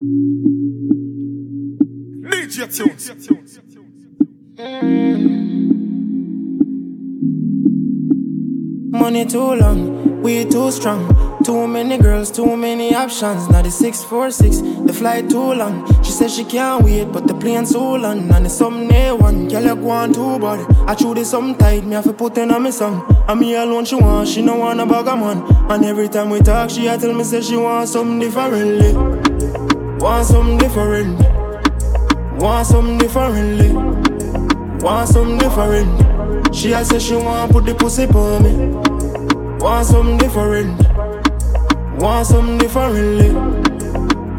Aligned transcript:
DJ 0.00 0.06
Tunes. 2.70 3.10
Money 8.90 9.26
too 9.26 9.54
long, 9.54 10.22
we 10.22 10.44
too 10.44 10.70
strong. 10.70 11.42
Too 11.42 11.66
many 11.66 11.98
girls, 11.98 12.30
too 12.30 12.56
many 12.56 12.94
options. 12.94 13.48
Now 13.48 13.62
the 13.62 13.72
646, 13.72 14.86
the 14.86 14.92
flight 14.92 15.28
too 15.28 15.54
long. 15.54 15.84
She 16.04 16.12
says 16.12 16.32
she 16.32 16.44
can't 16.44 16.84
wait, 16.84 17.10
but 17.10 17.26
the 17.26 17.34
plane 17.34 17.66
so 17.66 17.94
long. 17.94 18.30
And 18.30 18.46
it's 18.46 18.54
some 18.54 18.86
day 18.86 19.10
one, 19.10 19.48
girl 19.48 19.62
you 19.64 19.74
go 19.74 19.90
on 19.90 20.12
too 20.12 20.38
bad. 20.38 20.64
I 20.86 20.94
chew 20.94 21.12
this 21.12 21.30
some 21.32 21.56
tight, 21.56 21.84
me 21.84 21.96
have 21.96 22.04
to 22.04 22.12
put 22.12 22.38
in 22.38 22.52
on 22.52 22.62
me 22.62 22.70
song. 22.70 23.04
And 23.26 23.40
me 23.40 23.56
alone 23.56 23.84
she 23.84 23.96
want, 23.96 24.28
she 24.28 24.42
no 24.42 24.54
want 24.58 24.78
a 24.78 24.86
bag 24.86 25.08
of 25.08 25.18
man. 25.18 25.42
And 25.68 25.84
every 25.84 26.08
time 26.08 26.30
we 26.30 26.38
talk, 26.38 26.70
she 26.70 26.86
a 26.86 26.96
tell 26.96 27.12
me 27.12 27.24
say 27.24 27.40
she 27.40 27.56
want 27.56 27.88
something 27.88 28.20
differently. 28.20 29.07
Want 30.00 30.26
something 30.26 30.58
different. 30.58 31.18
Want 32.40 32.66
something 32.66 32.98
differently. 32.98 33.72
Want 34.80 35.08
something 35.08 35.38
different. 35.38 36.54
She 36.54 36.72
a 36.72 36.84
say 36.84 37.00
she 37.00 37.16
want 37.16 37.50
put 37.50 37.66
the 37.66 37.74
pussy 37.74 38.04
on 38.06 38.42
me. 38.44 39.58
Want 39.58 39.86
something 39.86 40.16
different. 40.18 40.80
Want 42.00 42.26
something 42.26 42.58
differently. 42.58 43.32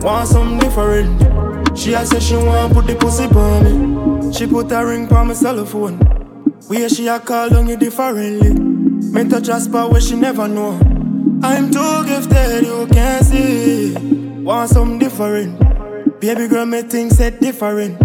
Want 0.01 0.27
something 0.29 0.59
different. 0.59 1.77
She 1.77 1.93
a 1.93 2.05
say 2.05 2.21
she 2.21 2.35
want 2.35 2.73
put 2.73 2.87
the 2.87 2.95
pussy 2.95 3.25
on 3.25 3.63
me. 4.21 4.33
She 4.33 4.47
put 4.47 4.71
a 4.71 4.85
ring 4.85 5.11
on 5.11 5.27
my 5.27 5.33
cell 5.33 5.65
phone. 5.65 5.97
Where 6.67 6.87
she 6.87 7.07
a 7.07 7.19
call 7.19 7.53
on 7.57 7.67
you 7.67 7.75
differently. 7.75 8.53
Me 8.53 9.27
touch 9.27 9.49
a 9.49 9.59
spot 9.59 9.91
where 9.91 9.99
she 9.99 10.15
never 10.15 10.47
know. 10.47 10.79
I'm 11.43 11.69
too 11.69 12.05
gifted, 12.05 12.65
you 12.65 12.87
can't 12.87 13.25
see. 13.25 14.18
Want 14.49 14.67
something 14.71 14.97
different. 14.97 15.59
Baby 16.19 16.47
girl, 16.47 16.65
me 16.65 16.81
things 16.81 17.17
set 17.17 17.39
different. 17.39 18.01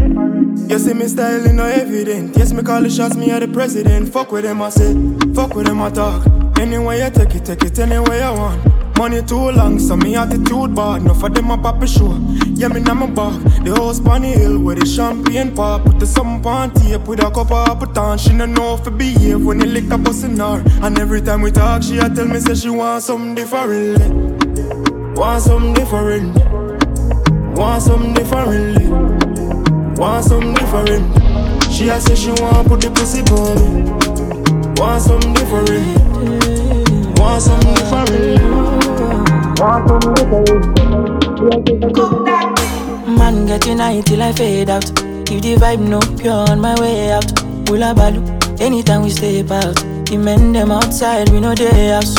You 0.69 0.79
see 0.79 0.93
me 0.93 1.07
style 1.07 1.51
no 1.55 1.65
evident. 1.65 2.37
Yes, 2.37 2.53
me 2.53 2.63
call 2.63 2.83
the 2.83 2.91
shots, 2.91 3.17
me 3.17 3.31
are 3.31 3.41
the 3.41 3.49
president. 3.49 4.13
Fuck 4.13 4.31
with 4.31 4.45
them, 4.45 4.61
I 4.61 4.69
say. 4.69 4.93
Fuck 5.33 5.55
with 5.55 5.65
them, 5.65 5.81
I 5.81 5.89
talk. 5.89 6.27
Anyway 6.59 7.03
you 7.03 7.09
take 7.09 7.35
it, 7.35 7.47
take 7.47 7.65
it 7.65 7.79
anyway 7.79 8.21
I 8.21 8.31
want. 8.31 8.99
Money 8.99 9.23
too 9.23 9.53
long, 9.53 9.79
so 9.79 9.97
me 9.97 10.17
attitude 10.17 10.75
bad. 10.75 11.01
Enough 11.01 11.23
of 11.23 11.33
them 11.33 11.51
a 11.51 11.57
pop 11.57 11.83
show. 11.87 12.13
Yeah, 12.53 12.69
me 12.69 12.81
now 12.81 12.93
my 12.93 13.07
back. 13.07 13.41
The 13.65 13.75
house 13.75 13.99
Bunny 13.99 14.33
Hill 14.33 14.59
with 14.59 14.81
the 14.81 14.85
champagne 14.85 15.55
pop. 15.55 15.85
Put 15.87 15.99
the 15.99 16.07
some 16.07 16.45
on 16.45 16.75
tape 16.75 17.09
with 17.09 17.21
a 17.21 17.31
cup 17.31 17.53
of 17.53 17.69
apple 17.71 18.19
She 18.19 18.35
no 18.35 18.45
know 18.45 18.75
if 18.75 18.99
behave 18.99 19.43
when 19.43 19.61
you 19.61 19.67
lick 19.67 19.89
the 19.89 19.97
liquor 19.97 20.05
bustin' 20.05 20.37
her. 20.37 20.63
And 20.83 20.99
every 20.99 21.23
time 21.23 21.41
we 21.41 21.53
talk, 21.53 21.83
she 21.83 21.97
a 21.97 22.11
tell 22.11 22.27
me 22.27 22.39
say 22.39 22.55
she 22.55 22.69
want 22.69 23.03
something 23.03 23.35
different. 23.35 24.54
Want 25.17 25.43
something 25.43 25.75
different. 25.75 26.35
Want 27.57 27.83
something 27.83 28.15
differently. 28.15 28.89
Want 29.97 30.25
something 30.25 30.55
different. 30.55 31.05
She 31.73 31.89
a 31.89 32.01
say 32.01 32.15
she 32.17 32.31
want 32.43 32.67
put 32.69 32.81
the 32.81 32.91
pussy 32.91 33.21
on 33.31 33.55
me. 33.63 33.91
Want 34.81 35.03
something 35.03 35.33
different. 35.35 35.87
Want 37.19 37.43
something 37.43 37.75
different. 37.75 38.43
Want 39.61 39.89
something 39.89 40.15
different. 41.81 42.15
Man 43.17 43.47
getting 43.47 43.79
high 43.79 44.01
till 44.01 44.23
I 44.23 44.33
fade 44.33 44.69
out. 44.71 44.85
If 45.31 45.43
the 45.43 45.55
vibe 45.57 45.81
no 45.89 46.01
pure 46.19 46.51
on 46.51 46.61
my 46.61 46.75
way 46.81 47.13
out. 47.13 47.25
Hula 47.69 47.95
balu, 47.95 48.21
anytime 48.61 49.03
we 49.03 49.11
step 49.11 49.51
out. 49.51 49.77
The 50.07 50.17
men 50.19 50.53
them 50.53 50.71
outside, 50.71 51.29
we 51.31 51.41
know 51.41 51.55
they 51.55 51.89
house. 51.89 52.17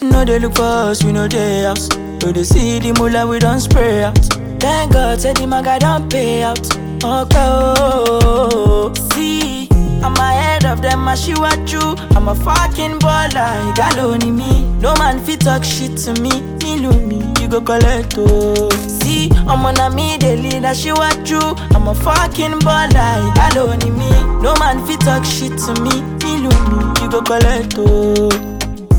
No 0.00 0.24
they 0.24 0.38
look 0.38 0.54
for 0.56 0.62
us, 0.62 1.04
we 1.04 1.12
know 1.12 1.28
they 1.28 1.62
house. 1.62 1.88
So 2.20 2.32
they 2.32 2.44
see 2.44 2.78
the 2.78 2.92
mullah, 2.98 3.26
we 3.26 3.38
don't 3.38 3.60
spray 3.60 4.02
out. 4.04 4.18
Thank 4.60 4.92
God, 4.92 5.20
say 5.20 5.32
the 5.32 5.46
maga 5.46 5.78
don't 5.78 6.10
pay 6.10 6.42
out. 6.42 6.58
Okay, 7.02 7.36
oh, 7.38 8.92
see, 9.12 9.68
I'm 10.02 10.14
ahead 10.16 10.66
of 10.66 10.82
them, 10.82 11.08
I 11.08 11.14
she 11.14 11.32
what 11.34 11.72
you. 11.72 11.80
I'm 12.16 12.28
a 12.28 12.34
fucking 12.34 12.98
baller, 12.98 13.66
you 13.66 13.74
got 13.74 13.96
only 13.98 14.30
me. 14.30 14.64
No 14.80 14.94
man 14.96 15.24
fit 15.24 15.40
talk 15.40 15.64
shit 15.64 15.96
to 16.04 16.20
me, 16.20 16.42
me 16.62 16.80
know 16.80 16.92
me, 16.92 17.22
you 17.40 17.48
go 17.48 17.60
collect 17.60 18.14
oh. 18.18 18.68
See, 18.70 19.30
I'm 19.32 19.64
on 19.64 19.78
a 19.78 19.88
me, 19.94 20.18
the 20.18 20.36
leader, 20.36 20.74
she 20.74 20.92
what 20.92 21.30
you. 21.30 21.40
I'm 21.74 21.86
a 21.88 21.94
fucking 21.94 22.58
baller, 22.60 23.24
you 23.24 23.34
got 23.34 23.56
only 23.56 23.90
me. 23.90 24.10
No 24.42 24.54
man 24.56 24.84
fit 24.86 25.00
talk 25.00 25.24
shit 25.24 25.56
to 25.64 25.80
me, 25.80 26.02
me 26.22 26.42
know 26.42 26.58
me, 26.68 27.00
you 27.00 27.10
go 27.10 27.22
collect 27.22 27.74
oh. 27.78 28.28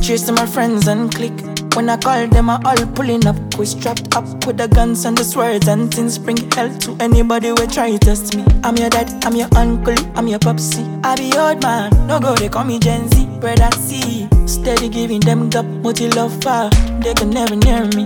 To 0.09 0.31
my 0.31 0.47
friends 0.47 0.87
and 0.87 1.13
click. 1.13 1.48
When 1.79 1.89
I 1.89 1.95
call 1.95 2.27
them, 2.27 2.49
I 2.49 2.59
all 2.65 2.85
pulling 2.87 3.25
up. 3.25 3.37
We 3.57 3.65
strapped 3.65 4.13
up 4.13 4.25
with 4.45 4.57
the 4.57 4.67
guns 4.67 5.05
and 5.05 5.17
the 5.17 5.23
swords 5.23 5.69
and 5.69 5.89
things. 5.93 6.17
Bring 6.17 6.35
hell 6.51 6.69
to 6.79 6.97
anybody 6.99 7.47
who 7.47 7.67
try 7.67 7.91
to 7.91 7.97
test 7.97 8.35
me. 8.35 8.43
I'm 8.65 8.75
your 8.75 8.89
dad, 8.89 9.07
I'm 9.23 9.33
your 9.33 9.47
uncle, 9.55 9.95
I'm 10.13 10.27
your 10.27 10.39
popsy. 10.39 10.83
I 11.05 11.15
be 11.15 11.31
old 11.37 11.63
man, 11.63 11.89
no 12.05 12.19
go, 12.19 12.35
they 12.35 12.49
call 12.49 12.65
me 12.65 12.79
Gen 12.79 13.07
Z. 13.07 13.25
Brother 13.39 13.71
C, 13.77 14.27
steady 14.45 14.89
giving 14.89 15.21
them 15.21 15.49
gap, 15.49 15.63
multi 15.63 16.09
love 16.09 16.43
far. 16.43 16.69
They 16.99 17.13
can 17.13 17.29
never 17.29 17.55
near 17.55 17.85
me. 17.95 18.05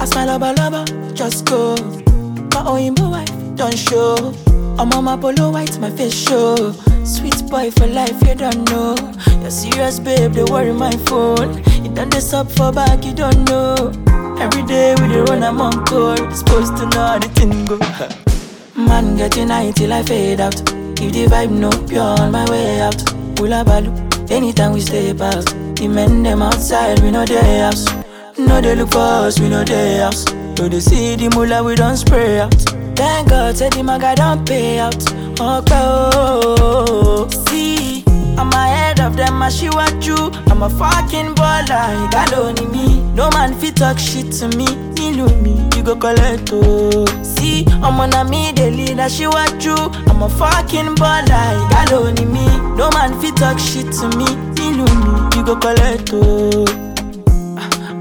I 0.00 0.04
smile 0.04 0.26
lover, 0.26 0.54
lover, 0.54 1.14
just 1.14 1.46
go. 1.46 1.76
My 2.50 2.66
own 2.66 2.96
wife, 2.96 3.30
don't 3.54 3.78
show. 3.78 4.34
I'm 4.76 4.92
on 4.92 5.04
my 5.04 5.16
polo 5.16 5.52
white, 5.52 5.78
my 5.78 5.88
face 5.88 6.12
show. 6.12 6.74
Sweet 7.04 7.48
boy 7.50 7.70
for 7.70 7.86
life, 7.86 8.16
you 8.26 8.34
don't 8.34 8.68
know. 8.70 8.94
You're 9.40 9.50
serious, 9.50 9.98
babe, 10.00 10.32
they 10.32 10.44
worry 10.44 10.72
my 10.72 10.90
phone. 11.06 11.62
You 11.84 11.90
done 11.94 12.10
this 12.10 12.32
up 12.32 12.50
for 12.50 12.72
back, 12.72 13.04
you 13.04 13.12
don't 13.14 13.44
know. 13.48 13.92
Every 14.40 14.62
day 14.64 14.94
we 15.00 15.08
dey 15.08 15.20
run, 15.20 15.42
I'm 15.42 15.60
on. 15.60 15.72
Supposed 16.34 16.76
to 16.78 16.86
know 16.86 17.06
how 17.06 17.18
the 17.18 17.28
thing 17.28 17.64
go. 17.66 17.78
Man 18.82 19.16
getting 19.16 19.48
high 19.48 19.70
till 19.72 19.92
I 19.92 20.02
fade 20.02 20.40
out. 20.40 20.54
If 21.00 21.12
the 21.12 21.26
vibe 21.26 21.50
no 21.50 21.70
pure 21.86 22.00
on 22.02 22.32
my 22.32 22.48
way 22.50 22.80
out. 22.80 23.00
Hula 23.38 23.64
balu, 23.64 23.92
anytime 24.30 24.72
we 24.72 24.80
stay 24.80 25.12
past. 25.12 25.48
The 25.76 25.88
men 25.88 26.22
them 26.22 26.40
outside, 26.40 27.00
we 27.00 27.10
know 27.10 27.24
they 27.26 27.58
house. 27.58 27.84
No 28.38 28.60
they 28.60 28.74
look 28.74 28.92
for 28.92 28.98
us, 28.98 29.38
we 29.38 29.48
know 29.48 29.62
they 29.64 29.98
house. 29.98 30.24
So 30.56 30.68
they 30.68 30.80
see 30.80 31.16
the 31.16 31.28
mullah, 31.34 31.62
we 31.62 31.74
don't 31.74 31.96
spray 31.96 32.40
out. 32.40 32.54
Thank 32.96 33.28
God, 33.30 33.56
say 33.56 33.68
the 33.70 33.82
maga 33.82 34.14
don't 34.14 34.46
pay 34.46 34.78
out. 34.78 34.94
Oh, 35.40 37.28
see, 37.48 38.04
I'm 38.38 38.50
ahead 38.52 39.00
of 39.00 39.16
them, 39.16 39.42
I 39.42 39.48
she 39.48 39.68
what 39.68 40.04
you. 40.06 40.30
I'm 40.50 40.62
a 40.62 40.70
fucking 40.70 41.34
baller, 41.34 42.02
you 42.02 42.10
got 42.10 42.32
only 42.34 42.66
me. 42.66 43.00
No 43.14 43.30
man 43.30 43.54
fit 43.54 43.76
talk 43.76 43.98
shit 43.98 44.32
to 44.38 44.48
me, 44.56 44.66
me 44.94 45.10
me, 45.42 45.68
you 45.76 45.82
go 45.82 45.94
collect 45.96 46.50
oh. 46.52 47.04
See, 47.22 47.64
I'm 47.68 48.00
on 48.00 48.12
a 48.14 48.24
me, 48.28 48.52
the 48.52 48.70
leader, 48.70 49.08
she 49.08 49.26
what 49.26 49.62
you. 49.64 49.74
I'm 49.74 50.22
a 50.22 50.28
fucking 50.28 50.94
baller, 50.96 51.62
you 51.62 51.68
got 51.70 51.92
only 51.92 52.24
me. 52.24 52.46
No 52.76 52.90
man 52.90 53.20
fit 53.20 53.36
talk 53.36 53.58
shit 53.58 53.92
to 53.92 54.08
me, 54.16 54.26
me 54.56 54.70
me, 54.76 55.36
you 55.36 55.44
go 55.44 55.56
collect 55.56 56.10
oh. 56.12 56.83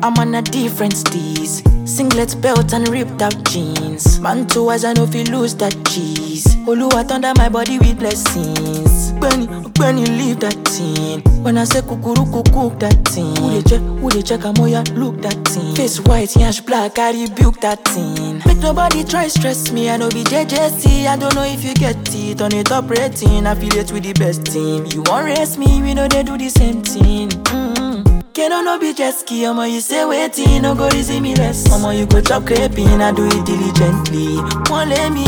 I'm 0.03 0.17
on 0.17 0.35
a 0.35 0.41
different 0.41 0.95
steez. 0.95 1.63
Singlet 1.87 2.35
belt 2.41 2.73
and 2.73 2.89
ripped 2.89 3.21
out 3.21 3.41
jeans. 3.45 4.19
Man 4.19 4.45
two 4.45 4.67
eyes, 4.67 4.83
I 4.83 4.91
know 4.91 5.05
if 5.05 5.15
you 5.15 5.23
lose 5.23 5.55
that 5.55 5.73
cheese. 5.85 6.43
Oluwa 6.67 7.09
under 7.09 7.31
my 7.37 7.47
body 7.47 7.79
with 7.79 7.99
blessings. 7.99 9.13
Benny, 9.13 9.47
Benny, 9.79 10.05
leave 10.05 10.41
that 10.41 10.55
thing. 10.67 11.21
When 11.41 11.57
I 11.57 11.63
say 11.63 11.79
kukuru, 11.79 12.25
cook 12.33 12.79
that 12.81 13.07
thing. 13.07 13.33
Who 13.37 13.51
they 13.51 13.61
check, 13.61 13.79
who 13.79 14.09
they 14.09 14.21
check, 14.21 14.43
I'm 14.43 14.55
ya 14.67 14.83
look 14.93 15.21
that 15.21 15.39
thing. 15.47 15.73
Face 15.73 16.01
white, 16.01 16.35
yash 16.35 16.59
black, 16.59 16.99
I 16.99 17.11
rebuke 17.11 17.61
that 17.61 17.85
thing. 17.85 18.41
Make 18.45 18.57
nobody 18.57 19.05
try 19.05 19.29
stress 19.29 19.71
me, 19.71 19.89
I 19.89 19.95
know 19.95 20.09
be 20.09 20.25
JJC. 20.25 21.07
I 21.07 21.15
don't 21.15 21.33
know 21.33 21.45
if 21.45 21.63
you 21.63 21.73
get 21.75 21.95
it 22.13 22.41
on 22.41 22.51
a 22.51 22.61
top 22.61 22.89
rating. 22.89 23.47
Affiliate 23.47 23.93
with 23.93 24.03
the 24.03 24.11
best 24.19 24.45
team. 24.47 24.85
You 24.87 25.03
won't 25.03 25.27
race 25.27 25.57
me, 25.57 25.81
we 25.81 25.93
know 25.93 26.09
they 26.09 26.23
do 26.23 26.37
the 26.37 26.49
same 26.49 26.81
thing. 26.81 27.29
Mm-hmm. 27.29 27.92
Can 28.33 28.49
no 28.65 28.79
be 28.79 28.95
jet 28.95 29.13
ski, 29.13 29.45
I'ma 29.45 29.65
you 29.65 29.79
say 29.79 30.03
waiting, 30.05 30.63
no 30.63 30.73
go 30.73 30.89
easy 30.95 31.19
me 31.19 31.35
less. 31.35 31.71
I'ma 31.71 31.91
you 31.91 32.07
go 32.07 32.19
chop 32.19 32.47
creping, 32.47 32.99
I 32.99 33.11
do 33.11 33.27
it 33.27 33.45
diligently. 33.45 34.37
Won't 34.71 34.89
let 34.89 35.13
me, 35.13 35.23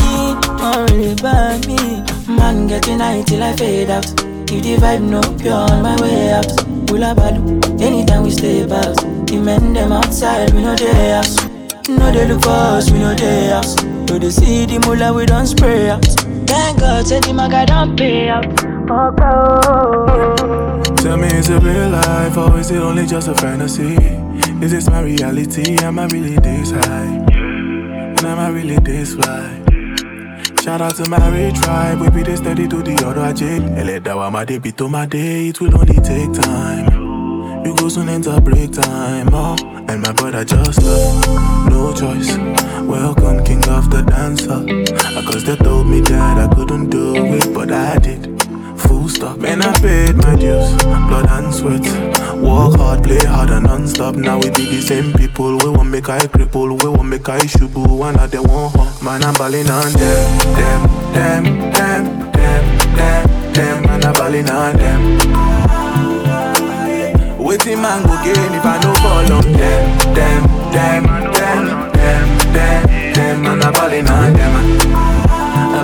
don't 0.57 0.89
really 0.89 1.13
me. 1.67 2.01
Man 2.27 2.65
getting 2.65 2.97
high 2.97 3.21
till 3.21 3.43
I 3.43 3.55
fade 3.55 3.91
out. 3.91 4.05
If 4.51 4.63
the 4.63 4.77
vibe 4.77 5.03
no 5.03 5.21
pure 5.37 5.53
on 5.53 5.83
my 5.83 6.01
way 6.01 6.31
out. 6.31 6.49
Hula 6.89 7.13
balu, 7.13 7.79
anytime 7.79 8.23
we 8.23 8.31
stay 8.31 8.63
out. 8.63 8.95
The 9.27 9.39
men 9.39 9.73
them 9.73 9.91
outside, 9.91 10.51
we 10.55 10.63
know 10.63 10.75
they 10.75 11.11
house. 11.11 11.45
No 11.87 12.11
they 12.11 12.27
look 12.27 12.41
for 12.41 12.49
us, 12.49 12.89
we 12.89 12.97
know 12.97 13.13
they 13.13 13.49
house. 13.49 13.75
So 14.09 14.17
they 14.17 14.31
see 14.31 14.65
the 14.65 14.79
mullah, 14.79 15.13
we 15.13 15.27
don't 15.27 15.45
spray 15.45 15.91
out. 15.91 16.03
Thank 16.47 16.79
God, 16.79 17.05
say 17.05 17.19
the 17.19 17.33
maga 17.33 17.67
don't 17.67 17.95
pay 17.95 18.29
out. 18.29 18.45
Okay. 18.89 20.34
Tell 21.15 21.23
me 21.23 21.29
is 21.29 21.47
it 21.47 21.63
real 21.63 21.91
life 21.91 22.35
or 22.35 22.59
is 22.59 22.71
it 22.71 22.79
only 22.79 23.05
just 23.05 23.29
a 23.29 23.35
fantasy? 23.35 23.95
Is 24.61 24.71
this 24.71 24.89
my 24.89 24.99
reality? 24.99 25.77
Am 25.81 25.97
I 25.97 26.07
really 26.07 26.35
this 26.35 26.71
high? 26.71 27.23
And 27.31 28.19
am 28.19 28.37
I 28.37 28.49
really 28.49 28.75
this 28.79 29.15
fly? 29.15 29.63
Shout 30.61 30.81
out 30.81 30.97
to 30.97 31.09
my 31.09 31.29
ray 31.29 31.53
tribe, 31.53 32.01
we 32.01 32.09
be 32.09 32.21
this 32.21 32.41
steady 32.41 32.67
to 32.67 32.83
the 32.83 32.95
other. 33.07 33.21
Ele 33.79 34.01
dawa 34.01 34.29
my 34.29 34.43
day, 34.43 34.59
to 34.59 34.89
my 34.89 35.05
day, 35.05 35.47
it 35.47 35.61
will 35.61 35.73
only 35.77 36.01
take 36.01 36.33
time. 36.33 37.63
You 37.63 37.73
go 37.77 37.87
soon 37.87 38.09
enter 38.09 38.41
break 38.41 38.73
time, 38.73 39.29
oh, 39.31 39.55
and 39.87 40.01
my 40.01 40.11
brother 40.11 40.43
just 40.43 40.83
love. 40.83 41.69
No 41.69 41.91
no 41.91 41.93
choice. 41.93 42.35
Welcome, 42.81 43.41
king 43.45 43.63
of 43.69 43.89
the 43.89 44.01
dancer. 44.01 44.65
Cause 45.31 45.45
they 45.45 45.55
told 45.55 45.87
me 45.87 46.01
that 46.01 46.37
I 46.37 46.53
couldn't 46.53 46.89
do 46.89 47.15
it, 47.15 47.53
but 47.53 47.71
I 47.71 47.99
did. 47.99 48.34
Full 48.77 49.09
stop, 49.09 49.37
man, 49.37 49.61
I 49.61 49.71
paid 49.79 50.15
my 50.15 50.35
dues. 50.35 50.73
Blood 50.83 51.27
and 51.29 51.53
sweat. 51.53 51.81
Work 52.35 52.77
hard, 52.77 53.03
play 53.03 53.23
hard 53.25 53.49
and 53.49 53.65
non-stop. 53.65 54.15
Now 54.15 54.37
we 54.37 54.49
be 54.51 54.65
the 54.65 54.81
same 54.81 55.13
people. 55.13 55.57
We 55.57 55.69
won't 55.69 55.89
make 55.89 56.09
I 56.09 56.19
cripple, 56.27 56.81
we 56.83 56.89
won't 56.89 57.07
make 57.07 57.27
I 57.29 57.39
shubu. 57.39 57.87
One 57.97 58.19
of 58.19 58.29
them 58.31 58.43
won't 58.43 58.75
hurt. 58.75 59.01
Man, 59.01 59.23
I'm 59.23 59.33
balling 59.35 59.69
on 59.69 59.91
them, 59.93 60.37
them, 60.55 60.81
them, 61.13 61.43
them, 61.71 62.31
them, 62.31 62.63
them, 62.95 63.53
them. 63.53 63.83
Man, 63.83 64.03
I'm 64.05 64.13
balling 64.13 64.49
on 64.49 64.75
them. 64.77 65.01
Waiting 67.39 67.81
man 67.81 68.01
go 68.03 68.15
gain 68.23 68.53
if 68.55 68.65
I 68.65 68.79
no 68.81 68.93
fall 68.95 69.31
on 69.31 69.43
them, 69.53 69.83
them, 70.15 70.41
them, 70.73 71.03
them, 71.31 71.65
them, 71.93 72.25
them, 72.53 73.13
them. 73.13 73.41
Man, 73.43 73.61
I'm 73.61 73.71
balling 73.73 74.07
on 74.07 74.33
them. 74.33 74.53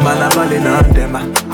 Man, 0.04 0.18
I'm 0.18 0.30
balling 0.32 0.66
on 0.68 0.94
them. 0.94 1.51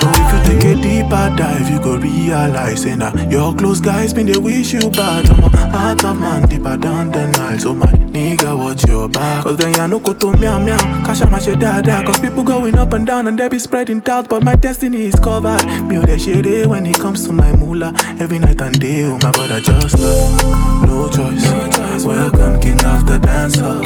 So 0.00 0.10
if 0.10 0.28
you 0.32 0.60
take 0.60 0.78
a 0.78 0.82
deeper 0.82 1.26
dive, 1.36 1.70
you 1.70 1.80
go 1.80 1.96
realize, 1.96 2.82
say 2.82 2.96
nah, 2.96 3.12
your 3.28 3.54
close 3.54 3.80
guys 3.80 4.12
been 4.12 4.26
they 4.26 4.38
wish 4.38 4.72
you 4.72 4.90
bad. 4.90 5.28
I'm 5.30 5.44
a 5.44 5.48
heart 5.70 6.04
of 6.04 6.18
man 6.18 6.48
deeper 6.48 6.76
down 6.76 7.10
the 7.10 7.26
Nile. 7.28 7.58
So 7.58 7.74
my 7.74 7.86
nigga, 7.86 8.56
watch 8.56 8.84
your 8.88 9.08
back. 9.08 9.44
Cause 9.44 9.56
then 9.56 9.74
ya 9.74 9.86
no 9.86 9.98
go 10.00 10.12
to 10.14 10.32
meow 10.36 10.58
meow, 10.58 10.78
cash 11.04 11.20
out 11.22 11.30
my 11.30 11.38
shit 11.38 11.60
dada. 11.60 12.02
Cause 12.04 12.18
people 12.20 12.42
going 12.42 12.76
up 12.76 12.92
and 12.92 13.06
down 13.06 13.26
and 13.28 13.38
they 13.38 13.48
be 13.48 13.58
spreading 13.58 14.00
doubt, 14.00 14.28
but 14.28 14.42
my 14.42 14.56
destiny 14.56 15.02
is 15.06 15.14
covered. 15.14 15.64
Me 15.88 15.98
that 15.98 16.20
shit 16.20 16.46
eh, 16.46 16.66
when 16.66 16.86
it 16.86 16.98
comes 16.98 17.26
to 17.26 17.32
my 17.32 17.52
moolah. 17.56 17.92
Every 18.20 18.38
night 18.38 18.60
and 18.60 18.78
day, 18.80 19.04
oh 19.04 19.18
my 19.22 19.30
brother 19.30 19.60
just 19.60 19.98
love. 19.98 20.86
No 20.86 21.08
choice. 21.08 22.04
Welcome, 22.04 22.60
king 22.60 22.84
of 22.84 23.06
the 23.06 23.18
dancer. 23.22 23.80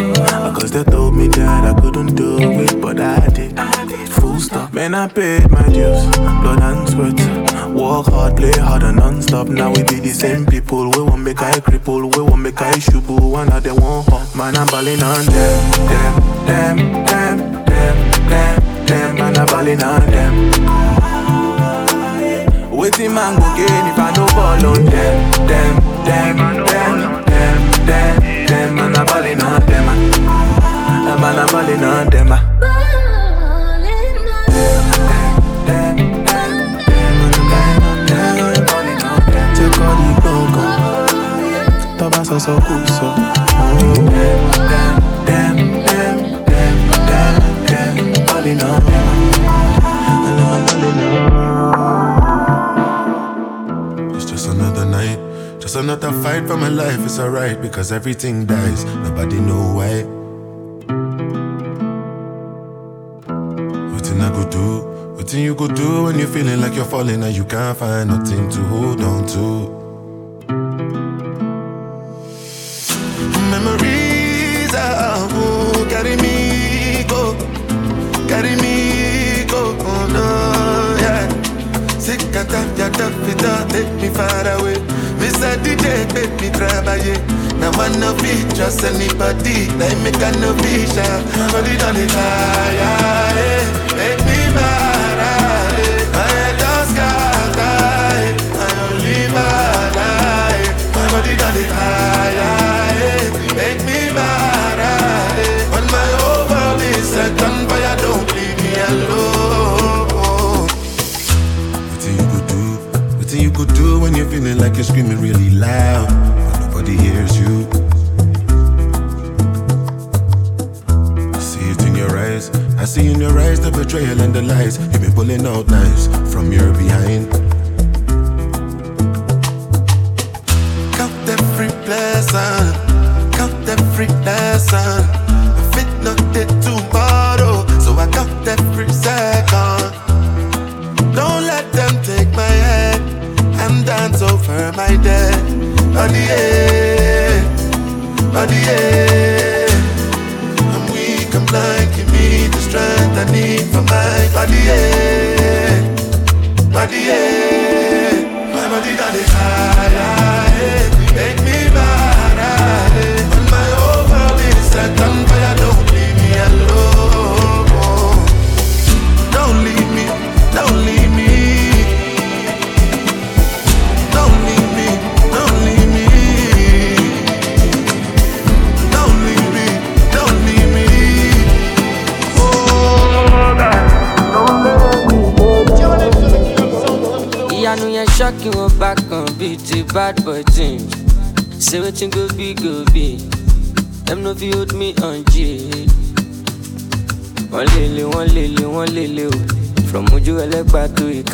Cause 0.59 0.71
they 0.73 0.85
told 0.85 1.15
me 1.17 1.29
that 1.29 1.75
I 1.77 1.81
couldn't 1.81 2.15
do 2.15 2.39
it, 2.41 2.81
but 2.81 3.01
I 3.01 3.27
did. 3.29 3.57
Full 3.57 3.88
stop. 4.41 4.73
Man, 4.73 4.95
I 4.95 5.09
paid 5.09 5.51
my 5.51 5.63
dues. 5.69 6.05
Blood 6.17 6.61
and 6.63 6.89
sweat. 6.89 7.19
Work 7.75 8.07
hard, 8.07 8.37
play 8.37 8.53
hard 8.53 8.83
and 8.83 8.97
non-stop. 8.97 9.49
Now 9.49 9.71
we 9.71 9.83
be 9.85 10.01
the 10.01 10.11
same 10.11 10.47
people. 10.47 10.91
We 10.91 11.03
won't 11.03 11.23
make 11.23 11.43
I 11.43 11.61
cripple. 11.61 12.15
We 12.17 12.23
won't 12.23 12.43
make 12.43 12.61
I 12.61 12.73
shubu. 12.73 13.21
One 13.31 13.53
of 13.53 13.63
them 13.63 13.77
won't 13.77 14.09
hop. 14.09 14.35
Man, 14.35 14.57
I'm 14.57 14.67
balling 14.67 15.03
on 15.03 15.25
them. 15.27 15.71
Them, 15.89 16.15
them, 16.47 16.77
them, 17.05 17.65
them, 17.65 17.97
them, 18.29 18.87
them. 18.87 19.17
Man, 19.17 19.37
I'm 19.37 19.47
balling 19.47 19.83
on 19.83 20.01
them. 20.11 20.35
Waiting 22.71 23.13
man 23.13 23.35
go 23.35 23.57
gain 23.57 23.87
if 23.91 23.99
I 23.99 24.13
no 24.17 24.27
fall 24.29 24.67
on 24.67 24.85
them. 24.85 25.33
Them, 25.47 25.75
them, 26.05 26.37
them, 26.65 26.99
them, 27.27 27.59
them, 27.87 28.47
them. 28.47 28.75
Man, 28.77 28.97
I'm 28.97 29.07
balling 29.07 29.43
on 29.43 29.61
them. 29.67 29.87
Man, 31.21 31.39
I'm 31.39 31.47
balling 31.49 31.85
on 31.85 32.11
them. 32.11 32.68
It's 54.17 54.25
just 54.25 54.49
another 54.49 54.87
night, 54.87 55.19
just 55.61 55.77
another 55.77 56.11
fight 56.23 56.47
for 56.47 56.57
my 56.57 56.69
life. 56.69 57.05
It's 57.05 57.19
alright 57.19 57.61
because 57.61 57.93
everything 57.93 58.47
dies. 58.47 58.83
Nobody 58.85 59.41
know 59.41 59.75
why. 59.75 60.05
What 63.93 64.11
I 64.11 64.31
go 64.31 64.49
do, 64.49 65.17
nothing 65.19 65.43
you 65.43 65.55
go 65.55 65.69
do 65.69 66.05
when 66.05 66.19
you're 66.19 66.29
feeling 66.29 66.63
like 66.63 66.75
you're 66.75 66.87
falling 66.87 67.23
and 67.23 67.37
you 67.37 67.45
can't 67.45 67.77
find 67.77 68.09
nothing 68.09 68.49
to 68.49 68.61
hold 68.69 69.03
on 69.03 69.27
to. 69.27 69.88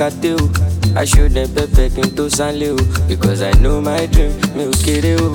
O 0.00 0.50
I 0.96 1.04
show 1.04 1.28
dem 1.28 1.48
pepper 1.54 1.88
tó 2.16 2.28
sánlé 2.28 2.70
o 2.72 2.76
because 3.08 3.42
I 3.42 3.52
know 3.60 3.80
my 3.80 4.06
dream 4.06 4.32
mi 4.56 4.64
ò 4.64 4.70
kéré 4.84 5.16
o. 5.20 5.32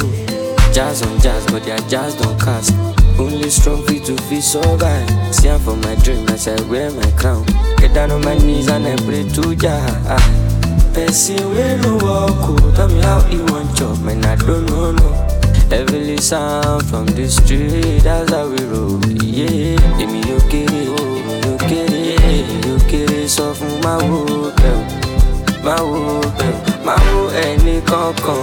jazz 0.74 1.02
on 1.02 1.20
jazz 1.22 1.46
but 1.52 1.64
their 1.64 1.80
jazz 1.90 2.14
don 2.16 2.38
cast 2.40 2.74
only 3.18 3.50
strong 3.50 3.86
fit 3.88 4.04
to 4.06 4.16
fit 4.24 4.44
survive 4.44 5.08
see 5.34 5.50
am 5.50 5.60
for 5.60 5.76
my 5.78 5.96
dream 6.04 6.28
as 6.30 6.48
I 6.48 6.60
wear 6.70 6.92
my 6.92 7.10
crown 7.18 7.46
get 7.78 7.94
down 7.94 8.12
on 8.12 8.22
my 8.24 8.38
knees 8.38 8.68
and 8.70 8.86
I 8.88 8.96
pray 9.06 9.24
to 9.30 9.56
Jah. 9.56 10.20
Person 10.94 11.40
wey 11.56 11.78
no 11.82 11.98
o 12.02 12.72
tell 12.76 12.88
me 12.90 13.00
how 13.02 13.22
he 13.22 13.38
wan 13.52 13.68
chop 13.76 13.98
man 14.00 14.24
I 14.26 14.36
don't 14.36 14.66
know 14.68 14.92
no. 14.92 15.10
Heavily 15.70 16.18
sound 16.18 16.86
from 16.88 17.06
the 17.06 17.28
street 17.30 18.02
that's 18.04 18.32
how 18.32 18.48
we 18.50 18.58
roll. 18.66 19.00
Yeah, 19.22 19.78
èmi 20.02 20.20
yóò 20.26 20.40
kéré, 20.50 20.82
èmi 20.82 21.19
ìlú 22.54 22.74
kéré 22.90 23.20
sọ 23.36 23.46
fún 23.58 23.74
máa 23.84 24.00
wo 24.10 24.20
ẹ̀wù 24.70 24.84
máa 25.66 25.82
wo 25.90 26.00
ẹ̀wù 26.46 26.58
máa 26.88 27.02
wo 27.12 27.22
ẹni 27.46 27.76
kankan 27.90 28.42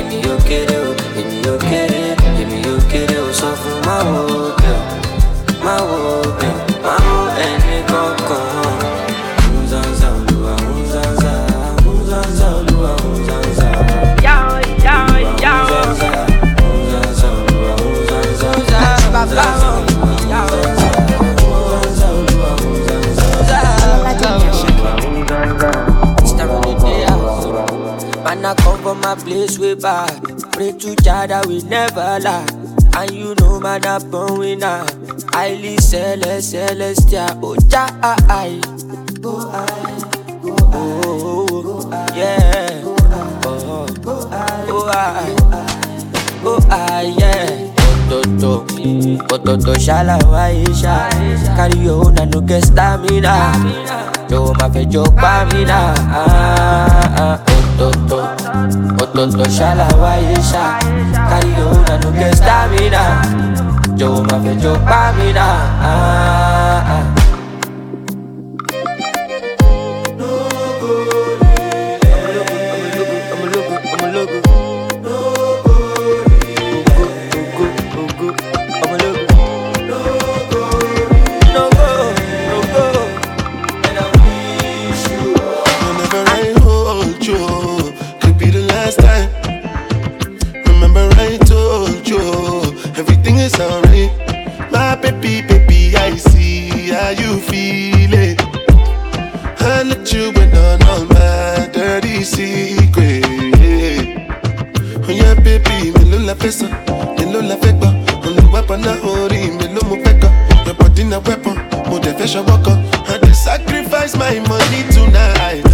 èmi 0.00 0.16
yóò 0.26 0.36
kéré 0.48 0.76
o 0.88 0.90
èmi 1.20 1.36
yóò 1.46 1.56
kéré 1.70 2.02
èmi 2.40 2.56
yóò 2.66 2.78
kéré 2.92 3.16
o 3.28 3.32
sọ 3.40 3.50
fún 3.60 3.76
máa 3.86 4.02
wo 4.12 4.22
ẹ̀wù 4.70 4.82
máa 5.64 5.80
wo 5.88 7.18
ẹni 7.46 7.76
kankan. 7.90 8.79
for 28.90 28.96
my 28.96 29.14
place 29.14 29.58
way 29.58 29.74
back. 29.74 30.10
Pray 30.52 30.72
to 30.72 30.96
Jah 30.96 31.26
that 31.26 31.46
we 31.46 31.62
never 31.62 32.18
lie. 32.20 32.46
And 32.98 33.10
you 33.12 33.34
know 33.38 33.60
man 33.60 33.84
a 33.86 34.00
born 34.00 34.38
winner. 34.38 34.84
Highly 35.32 35.76
celest, 35.78 36.50
celestial. 36.50 37.38
Oh 37.42 37.56
Jah, 37.70 37.86
I 38.02 38.58
go 39.20 39.38
I 39.52 39.66
go 40.42 40.56
I 40.58 40.74
oh, 40.74 41.86
yeah. 42.16 42.82
Go 42.82 42.96
I, 42.98 43.46
oh, 43.46 43.86
go 44.02 44.28
I, 44.30 44.66
oh, 44.68 44.88
I, 44.90 45.36
oh, 46.42 46.66
I, 46.70 47.14
yeah. 47.18 47.66
Toto, 48.10 48.66
pototo 49.28 49.74
shala 49.78 50.18
waisha 50.26 51.06
Carry 51.54 51.78
your 51.78 52.06
own 52.06 52.16
stamina 52.60 53.54
Yo, 54.28 54.52
my 54.54 54.68
fe, 54.70 54.82
yo, 54.90 55.04
pamina 55.04 55.94
ah, 55.96 57.14
ah, 57.16 57.44
ah. 57.46 57.49
Ototo, 57.80 58.20
Ototo 59.02 59.44
shalawaisha 59.48 60.80
Carry 61.30 61.54
on 61.64 61.88
and 61.88 62.36
stamina. 62.36 63.96
Jo 63.96 64.22
mafia, 64.24 64.54
jo 64.56 64.74
pamina. 64.84 65.46
Ah, 65.80 66.84
ah. 66.84 67.14
ah. 67.16 67.19
shoboko. 112.30 112.72
And 113.10 113.24
I 113.24 113.32
sacrifice 113.32 114.14
my 114.16 114.38
money 114.46 114.82
tonight. 114.94 115.64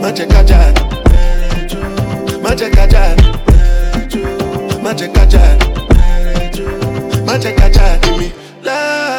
Magic 0.00 0.30
ajar. 0.30 0.72
Magic 2.40 2.76
ajar. 2.78 3.16
Magic 4.82 5.16
ajar. 5.18 5.58
Magic 7.26 7.60
ajar. 7.60 7.98
Give 8.00 8.16
me 8.18 8.32
love. 8.62 9.18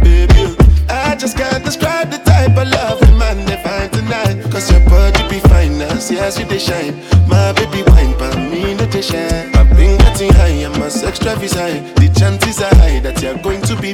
Baby, 0.00 0.56
I 0.88 1.16
just 1.18 1.36
can't 1.36 1.64
describe 1.64 2.10
the 2.12 2.18
type 2.18 2.56
of 2.56 2.68
love 2.68 3.02
a 3.02 3.10
man 3.16 3.44
they 3.46 3.60
find 3.64 3.92
tonight. 3.92 4.36
Cause 4.52 4.70
your 4.70 4.80
body 4.88 5.22
be 5.28 5.40
fine 5.40 5.50
finance, 5.50 6.10
yes, 6.10 6.38
you 6.38 6.44
they 6.44 6.58
shine. 6.58 6.94
My 7.26 7.52
baby 7.52 7.82
wine, 7.90 8.14
but 8.16 8.36
me 8.36 8.74
no 8.74 8.86
they 8.86 9.02
shine. 9.02 9.50
I've 9.56 9.68
been 9.76 9.98
getting 9.98 10.32
high, 10.34 10.62
and 10.66 10.78
my 10.78 10.88
sex 10.88 11.18
drive 11.18 11.42
is 11.42 11.54
high 11.54 11.99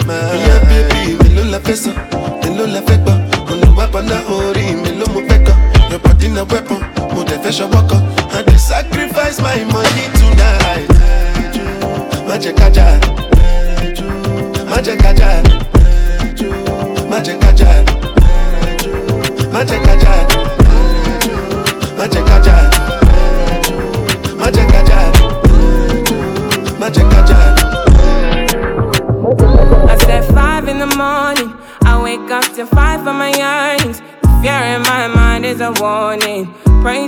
man. 0.07 0.46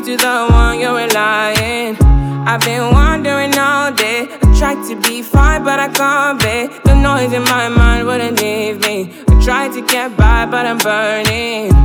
you 0.08 0.16
the 0.16 0.46
one 0.50 0.80
you're 0.80 0.96
relying. 0.96 1.94
I've 2.46 2.62
been 2.62 2.92
wandering 2.92 3.56
all 3.58 3.92
day. 3.92 4.26
I 4.42 4.58
tried 4.58 4.82
to 4.88 4.96
be 4.96 5.20
fine, 5.20 5.64
but 5.64 5.78
I 5.78 5.88
can't 5.88 6.40
be. 6.40 6.68
The 6.84 6.94
noise 6.94 7.32
in 7.34 7.42
my 7.44 7.68
mind 7.68 8.06
wouldn't 8.06 8.40
leave 8.40 8.80
me. 8.80 9.12
I 9.28 9.44
tried 9.44 9.72
to 9.74 9.82
get 9.82 10.16
by, 10.16 10.46
but 10.46 10.64
I'm 10.64 10.78
burning. 10.78 11.77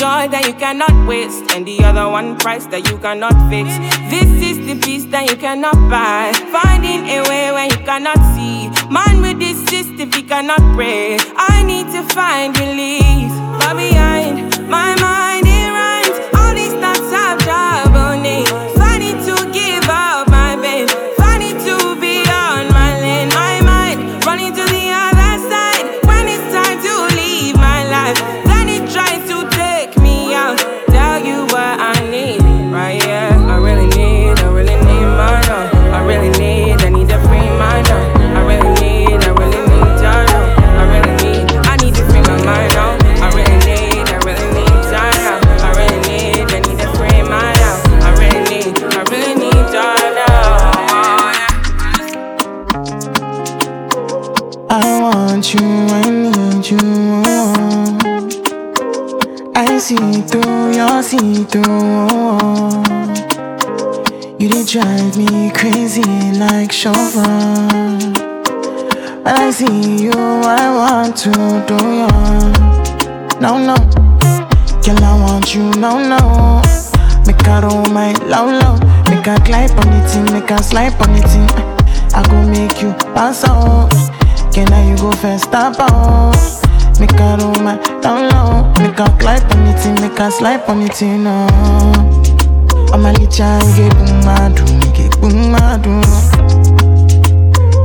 joy 0.00 0.28
that 0.32 0.46
you 0.46 0.54
cannot 0.54 0.94
waste, 1.06 1.44
and 1.52 1.66
the 1.66 1.84
other 1.84 2.08
one 2.08 2.34
price 2.38 2.64
that 2.72 2.88
you 2.88 2.96
cannot 3.04 3.36
fix. 3.52 3.68
This 4.08 4.30
is 4.40 4.56
the 4.64 4.80
peace 4.80 5.04
that 5.12 5.28
you 5.28 5.36
cannot 5.36 5.76
buy, 5.92 6.32
finding 6.48 7.04
a 7.04 7.20
way 7.28 7.52
when 7.52 7.68
you 7.68 7.80
cannot 7.84 8.16
see. 8.32 8.72
Man 8.88 9.20
with 9.20 9.38
this 9.38 9.60
system, 9.68 10.10
he 10.10 10.22
cannot 10.22 10.64
pray. 10.72 11.20
I 11.36 11.62
need 11.68 11.92
to 11.92 12.00
find 12.16 12.56
relief. 12.56 13.28
Bobby 13.60 13.89
You 61.52 61.64
did 64.38 64.68
drive 64.68 65.16
me 65.16 65.50
crazy 65.50 66.02
like 66.38 66.70
Chauvin. 66.70 68.14
When 69.24 69.34
I 69.34 69.50
see 69.50 70.04
you, 70.04 70.12
I 70.12 70.70
want 70.72 71.16
to 71.18 71.32
do 71.66 71.74
you. 71.74 73.40
Now, 73.40 73.58
no. 73.58 73.74
Girl, 74.84 75.02
I 75.02 75.20
want 75.20 75.52
you, 75.52 75.70
now, 75.80 75.98
no. 75.98 76.62
Make 77.26 77.48
I 77.48 77.62
roll 77.62 77.84
my 77.86 78.12
low, 78.26 78.46
low. 78.46 78.78
Make 79.10 79.26
I 79.26 79.36
slide 79.44 79.72
on 79.72 79.88
it, 79.92 80.16
in. 80.16 80.24
make 80.32 80.52
I 80.52 80.60
slide 80.60 80.94
on 81.02 81.16
it. 81.16 81.34
In. 81.34 81.48
I 82.14 82.22
go 82.30 82.46
make 82.48 82.80
you 82.80 82.92
pass 83.12 83.42
out. 83.44 83.90
Can 84.52 84.72
I 84.72 84.90
you 84.90 84.96
go 84.98 85.10
first, 85.10 85.44
stop 85.44 85.80
on. 85.80 86.69
Make 87.00 87.18
a 87.18 87.36
roll 87.40 87.54
my 87.64 87.76
down 88.02 88.28
low. 88.28 88.70
Make 88.78 88.98
a 89.00 89.08
glide 89.18 89.44
on 89.54 89.66
it, 89.68 90.00
make 90.02 90.20
a 90.20 90.30
slide 90.30 90.60
on 90.68 90.82
it, 90.82 91.00
no. 91.00 91.46
I'm 92.92 93.06
a 93.06 93.12
little 93.12 93.28
get 93.74 93.94
boom, 93.96 94.28
I 94.28 94.52
do, 94.54 94.64
get 94.92 95.18
boom, 95.18 95.54
I 95.54 95.78
do. 95.78 96.02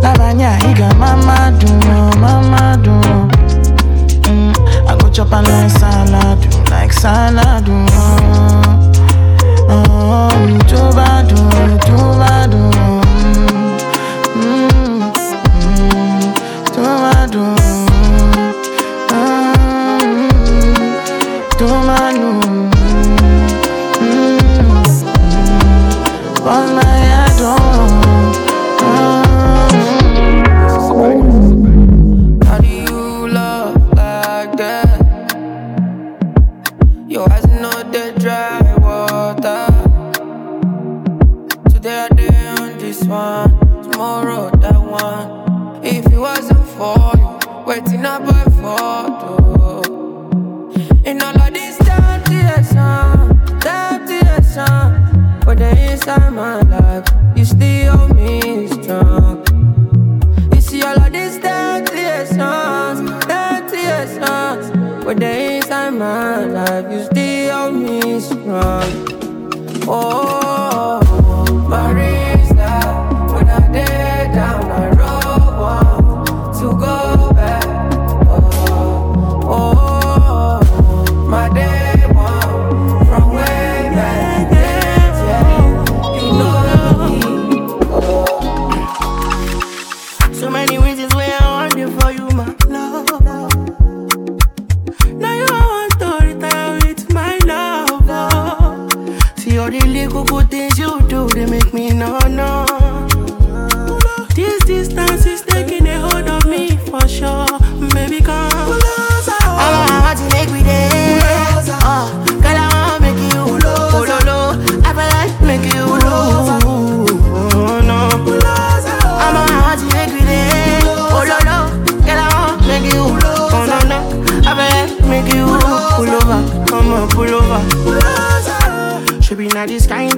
Lavanya, 0.04 0.58
higa 0.60 0.94
mama 0.98 1.58
do, 1.60 1.68
mama 2.20 2.78
do. 2.84 2.92
Mm, 4.28 4.54
I 4.86 4.98
go 4.98 5.10
chop 5.10 5.32
and 5.32 5.48
like 5.48 5.72
salad, 5.72 6.70
like 6.70 6.92
salad, 6.92 7.64
do. 7.66 7.86
Oh, 9.70 10.30
too 10.68 10.92
bad, 10.94 11.30
too 11.30 12.06
bad. 12.20 12.52
Mm, 14.36 15.14
mm, 15.64 16.34
too 16.74 16.84
bad, 16.84 17.75
too 21.66 21.72
bad, 21.72 22.05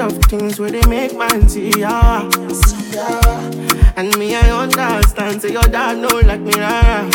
of 0.08 0.18
things 0.26 0.58
where 0.60 0.72
they 0.72 0.82
make 0.88 1.16
man 1.18 1.50
see 1.50 1.70
ya. 1.72 2.24
Ya. 2.94 3.08
And 3.98 4.16
me, 4.18 4.36
I 4.36 4.50
understand. 4.52 5.42
Say 5.42 5.52
your 5.52 5.64
dad 5.64 5.98
know 5.98 6.20
like 6.24 6.40
me, 6.40 6.54
rara. 6.54 7.12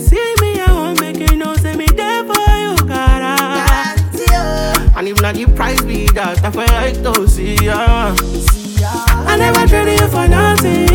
See 0.00 0.34
me, 0.40 0.60
I 0.60 0.68
won't 0.72 1.00
make 1.00 1.18
you 1.18 1.36
know. 1.36 1.54
Say 1.56 1.76
me 1.76 1.86
there 1.86 2.24
for 2.24 2.48
you, 2.64 2.74
cara. 2.88 3.36
Ah. 3.38 4.96
And 4.96 5.08
if 5.08 5.20
not 5.20 5.34
the 5.34 5.46
price 5.54 5.82
be 5.82 6.06
that, 6.16 6.42
I 6.44 6.50
feel 6.50 6.66
like 6.72 7.02
to 7.04 7.28
see 7.28 7.56
ya. 7.56 8.14
I 9.28 9.36
never 9.36 9.66
traded 9.68 10.00
you 10.00 10.08
for 10.08 10.26
nothing. 10.28 10.86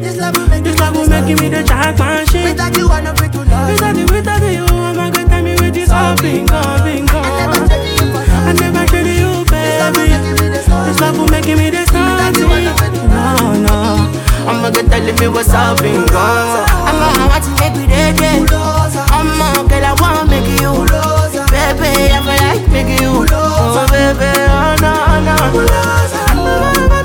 This 0.00 0.16
love 0.16 0.36
will 0.36 0.48
make, 0.48 0.64
this 0.64 0.78
love 0.78 0.96
will 0.96 1.08
make 1.08 1.26
me 1.40 1.48
the 1.48 1.62
jackpot 1.62 2.28
shit. 2.30 2.44
Without 2.44 2.76
you, 2.76 2.88
I'm 2.88 3.04
not 3.04 3.18
free 3.18 3.28
to 3.28 3.44
love. 3.44 3.72
Without 3.72 3.96
you, 3.96 4.06
without 4.06 4.42
you, 4.42 4.64
oh 4.70 4.78
I'm 4.88 4.96
not 4.96 5.12
gonna 5.14 5.28
tell 5.28 5.42
me 5.42 5.52
with 5.60 5.74
this 5.74 5.90
all 5.90 6.16
bingo, 6.16 6.60
bingo. 6.82 7.20
I 7.20 7.24
never 7.32 7.66
traded 7.66 8.00
you, 8.00 8.06
baby. 9.90 10.14
This 10.86 11.00
love 11.00 11.18
will 11.18 11.26
make 11.28 11.46
me 11.46 11.70
the 11.70 11.82
nothing. 11.92 12.48
No, 13.10 13.52
no. 13.66 13.76
I'm 14.46 14.62
gonna 14.62 14.82
tell 14.88 15.06
me 15.20 15.28
what's 15.28 15.50
up, 15.50 15.80
bingo. 15.80 16.18
I'm 16.18 16.96
gonna 17.00 17.26
want 17.30 17.44
to 17.44 17.50
make 17.60 17.74
me 17.76 17.86
day. 17.86 18.46
I'm 19.10 19.28
gonna 19.38 19.68
girl, 19.68 19.84
I 19.84 19.92
wanna 20.00 20.24
make 20.30 20.46
you. 20.60 20.72
Baby, 21.50 22.10
I 22.10 22.18
feel 22.22 22.38
like 22.42 22.64
making 22.70 23.02
you. 23.02 23.26
Oh, 23.30 23.86
baby, 23.90 24.30
oh, 24.50 24.76
no, 24.82 24.92
no. 25.26 27.01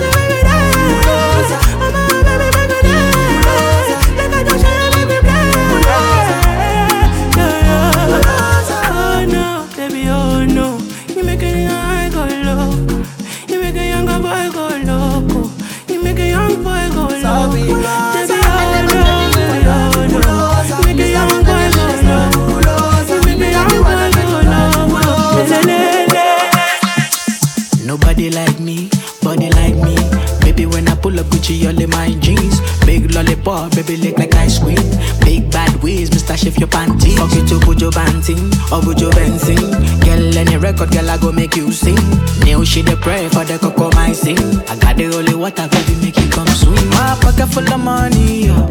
Gucci, 31.48 31.82
in 31.82 31.90
my 31.92 32.12
jeans. 32.20 32.60
Big 32.86 33.14
lollipop, 33.14 33.74
baby, 33.76 33.96
lick 33.98 34.18
like 34.18 34.36
ice 34.36 34.60
cream. 34.60 34.78
Big 35.22 35.50
bad 35.50 35.82
ways, 35.82 36.10
Mr. 36.10 36.38
Shift 36.38 36.60
your 36.60 36.68
panties. 36.68 37.18
Fuck 37.18 37.34
you 37.36 37.46
to 37.48 37.56
Bujo 37.66 37.94
Banting 37.94 38.38
or 38.72 38.82
Bujo 38.84 39.10
Benzing. 39.12 39.60
Girl, 40.04 40.38
any 40.38 40.58
record, 40.58 40.92
girl, 40.92 41.10
I 41.10 41.18
go 41.18 41.32
make 41.32 41.56
you 41.56 41.72
sing. 41.72 41.96
New 42.44 42.66
shit, 42.66 42.86
the 42.86 42.98
pray 43.02 43.30
for 43.30 43.46
the 43.46 43.58
cocoa, 43.60 43.90
my 43.96 44.12
sing. 44.12 44.38
I 44.68 44.76
got 44.78 44.98
the 44.98 45.06
holy 45.06 45.36
water, 45.36 45.68
baby, 45.70 45.96
make 46.02 46.18
you 46.18 46.30
come 46.30 46.48
swim. 46.48 46.90
My 46.90 47.18
pocket 47.22 47.48
full 47.48 47.72
of 47.72 47.80
money, 47.80 48.48
yo. 48.48 48.68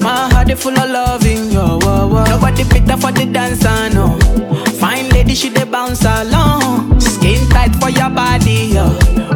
My 0.00 0.30
heart 0.32 0.50
is 0.50 0.62
full 0.62 0.78
of 0.78 0.90
loving, 0.90 1.50
yo. 1.50 1.78
Whoa, 1.80 2.08
whoa. 2.08 2.24
Nobody 2.24 2.64
better 2.64 2.96
for 2.96 3.12
the 3.12 3.26
dancer, 3.26 3.92
no. 3.94 4.16
Fine 4.80 5.10
lady, 5.10 5.34
she 5.34 5.50
dey 5.50 5.64
bounce 5.64 6.04
along. 6.04 6.98
Skin 7.00 7.46
tight 7.50 7.76
for 7.76 7.90
your 7.90 8.08
body, 8.10 8.72
yo. 8.72 8.88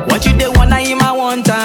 What 0.09 0.25
you 0.25 0.33
wanna 0.57 0.77
him, 0.81 1.01
I 1.03 1.11
to 1.13 1.17
know. 1.21 1.21
Don't 1.31 1.45
stop, 1.45 1.57
uh? 1.57 1.60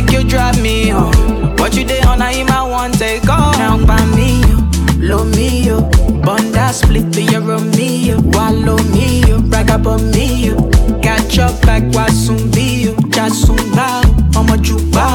Make 0.00 0.12
you 0.12 0.22
drive 0.22 0.60
me, 0.62 0.88
yo. 0.88 1.10
What 1.58 1.74
you 1.76 1.84
dey 1.84 2.00
on, 2.02 2.22
I 2.22 2.62
want 2.62 2.98
take 2.98 3.28
off. 3.28 3.56
Down 3.56 3.86
by 3.86 4.04
me, 4.16 4.40
oh. 4.44 4.70
yo. 4.96 4.98
Blow 4.98 5.24
me, 5.24 5.70
oh. 5.70 5.90
yo. 5.90 6.20
Bun 6.20 6.52
that 6.52 6.74
split 6.74 7.12
to 7.14 7.22
your 7.22 7.58
me, 7.76 8.08
yo. 8.08 8.20
Wallow 8.34 8.78
me, 8.94 9.22
yo. 9.28 9.40
Brag 9.40 9.70
about 9.70 10.02
me, 10.02 10.46
yo. 10.46 10.70
Catch 11.02 11.38
up 11.38 11.64
like 11.64 11.84
Wasumbi, 11.94 12.84
yo. 12.84 12.92
Jasumba, 13.14 14.04
I'ma 14.36 14.56
juba, 14.58 15.06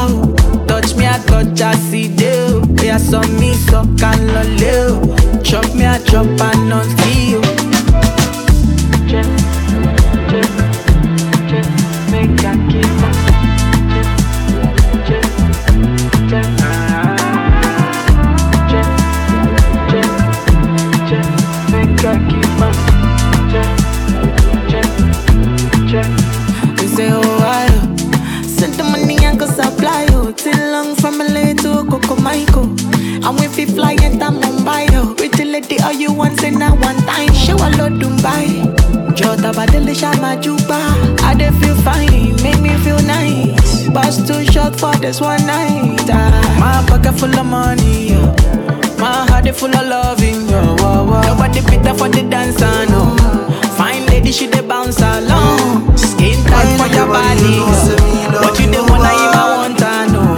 Touch 0.68 0.96
me, 0.96 1.06
I 1.08 1.18
touch, 1.28 1.62
I 1.62 1.76
see 1.76 2.08
you. 2.08 2.64
Yeah, 2.82 2.98
saw 2.98 3.22
me, 3.40 3.54
so 3.54 3.84
can 4.00 4.20
loleo. 4.34 5.44
Chop 5.44 5.74
me, 5.76 5.86
I 5.86 6.00
chop, 6.00 6.28
I 6.42 6.53
for 52.04 52.10
the 52.12 52.24
dance, 52.30 52.62
I 52.62 52.84
know. 52.92 53.16
Fine 53.80 54.06
lady, 54.08 54.32
she 54.32 54.48
dey 54.48 54.60
bounce 54.62 55.00
along. 55.00 55.96
Skin 55.98 56.36
tight 56.52 56.76
for 56.76 56.88
your 56.92 57.08
body, 57.08 57.64
yo. 57.64 58.40
What 58.44 58.60
you 58.60 58.68
dey 58.68 58.82
wanna 58.84 59.08
if 59.08 59.36
I 59.40 59.46
want, 59.56 59.82
I 59.82 60.08
know. 60.12 60.36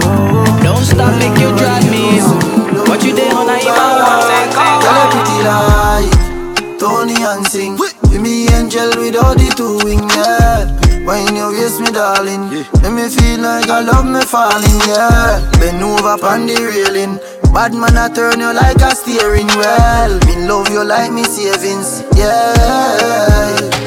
Don't 0.62 0.84
stop, 0.84 1.10
make 1.18 1.34
you 1.42 1.50
drive 1.58 1.82
me, 1.90 2.18
yo. 2.18 2.86
What 2.86 3.02
you 3.02 3.12
dey 3.14 3.32
wanna 3.34 3.58
if 3.58 3.66
I 3.66 3.90
want, 3.98 4.54
I 4.54 4.78
Girl, 4.78 4.94
you 4.94 5.06
pretty 5.10 5.38
like 5.50 6.78
Tony 6.78 7.18
and 7.26 7.46
sing. 7.46 7.74
Be 8.10 8.18
me 8.18 8.46
angel 8.54 8.90
with 9.02 9.16
all 9.16 9.34
the 9.34 9.50
two 9.58 9.82
wings, 9.84 10.14
yeah. 10.14 10.70
When 11.02 11.34
you 11.34 11.50
waist 11.50 11.80
me, 11.80 11.90
darling, 11.90 12.50
make 12.82 12.92
me 12.94 13.06
feel 13.10 13.40
like 13.42 13.68
I 13.70 13.80
love 13.82 14.06
me 14.06 14.22
falling, 14.22 14.78
yeah. 14.86 15.42
Bend 15.58 15.82
over 15.82 16.14
on 16.30 16.46
the 16.46 16.54
railing. 16.62 17.18
Bad 17.56 17.72
man, 17.72 17.96
I 17.96 18.08
turn 18.12 18.38
you 18.40 18.52
like 18.52 18.76
a 18.84 18.90
steering 18.94 19.46
wheel. 19.56 20.12
Me 20.28 20.46
love 20.46 20.68
you 20.68 20.84
like 20.84 21.10
me 21.10 21.24
savings, 21.24 22.02
yeah, 22.14 22.52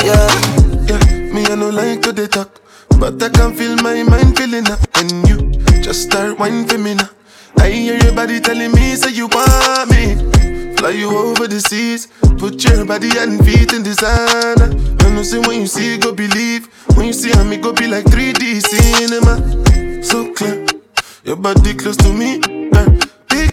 yeah. 0.04 0.26
Yeah, 0.90 1.06
me 1.32 1.46
I 1.46 1.54
no 1.56 1.70
like 1.70 2.02
to 2.02 2.12
dey 2.12 2.26
talk, 2.26 2.60
but 3.00 3.22
I 3.22 3.30
can 3.30 3.54
feel 3.54 3.76
my 3.78 4.02
mind 4.02 4.36
feeling 4.36 4.66
up 4.72 4.80
when 4.98 5.10
you 5.28 5.52
just 5.84 6.02
start 6.10 6.40
whining 6.40 6.68
for 6.68 6.80
me 6.80 6.96
now. 6.96 7.10
I 7.60 7.70
hear 7.70 7.96
your 8.02 8.14
body 8.16 8.40
telling 8.40 8.72
me 8.72 8.96
say 8.96 9.12
you 9.14 9.28
want 9.28 9.92
me. 9.92 10.16
Fly 10.78 10.90
you 10.90 11.16
over 11.16 11.46
the 11.48 11.60
seas, 11.62 12.08
put 12.40 12.64
your 12.66 12.86
body 12.86 13.12
and 13.20 13.38
feet 13.46 13.72
in 13.74 13.84
designer. 13.84 14.74
I 15.06 15.10
know 15.14 15.22
say 15.22 15.38
when 15.38 15.62
you 15.62 15.68
see 15.68 16.00
go 16.00 16.12
believe, 16.12 16.66
when 16.98 17.06
you 17.06 17.14
see 17.14 17.32
I 17.34 17.44
me 17.44 17.58
go 17.58 17.72
be 17.72 17.86
like 17.86 18.06
3D 18.06 18.62
cinema. 18.66 20.04
So 20.04 20.34
clear, 20.34 20.66
your 21.24 21.36
body 21.36 21.76
close 21.76 21.98
to 21.98 22.12
me, 22.12 22.42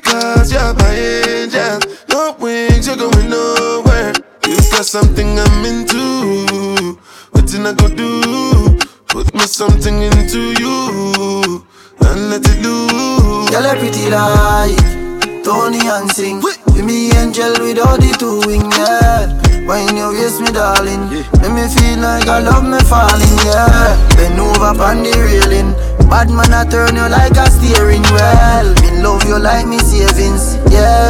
Because 0.07 0.53
you're 0.53 0.75
my 0.75 0.95
angel, 0.95 1.81
no 2.11 2.37
wings, 2.39 2.87
you're 2.87 2.97
going 2.97 3.29
nowhere. 3.29 4.13
You 4.47 4.57
got 4.71 4.87
something 4.87 5.37
I'm 5.37 5.65
into. 5.65 6.97
What 7.33 7.47
did 7.47 7.67
I 7.67 7.73
go 7.75 7.89
do? 7.89 8.79
Put 9.09 9.35
me 9.35 9.41
something 9.41 10.03
into 10.03 10.55
you 10.63 11.67
and 12.07 12.31
let 12.31 12.47
it 12.47 12.63
loose. 12.63 13.51
Girl, 13.51 13.67
pretty 13.75 14.09
like 14.09 15.43
Tony 15.43 15.81
and 15.83 16.09
sing. 16.13 16.41
Be 16.73 16.83
me 16.83 17.11
angel 17.19 17.55
with 17.59 17.81
all 17.81 17.99
the 17.99 18.15
two 18.17 18.47
wings, 18.47 18.79
yeah. 18.79 19.27
When 19.67 19.97
you 19.97 20.11
waist 20.15 20.41
me, 20.41 20.53
darling, 20.53 21.11
make 21.11 21.51
me 21.51 21.67
feel 21.67 21.99
like 21.99 22.29
I 22.29 22.39
love 22.47 22.63
me 22.63 22.79
falling, 22.87 23.39
yeah. 23.43 23.99
Bend 24.15 24.39
over 24.39 24.81
on 24.81 25.03
the 25.03 25.11
railing. 25.19 25.75
Bad 26.09 26.31
man, 26.31 26.55
I 26.55 26.65
turn 26.65 26.95
you 26.95 27.09
like 27.09 27.37
a 27.37 27.51
steering 27.51 28.03
wheel. 28.15 28.75
Me 28.81 29.03
love 29.03 29.25
you 29.25 29.39
like 29.39 29.67
me 29.67 29.79
savings, 29.79 30.57
yeah. 30.71 31.09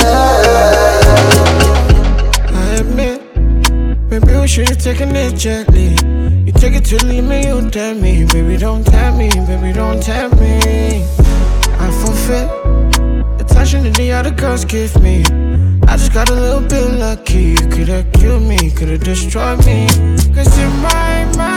I 2.48 2.80
admit, 2.80 3.20
maybe 4.10 4.34
we 4.40 4.48
should've 4.48 4.78
taken 4.78 5.14
it 5.14 5.36
gently. 5.36 5.90
You 6.46 6.52
take 6.52 6.74
it 6.74 6.84
to 6.86 7.04
leave 7.04 7.24
me, 7.24 7.46
you 7.46 7.70
tell 7.70 7.94
me, 7.94 8.24
baby, 8.24 8.56
don't 8.56 8.84
tell 8.84 9.16
me, 9.16 9.28
baby, 9.28 9.72
don't 9.72 10.02
tell 10.02 10.30
me. 10.36 11.04
I 11.78 11.90
forfeit 12.00 12.48
attention 13.40 13.84
that 13.84 13.94
the 13.96 14.12
other 14.12 14.30
girls 14.30 14.64
give 14.64 15.00
me. 15.02 15.24
I 15.86 15.96
just 15.96 16.12
got 16.12 16.30
a 16.30 16.34
little 16.34 16.62
bit 16.62 16.98
lucky. 16.98 17.54
You 17.54 17.68
could've 17.68 18.12
killed 18.12 18.42
me, 18.42 18.70
could've 18.70 19.04
destroyed 19.04 19.64
me. 19.66 19.86
Cause 20.34 20.58
in 20.58 20.70
my 20.80 21.24
mind, 21.36 21.55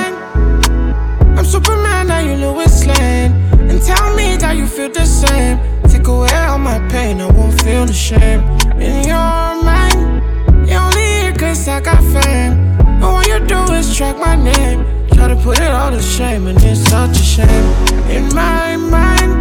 Superman, 1.49 2.07
now 2.07 2.19
you 2.19 2.35
Lois 2.35 2.85
Lane. 2.85 3.31
And 3.69 3.81
tell 3.81 4.15
me 4.15 4.37
that 4.37 4.55
you 4.55 4.67
feel 4.67 4.91
the 4.91 5.03
same. 5.03 5.57
Take 5.89 6.05
away 6.05 6.31
all 6.45 6.59
my 6.59 6.77
pain, 6.89 7.19
I 7.19 7.25
won't 7.25 7.59
feel 7.61 7.87
the 7.87 7.93
shame. 7.93 8.41
In 8.77 9.07
your 9.07 9.63
mind, 9.65 10.21
you 10.69 10.75
only 10.75 11.01
here 11.01 11.33
cause 11.33 11.67
I 11.67 11.81
got 11.81 12.03
fame. 12.13 12.53
And 12.85 13.03
all 13.03 13.23
you 13.23 13.39
do 13.47 13.59
is 13.73 13.97
track 13.97 14.15
my 14.19 14.35
name. 14.35 14.85
Try 15.13 15.29
to 15.29 15.35
put 15.37 15.57
it 15.59 15.71
all 15.71 15.89
to 15.89 15.99
shame, 15.99 16.45
and 16.45 16.61
it's 16.61 16.81
such 16.87 17.17
a 17.17 17.23
shame. 17.35 17.65
In 18.11 18.29
my 18.35 18.77
mind, 18.77 19.33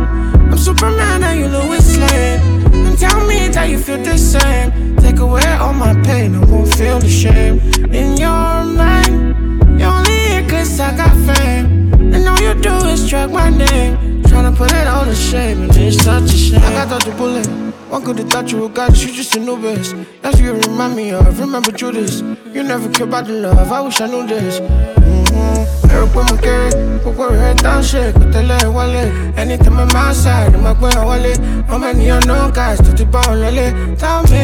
I'm 0.51 0.57
Superman 0.57 1.23
and 1.23 1.39
you 1.39 1.49
Lois 1.49 1.99
Lane. 1.99 2.41
And 2.87 2.99
tell 2.99 3.21
me 3.27 3.49
that 3.49 3.69
you 3.69 3.79
feel 3.79 4.03
the 4.03 4.17
same. 4.17 4.97
Take 4.97 5.19
away 5.19 5.47
all 5.61 5.75
my 5.75 5.93
pain, 6.05 6.35
I 6.37 6.45
won't 6.47 6.73
feel 6.75 7.01
the 7.01 7.09
shame. 7.11 7.61
In 7.93 8.17
your 8.17 8.65
mind, 8.65 9.79
you 9.79 9.85
only 9.85 10.19
here 10.31 10.49
cause 10.49 10.81
I 10.81 10.97
got 10.97 11.15
fame. 11.27 11.88
And 12.19 12.27
all 12.27 12.41
you 12.41 12.53
do 12.61 12.75
is 12.89 13.09
track 13.09 13.31
my 13.31 13.49
name. 13.49 14.25
Tryna 14.25 14.57
put 14.57 14.73
it 14.73 14.89
all 14.89 15.05
to 15.05 15.15
shame, 15.15 15.63
and 15.63 15.77
it's 15.77 16.03
such 16.03 16.25
a 16.25 16.37
shame. 16.37 16.61
I 16.61 16.85
got 16.85 17.05
the 17.05 17.13
bullet. 17.13 17.47
One 17.89 18.03
could 18.03 18.19
have 18.19 18.29
thought 18.29 18.51
you 18.51 18.59
were 18.59 18.69
God, 18.69 18.97
you 18.99 19.13
just 19.13 19.37
a 19.37 19.41
novice. 19.41 19.93
That's 20.21 20.35
what 20.35 20.45
you 20.45 20.55
remind 20.55 20.97
me 20.97 21.13
of. 21.13 21.39
Remember 21.39 21.71
Judas. 21.71 22.23
You 22.53 22.65
never 22.65 22.89
care 22.91 23.07
about 23.07 23.29
the 23.29 23.35
love. 23.35 23.71
I 23.71 23.81
wish 23.83 24.01
I 24.01 24.09
knew 24.09 24.27
this. 24.27 24.59
Mm-hmm. 24.59 25.91
Eric 25.93 26.13
with 26.13 26.27
my 26.33 26.99
put 27.05 27.17
where 27.17 27.39
head 27.39 27.59
down 27.59 27.85
shit, 27.85 28.13
put 28.17 28.33
the 28.33 28.43
leg 28.43 28.67
wallet. 28.67 29.15
Anytime 29.39 29.79
I'm 29.79 29.95
outside, 29.95 30.57
I'm 30.57 30.65
like, 30.65 30.81
where 30.81 31.05
wallet. 31.05 31.39
How 31.69 31.79
many 31.79 32.09
unknown 32.09 32.53
guys 32.53 32.79
to 32.79 32.91
the 32.91 33.07
bone, 33.07 33.39
lily? 33.39 33.71
Tell 33.95 34.25
me, 34.25 34.43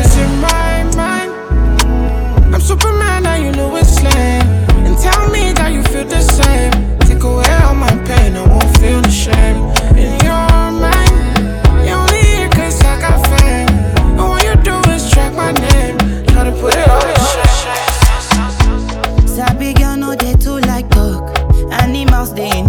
it's 0.00 0.16
in 0.16 0.40
my 0.40 0.84
mind. 0.96 1.30
I'm 2.54 2.60
Superman, 2.62 3.24
now 3.24 3.34
you 3.34 3.52
know 3.52 3.76
it's 3.76 4.02
lame. 4.02 4.42
And 4.86 4.96
tell 4.96 5.28
me 5.28 5.52
that 5.52 5.72
you 5.74 5.82
feel 5.82 6.06
the 6.06 6.22
same. 6.22 7.01
Take 7.22 7.30
away 7.30 7.52
all 7.62 7.74
my 7.76 7.86
pain, 8.04 8.34
I 8.36 8.44
won't 8.48 8.76
feel 8.78 9.00
the 9.00 9.08
shame. 9.08 9.58
You 11.86 11.94
only 11.94 12.18
here 12.26 12.48
cause 12.50 12.80
I 12.82 13.00
got 13.00 13.24
fame. 13.38 13.68
And 14.10 14.18
all 14.20 14.38
you 14.42 14.56
do 14.56 14.74
is 14.90 15.08
track 15.08 15.32
my 15.34 15.52
name. 15.52 15.98
Try 16.26 16.42
to 16.42 16.52
put 16.60 16.74
it 16.74 16.88
all 16.88 17.06
in 17.06 17.16
shame. 17.62 19.28
Sabi 19.28 19.72
girl 19.74 19.96
no 19.96 20.16
dey 20.16 20.34
too 20.34 20.58
like 20.66 20.88
talk. 20.90 21.30
Animals 21.70 22.32
dey 22.32 22.50
in 22.58 22.68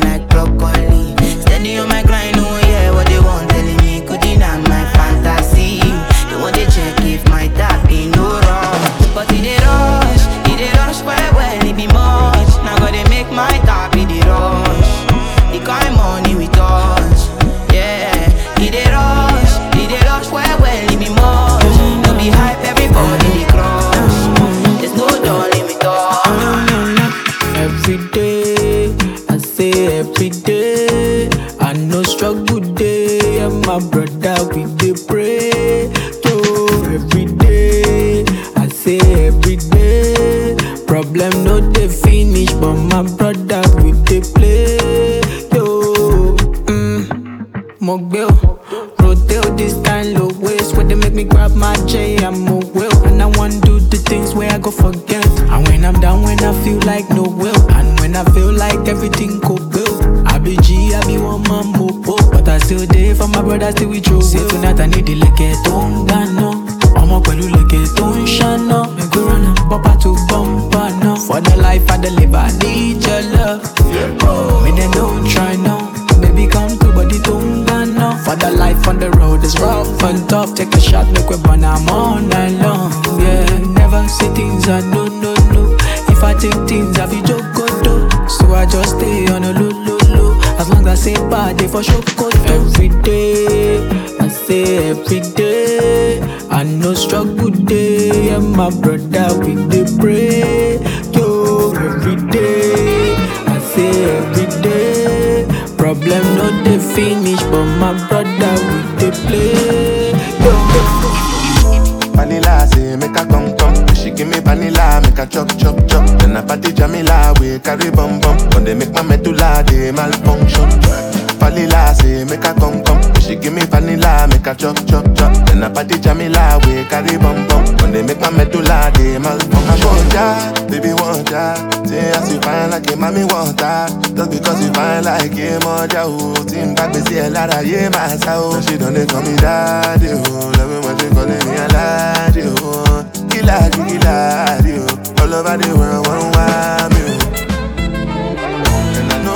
She 123.21 123.35
give 123.37 123.53
me 123.53 123.61
vanilla, 123.61 124.27
make 124.29 124.45
a 124.47 124.53
chop 124.55 124.75
chop 124.87 125.05
chop. 125.15 125.31
Then 125.47 125.63
I 125.63 125.69
party 125.69 125.99
Jamila, 125.99 126.59
we 126.65 126.83
carry 126.85 127.17
bum 127.17 127.47
bum. 127.47 127.63
When 127.77 127.91
they 127.93 128.01
make 128.03 128.19
my 128.19 128.29
medulla, 128.31 128.91
they 128.95 129.17
malfunction. 129.19 129.87
Want 129.87 130.13
ya, 130.13 130.51
baby 130.67 130.93
want 130.93 131.29
ya. 131.29 131.55
Say 131.85 132.11
as 132.11 132.33
you 132.33 132.41
fine 132.41 132.69
like 132.71 132.91
a 132.91 132.95
mommy 132.97 133.23
want 133.25 133.59
ya. 133.59 133.87
Just 134.15 134.31
because 134.31 134.61
you 134.65 134.73
fine 134.73 135.03
like 135.05 135.31
a 135.31 135.59
moja, 135.63 136.03
oh. 136.05 136.35
Team 136.45 136.75
back, 136.75 136.93
me 136.93 137.01
see 137.01 137.19
a 137.19 137.29
lot 137.29 137.53
of 137.53 137.65
yeah, 137.65 137.89
my 137.89 138.17
soul. 138.17 138.59
She 138.61 138.77
don't 138.77 138.95
call 139.09 139.21
me 139.21 139.35
daddy, 139.37 140.09
oh. 140.11 140.51
Love 140.57 140.69
me 140.69 140.77
when 140.85 140.99
she 140.99 141.07
calling 141.15 141.45
me 141.47 141.55
a 141.55 141.67
laddie, 141.71 142.41
oh. 142.45 143.05
Killer, 143.29 143.69
killer, 143.71 144.59
oh. 144.59 145.21
All 145.21 145.33
over 145.33 145.55
the 145.57 145.69
world, 145.77 146.07
one 146.07 146.31
want 146.35 146.93
me, 146.93 147.10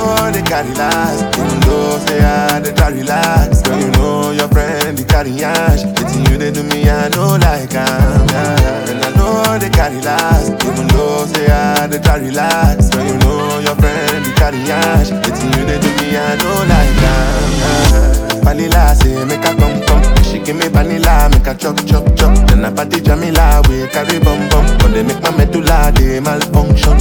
know 0.06 0.30
they 0.30 0.42
carry 0.42 0.72
last. 0.74 1.22
Even 1.38 1.60
though 1.60 1.98
say 2.06 2.20
I 2.22 2.60
they 2.60 2.72
try 2.72 2.88
relax 2.90 3.62
Girl, 3.62 3.78
you 3.80 3.90
know 3.92 4.30
your 4.30 4.48
friend, 4.48 4.96
they 4.98 5.04
carry 5.04 5.42
ash. 5.42 5.82
It's 6.00 6.16
you 6.16 6.38
they 6.38 6.50
do 6.52 6.62
me, 6.62 6.88
I 6.88 7.08
know 7.10 7.36
like 7.36 7.74
I'm 7.74 8.28
yeah. 8.30 8.90
And 8.90 9.04
I 9.04 9.10
know 9.16 9.58
they 9.58 9.70
carry 9.70 10.00
last. 10.00 10.50
Even 10.64 10.86
though 10.88 11.26
say 11.26 11.46
I 11.50 11.86
they 11.86 11.98
try 11.98 12.18
relax 12.18 12.88
Girl, 12.90 13.04
you 13.06 13.18
know 13.18 13.58
your 13.58 13.76
friend, 13.76 14.24
they 14.24 14.32
carry 14.34 14.60
ash. 14.70 15.10
It's 15.28 15.42
you 15.42 15.64
they 15.66 15.78
do 15.80 15.90
me, 15.98 16.16
I 16.16 16.36
know 16.36 16.56
like 16.70 17.02
I'm. 17.12 18.44
Vanilla 18.46 18.94
say 18.94 19.24
make 19.24 19.40
a 19.44 19.52
come 19.58 19.82
come 19.86 20.02
She 20.22 20.38
give 20.38 20.54
me 20.56 20.68
vanilla, 20.68 21.28
make 21.32 21.46
a 21.48 21.54
chop 21.54 21.76
chop 21.84 22.06
chop. 22.16 22.32
Then 22.46 22.64
I 22.64 22.72
party 22.72 23.00
Jamila, 23.00 23.60
we 23.68 23.88
carry 23.88 24.20
bum 24.20 24.48
bum. 24.50 24.66
When 24.78 24.92
they 24.92 25.02
make 25.02 25.20
my 25.20 25.30
medulla, 25.36 25.90
they 25.96 26.20
malfunction 26.20 26.96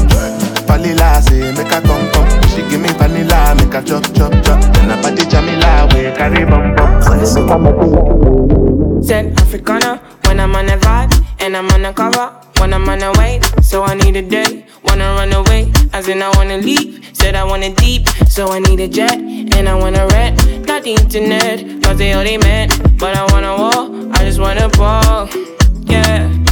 Vanilla 0.67 1.21
say 1.21 1.51
make 1.54 1.71
a 1.71 1.82
come 1.82 2.10
come 2.12 2.30
She 2.49 2.62
give 2.69 2.82
me 2.82 2.89
vanilla, 2.89 3.56
make 3.56 3.73
a 3.73 3.82
chop 3.82 4.04
chop 4.13 4.32
chop 4.43 4.60
Then 4.73 4.91
I 4.91 5.01
party 5.01 5.25
Jamila, 5.25 5.88
we 5.93 6.12
carry 6.17 6.45
bum 6.45 6.75
bum 6.75 7.01
When 7.10 7.19
they 7.23 7.30
make 7.34 7.45
my 7.47 7.58
medulla 7.58 9.04
Said 9.04 9.39
Africana 9.39 10.01
when 10.25 10.39
I'm 10.39 10.56
on 10.56 10.69
a 10.69 10.78
vibe 10.78 11.13
and 11.39 11.56
I'm 11.56 11.69
on 11.69 11.86
a 11.86 11.93
cover 11.93 12.34
when 12.60 12.73
I'm 12.73 12.88
on 12.89 13.01
a 13.01 13.12
wait. 13.19 13.43
So 13.62 13.84
I 13.84 13.95
need 13.95 14.15
a 14.15 14.21
day, 14.21 14.65
wanna 14.84 15.06
run 15.15 15.34
away, 15.34 15.71
as 15.93 16.08
in 16.08 16.21
I 16.21 16.30
wanna 16.36 16.58
leave. 16.58 17.06
Said 17.13 17.36
I 17.36 17.43
want 17.43 17.63
it 17.63 17.78
deep, 17.78 18.08
so 18.28 18.49
I 18.49 18.60
need 18.60 18.80
a 18.80 18.88
jet 18.88 19.17
and 19.17 19.69
I 19.69 19.75
wanna 19.75 20.08
rent, 20.08 20.65
not 20.65 20.84
the 20.84 20.91
internet, 20.91 21.84
cause 21.84 21.97
they 21.97 22.13
all 22.13 22.23
they 22.23 22.38
meant. 22.38 22.97
But 22.97 23.15
I 23.15 23.25
wanna 23.32 23.56
walk, 23.56 24.17
I 24.17 24.25
just 24.25 24.39
wanna 24.39 24.69
ball, 24.69 25.30
yeah. 25.86 26.44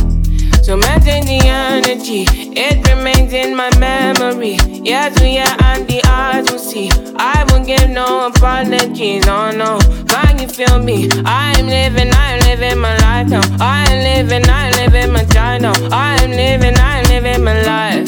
So 0.64 0.78
maintain 0.78 1.26
the 1.26 1.42
energy, 1.44 2.24
it 2.56 2.88
remains 2.88 3.34
in 3.34 3.54
my 3.54 3.70
memory. 3.80 4.56
Yes, 4.82 5.20
we 5.22 5.38
are 5.38 5.58
and 5.62 5.86
the 5.90 6.02
eyes 6.06 6.50
will 6.50 6.58
see. 6.58 6.90
I 7.18 7.46
won't 7.50 7.68
give 7.68 7.90
no 7.90 8.28
apologies, 8.28 9.28
oh 9.28 9.52
no. 9.52 9.78
Can 10.08 10.40
you 10.40 10.48
feel 10.48 10.80
me? 10.82 11.10
I'm 11.26 11.68
living, 11.68 12.10
I'm 12.14 12.40
living 12.48 12.80
my 12.80 12.96
life 13.00 13.28
now. 13.28 13.42
I'm 13.60 14.04
living, 14.04 14.50
I'm 14.50 14.72
living 14.78 15.12
my 15.12 15.26
time 15.26 15.64
now. 15.64 15.74
I'm 15.92 16.32
living, 16.32 16.76
I'm 16.78 17.04
living 17.12 17.44
my 17.44 17.62
life. 17.64 18.08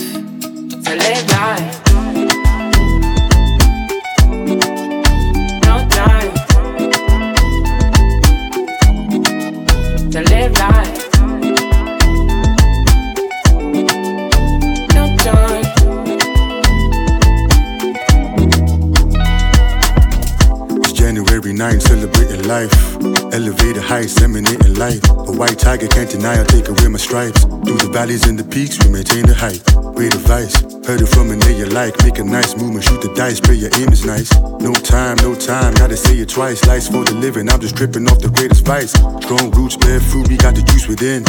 So 0.86 0.96
live 0.96 1.30
life. 1.32 1.82
To 10.12 10.22
live 10.22 10.54
life. 10.54 10.75
99 21.56 21.80
celebrating 21.80 22.48
life. 22.48 23.25
Elevated 23.36 23.84
heights, 23.84 24.22
emanating 24.22 24.76
light. 24.76 25.06
A 25.10 25.32
white 25.36 25.60
tiger 25.60 25.90
can't 25.90 26.10
deny 26.10 26.38
I'll 26.40 26.46
take 26.46 26.70
away 26.70 26.88
my 26.88 26.98
stripes. 26.98 27.44
Through 27.44 27.84
the 27.84 27.90
valleys 27.92 28.26
and 28.30 28.40
the 28.40 28.46
peaks, 28.46 28.80
we 28.80 28.90
maintain 28.90 29.26
the 29.28 29.36
height. 29.36 29.60
Great 29.94 30.16
advice, 30.16 30.56
heard 30.88 31.02
it 31.02 31.12
from 31.12 31.32
a 31.32 31.36
nigga 31.36 31.68
like. 31.74 32.00
Make 32.06 32.18
a 32.20 32.24
nice 32.24 32.56
movement, 32.56 32.86
shoot 32.86 33.02
the 33.02 33.12
dice, 33.14 33.42
pray 33.42 33.56
your 33.56 33.72
aim 33.76 33.92
is 33.92 34.06
nice. 34.06 34.32
No 34.64 34.72
time, 34.72 35.18
no 35.20 35.36
time, 35.36 35.74
gotta 35.74 35.98
say 35.98 36.16
it 36.16 36.30
twice. 36.30 36.64
Life's 36.64 36.88
for 36.88 37.04
the 37.04 37.14
living, 37.14 37.50
I'm 37.50 37.60
just 37.60 37.76
tripping 37.76 38.08
off 38.08 38.20
the 38.20 38.30
greatest 38.30 38.64
vice. 38.66 38.96
Strong 39.28 39.52
roots, 39.52 39.76
bear 39.76 40.00
fruit, 40.00 40.30
we 40.30 40.38
got 40.38 40.56
the 40.56 40.64
juice 40.64 40.88
within. 40.88 41.28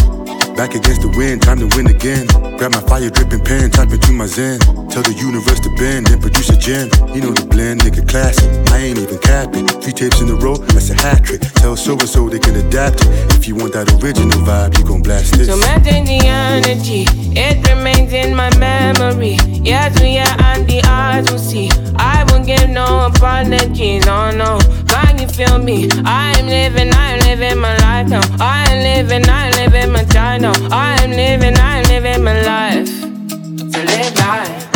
Back 0.54 0.74
against 0.74 1.02
the 1.02 1.12
wind, 1.18 1.42
time 1.42 1.58
to 1.58 1.68
win 1.76 1.90
again. 1.90 2.26
Grab 2.56 2.72
my 2.72 2.80
fire 2.86 3.10
dripping 3.10 3.44
pen, 3.44 3.70
type 3.70 3.90
into 3.90 4.12
my 4.12 4.24
zen. 4.24 4.58
Tell 4.88 5.02
the 5.02 5.12
universe 5.12 5.60
to 5.60 5.70
bend, 5.76 6.06
then 6.06 6.22
produce 6.22 6.48
a 6.48 6.56
gem. 6.56 6.88
You 7.12 7.20
know 7.20 7.32
the 7.34 7.44
blend, 7.44 7.82
nigga 7.82 8.06
classic. 8.08 8.48
I 8.72 8.78
ain't 8.78 8.98
even 8.98 9.18
capping. 9.18 9.68
Three 9.82 9.92
tapes 9.92 10.22
in 10.22 10.30
a 10.30 10.36
row, 10.36 10.56
that's 10.56 10.88
a 10.88 10.94
hat 10.94 11.24
trick. 11.24 11.42
Tell 11.60 11.76
so 11.76 11.95
and 12.00 12.08
so 12.08 12.28
they 12.28 12.38
can 12.38 12.56
adapt 12.56 13.00
it. 13.02 13.08
If 13.36 13.46
you 13.48 13.54
want 13.54 13.72
that 13.74 13.90
original 14.02 14.38
vibe, 14.46 14.78
you 14.78 14.84
gon' 14.84 15.02
blast 15.02 15.34
this. 15.34 15.48
So 15.48 15.56
maintain 15.56 16.04
the 16.04 16.20
energy, 16.26 17.04
it 17.36 17.66
remains 17.68 18.12
in 18.12 18.34
my 18.34 18.50
memory. 18.58 19.36
Yes, 19.62 19.98
we 20.00 20.18
are 20.18 20.36
and 20.50 20.66
the 20.66 20.82
eyes 20.84 21.30
will 21.30 21.38
see. 21.38 21.70
I 21.96 22.24
won't 22.28 22.46
give 22.46 22.68
no 22.70 23.06
apologies, 23.06 24.06
oh 24.06 24.30
no. 24.30 24.58
Can 24.88 25.18
you 25.18 25.28
feel 25.28 25.58
me? 25.58 25.88
I'm 26.04 26.46
living, 26.46 26.92
I'm 26.92 27.18
living 27.20 27.58
my 27.58 27.76
life 27.78 28.08
now. 28.08 28.22
I'm 28.40 28.82
living, 28.82 29.28
I'm 29.28 29.52
living 29.52 29.92
my 29.92 30.04
time 30.04 30.42
now. 30.42 30.54
I'm 30.70 31.10
living, 31.10 31.56
I'm 31.56 31.84
living 31.84 32.22
my 32.24 32.40
life. 32.42 32.88
So 32.88 33.80
live 33.82 34.16
life. 34.18 34.75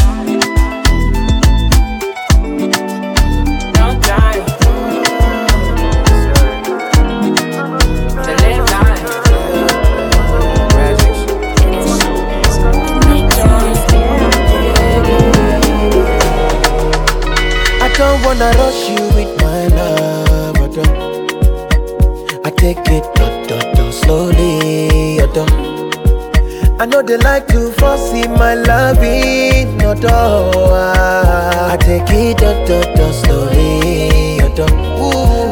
Wanna 18.24 18.50
rush 18.58 18.88
you 18.88 19.02
with 19.16 19.32
my 19.42 19.66
love, 19.68 20.56
oh, 20.58 20.64
I 20.64 20.68
don't. 20.68 22.46
I 22.46 22.50
take 22.50 22.78
it 22.88 23.04
dot, 23.14 23.48
dot, 23.48 23.74
dot, 23.76 23.94
slowly, 23.94 25.20
oh, 25.20 25.24
I 25.24 25.26
don't. 25.34 26.80
I 26.80 26.86
know 26.86 27.02
they 27.02 27.18
like 27.18 27.46
to 27.48 27.70
foresee 27.72 28.26
my 28.28 28.54
loving, 28.54 29.80
oh, 29.82 29.94
no 29.94 29.94
door. 29.94 30.72
I 30.72 31.76
take 31.80 32.08
it 32.10 32.38
dot, 32.38 32.66
dot, 32.66 32.96
dot, 32.96 33.14
slowly, 33.14 34.40
I 34.40 34.48
don't. 34.54 34.90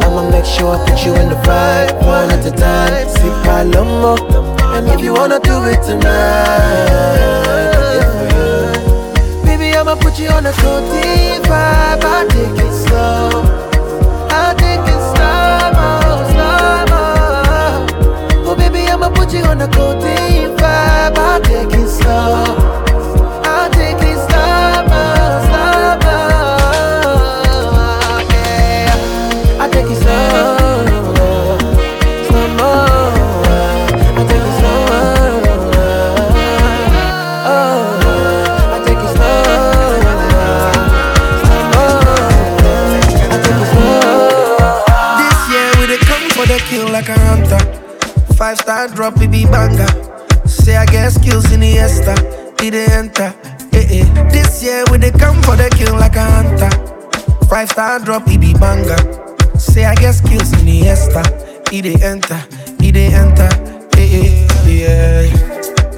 I'ma 0.03 0.31
make 0.31 0.45
sure 0.45 0.77
I 0.77 0.85
put 0.89 1.05
you 1.05 1.15
in 1.15 1.29
the 1.29 1.37
vibe, 1.37 1.95
one 2.07 2.31
at 2.31 2.47
a 2.47 2.51
time. 2.51 3.09
Sip 3.09 3.35
Palomo, 3.45 4.17
and 4.77 4.89
if 4.89 5.01
you 5.01 5.13
wanna 5.15 5.41
do 5.41 5.65
it 5.65 5.83
tonight, 5.83 6.09
I'ma 9.79 9.95
put 9.95 10.19
you 10.19 10.29
on 10.31 10.45
a 10.45 10.53
codeine 10.55 11.41
vibe. 11.43 12.03
I'll 12.03 12.27
take 12.29 12.59
it 12.67 12.73
slow. 12.73 13.45
I'll 14.29 14.57
take 14.57 14.81
it 14.81 15.01
slow, 15.15 15.71
slow. 16.33 16.85
Oh, 18.45 18.57
baby, 18.59 18.89
I'ma 18.89 19.09
put 19.11 19.33
you 19.33 19.45
on 19.45 19.61
a 19.61 19.69
codeine 19.69 20.57
vibe. 20.57 21.17
I'll 21.17 21.41
take 21.43 21.73
it 21.79 21.89
slow. 21.89 22.88
be 49.39 49.51
banger. 49.51 49.87
Say 50.47 50.77
I 50.77 50.87
get 50.87 51.11
skills 51.13 51.53
in 51.53 51.61
the 51.61 51.79
Esther, 51.79 52.15
did 52.57 52.75
they 52.75 52.87
enter? 52.87 53.33
Eh 53.73 54.01
eh. 54.01 54.31
This 54.31 54.63
year 54.63 54.85
we 54.91 54.99
they 54.99 55.13
come 55.13 55.41
for 55.43 55.55
the 55.57 55.69
kill 55.77 55.95
like 55.95 56.17
a 56.17 56.25
hunter. 56.25 56.73
Five 57.47 57.71
star 57.71 58.01
drop, 58.01 58.27
it 58.27 58.41
be 58.41 58.53
banger. 58.55 58.99
Say 59.59 59.85
I 59.85 59.95
get 59.95 60.15
skills 60.15 60.53
in 60.59 60.67
the 60.67 60.89
Esther, 60.89 61.23
it 61.73 61.83
they 61.83 61.97
enter, 62.05 62.41
it 62.81 62.93
they 62.93 63.15
enter. 63.15 63.51
Eh 63.97 64.09
eh. 64.19 64.49
Yeah. 64.67 65.48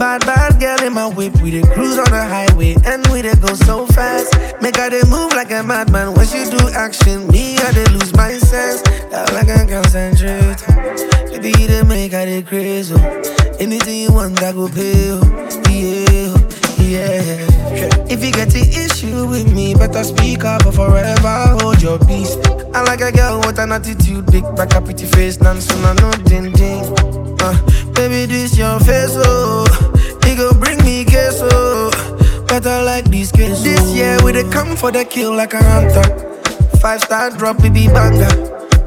Bad, 0.01 0.25
bad 0.25 0.59
girl 0.59 0.83
in 0.87 0.95
my 0.95 1.07
whip. 1.07 1.37
We 1.43 1.51
dey 1.51 1.61
cruise 1.63 1.99
on 1.99 2.11
the 2.11 2.25
highway 2.25 2.75
and 2.87 3.07
we 3.09 3.21
dey 3.23 3.35
go 3.35 3.53
so 3.55 3.85
fast. 3.87 4.33
Make 4.63 4.77
her 4.77 4.89
dey 4.89 5.03
move 5.11 5.33
like 5.33 5.51
a 5.51 5.63
madman. 5.63 6.15
Once 6.15 6.35
you 6.35 6.49
do 6.51 6.69
action, 6.71 7.29
me 7.29 7.59
I 7.59 7.71
dey 7.73 7.85
lose 7.93 8.13
my 8.15 8.33
sense. 8.39 8.81
Girl, 8.83 9.37
I 9.37 9.45
can 9.45 9.69
concentrate. 9.69 10.57
Baby, 11.31 11.49
you 11.61 11.69
dey 11.69 11.83
make 11.83 12.13
her 12.13 12.25
dey 12.25 12.43
crazy. 12.43 12.95
Anything 13.61 14.01
you 14.01 14.13
want, 14.13 14.43
I 14.43 14.53
go 14.53 14.69
pay. 14.69 15.21
Yeah. 15.69 16.40
Yeah. 16.91 18.07
If 18.11 18.25
you 18.25 18.33
get 18.33 18.51
the 18.51 18.67
issue 18.67 19.27
with 19.27 19.53
me, 19.53 19.75
better 19.75 20.03
speak 20.05 20.45
up 20.45 20.67
or 20.67 20.73
forever 20.73 21.57
hold 21.61 21.81
your 21.81 21.99
peace. 22.01 22.37
I 22.75 22.83
like 22.83 23.01
a 23.01 23.13
girl 23.13 23.39
with 23.47 23.59
an 23.59 23.73
attitude, 23.73 24.27
big 24.31 24.45
back, 24.57 24.75
a 24.75 24.81
pretty 24.81 25.07
face, 25.07 25.41
none 25.41 25.61
soon 25.61 25.85
I 25.85 25.95
know 25.95 26.11
ding 26.25 26.53
ding. 26.53 26.85
Uh, 27.41 27.57
baby, 27.95 28.27
this 28.27 28.59
your 28.59 28.79
face, 28.81 29.15
oh. 29.17 29.67
He 30.25 30.35
go 30.37 30.53
bring 30.53 30.79
me 30.85 31.05
queso. 31.05 31.49
Oh. 31.51 31.91
Better 32.49 32.83
like 32.83 33.05
this 33.07 33.31
case. 33.31 33.63
This 33.63 33.81
year 33.95 34.19
we 34.25 34.33
dey 34.33 34.49
come 34.51 34.77
for 34.77 34.91
the 34.91 35.05
kill 35.05 35.35
like 35.35 35.55
a 35.55 35.63
hunter. 35.63 36.03
Five 36.79 37.01
star 37.03 37.31
drop, 37.31 37.59
baby 37.63 37.87
banger. 37.87 38.29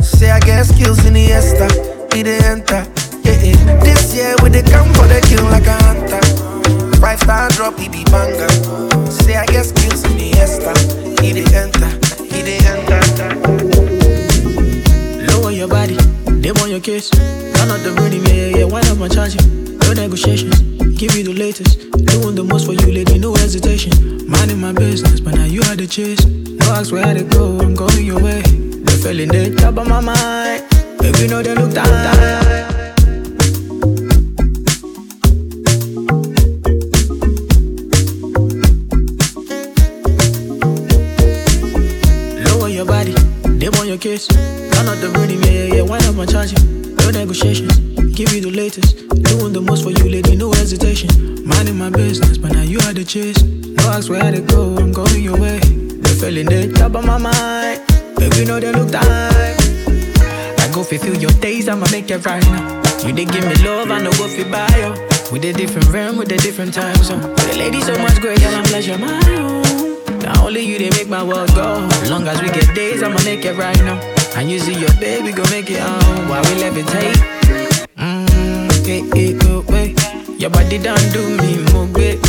Say 0.01 0.29
I 0.31 0.39
get 0.39 0.65
skills 0.65 1.05
in 1.05 1.13
the 1.13 1.31
Esta, 1.31 1.67
he 2.15 2.23
dey 2.23 2.39
enter. 2.43 2.83
Yeah, 3.23 3.39
yeah. 3.41 3.79
This 3.83 4.13
year 4.15 4.35
we 4.43 4.49
dey 4.49 4.63
come 4.63 4.91
for 4.93 5.07
the 5.07 5.19
kill 5.27 5.45
like 5.45 5.67
a 5.67 5.77
hunter. 5.83 6.22
Five 7.03 7.19
star 7.19 7.49
drop, 7.49 7.77
he 7.77 7.89
be 7.89 8.03
banger. 8.05 8.47
Say 9.11 9.35
I 9.35 9.45
get 9.47 9.65
skills 9.65 10.03
in 10.05 10.15
the 10.17 10.31
Esta, 10.39 10.71
he 11.21 11.33
dey 11.33 11.43
enter, 11.53 11.89
he 12.31 12.41
dey 12.41 12.59
enter. 12.63 12.99
Lower 15.27 15.51
your 15.51 15.67
body, 15.67 15.95
they 16.41 16.51
want 16.53 16.69
your 16.71 16.79
kiss. 16.79 17.09
Turn 17.09 17.69
up 17.71 17.81
the 17.83 17.91
rhythm, 17.99 18.23
yeah, 18.25 18.57
yeah. 18.59 18.65
Wind 18.65 18.87
up 18.87 18.97
my 18.97 19.09
charging. 19.09 19.77
No 19.79 19.91
negotiations, 19.93 20.57
give 20.97 21.13
you 21.15 21.23
the 21.25 21.33
latest. 21.33 21.79
Doing 21.91 22.35
the 22.35 22.43
most 22.43 22.65
for 22.65 22.73
you, 22.73 22.91
lady, 22.93 23.19
no 23.19 23.33
hesitation. 23.35 23.91
Minding 24.25 24.61
my 24.61 24.71
business, 24.71 25.19
but 25.19 25.35
now 25.35 25.43
you 25.45 25.61
had 25.63 25.79
the 25.79 25.87
chase. 25.87 26.23
No 26.25 26.65
ask 26.71 26.91
where 26.93 27.05
I 27.05 27.21
go, 27.21 27.59
I'm 27.59 27.75
going 27.75 28.05
your 28.05 28.23
way. 28.23 28.41
The 28.41 28.99
feeling 29.03 29.27
they 29.27 29.53
top 29.53 29.77
of 29.77 29.87
my 29.87 29.99
mind. 29.99 30.63
Baby, 30.99 31.27
know 31.27 31.43
they 31.43 31.53
look 31.53 31.73
down. 31.73 32.72
Your 42.83 42.91
body, 42.91 43.13
they 43.59 43.69
want 43.69 43.87
your 43.87 43.97
kiss. 43.97 44.27
Turn 44.27 44.87
up 44.87 44.99
the 44.99 45.09
rhythm, 45.15 45.41
yeah, 45.43 45.75
yeah. 45.75 45.81
Wind 45.83 46.03
up 46.05 46.15
my 46.15 46.25
charging. 46.25 46.59
No 46.95 47.11
negotiations, 47.11 47.77
give 48.15 48.33
you 48.33 48.41
the 48.41 48.51
latest. 48.51 49.07
Doing 49.09 49.53
the 49.53 49.61
most 49.61 49.83
for 49.83 49.91
you, 49.91 50.09
lady, 50.09 50.35
no 50.35 50.51
hesitation. 50.51 51.09
Minding 51.45 51.77
my 51.77 51.89
business, 51.89 52.37
but 52.37 52.51
now 52.51 52.61
you 52.61 52.79
had 52.79 52.95
the 52.95 53.03
chase. 53.03 53.41
No 53.43 53.83
ask 53.89 54.09
where 54.09 54.23
I 54.23 54.39
go, 54.39 54.75
I'm 54.77 54.91
going 54.91 55.23
your 55.23 55.39
way. 55.39 55.59
The 55.59 56.11
feeling 56.19 56.47
they 56.47 56.67
top 56.71 56.95
of 56.95 57.05
my 57.05 57.17
mind. 57.17 57.81
Baby, 58.17 58.45
know 58.45 58.59
they 58.59 58.71
look 58.71 58.91
down. 58.91 59.05
I 59.07 60.69
go 60.73 60.83
fulfill 60.83 61.15
your 61.15 61.31
days, 61.39 61.67
I'ma 61.69 61.87
make 61.91 62.11
it 62.11 62.25
right 62.25 62.43
now. 62.43 62.81
You 63.05 63.13
they 63.13 63.25
give 63.25 63.45
me 63.47 63.55
love, 63.63 63.91
I 63.91 64.01
know 64.01 64.11
go 64.11 64.27
fi 64.27 64.43
buy 64.43 64.67
you. 64.75 64.91
With 65.31 65.45
a 65.45 65.53
different 65.53 65.87
realm, 65.89 66.17
with 66.17 66.31
a 66.31 66.37
different 66.37 66.73
time 66.73 66.95
zone. 66.97 67.21
The 67.21 67.55
lady 67.57 67.81
so 67.81 67.97
much 67.99 68.19
great, 68.19 68.39
girl, 68.39 68.55
I'm 68.55 68.63
pleasure 68.65 68.97
my 68.97 69.19
own. 69.37 69.92
Now 70.21 70.45
only 70.45 70.61
you 70.61 70.77
they 70.77 70.89
make 70.91 71.09
my 71.09 71.23
world 71.23 71.53
go. 71.55 71.87
Long 72.09 72.27
as 72.27 72.41
we 72.41 72.49
get 72.49 72.73
days, 72.75 73.01
I'ma 73.03 73.21
make 73.23 73.45
it 73.45 73.57
right 73.57 73.77
now. 73.83 73.99
And 74.35 74.49
you 74.49 74.59
see 74.59 74.73
your 74.79 74.93
baby, 74.99 75.31
go 75.31 75.43
make 75.49 75.69
it 75.69 75.81
on 75.81 76.27
while 76.29 76.41
we 76.43 76.61
levitate. 76.61 77.17
Mmm, 77.97 78.85
hey, 78.85 79.01
hey, 79.13 79.33
go, 79.37 79.63
wait. 79.69 79.99
Your 80.39 80.49
body 80.49 80.77
done 80.77 80.99
do 81.11 81.37
me 81.37 81.63
more 81.71 81.87
great. 81.87 82.19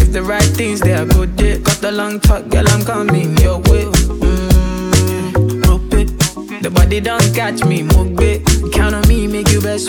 If 0.00 0.12
the 0.12 0.22
right 0.22 0.42
things 0.42 0.80
they 0.80 0.94
are 0.94 1.06
good, 1.06 1.36
they 1.36 1.58
got 1.58 1.76
the 1.80 1.90
long 1.92 2.20
talk, 2.20 2.48
girl, 2.48 2.68
I'm 2.68 2.84
coming 2.84 3.36
your 3.38 3.58
way. 3.58 3.84
Mmm, 3.84 5.66
rope 5.66 5.94
it. 5.94 6.62
The 6.62 6.70
body 6.70 7.00
don't 7.00 7.34
catch 7.34 7.64
me, 7.64 7.82
Mogbe. 7.82 8.09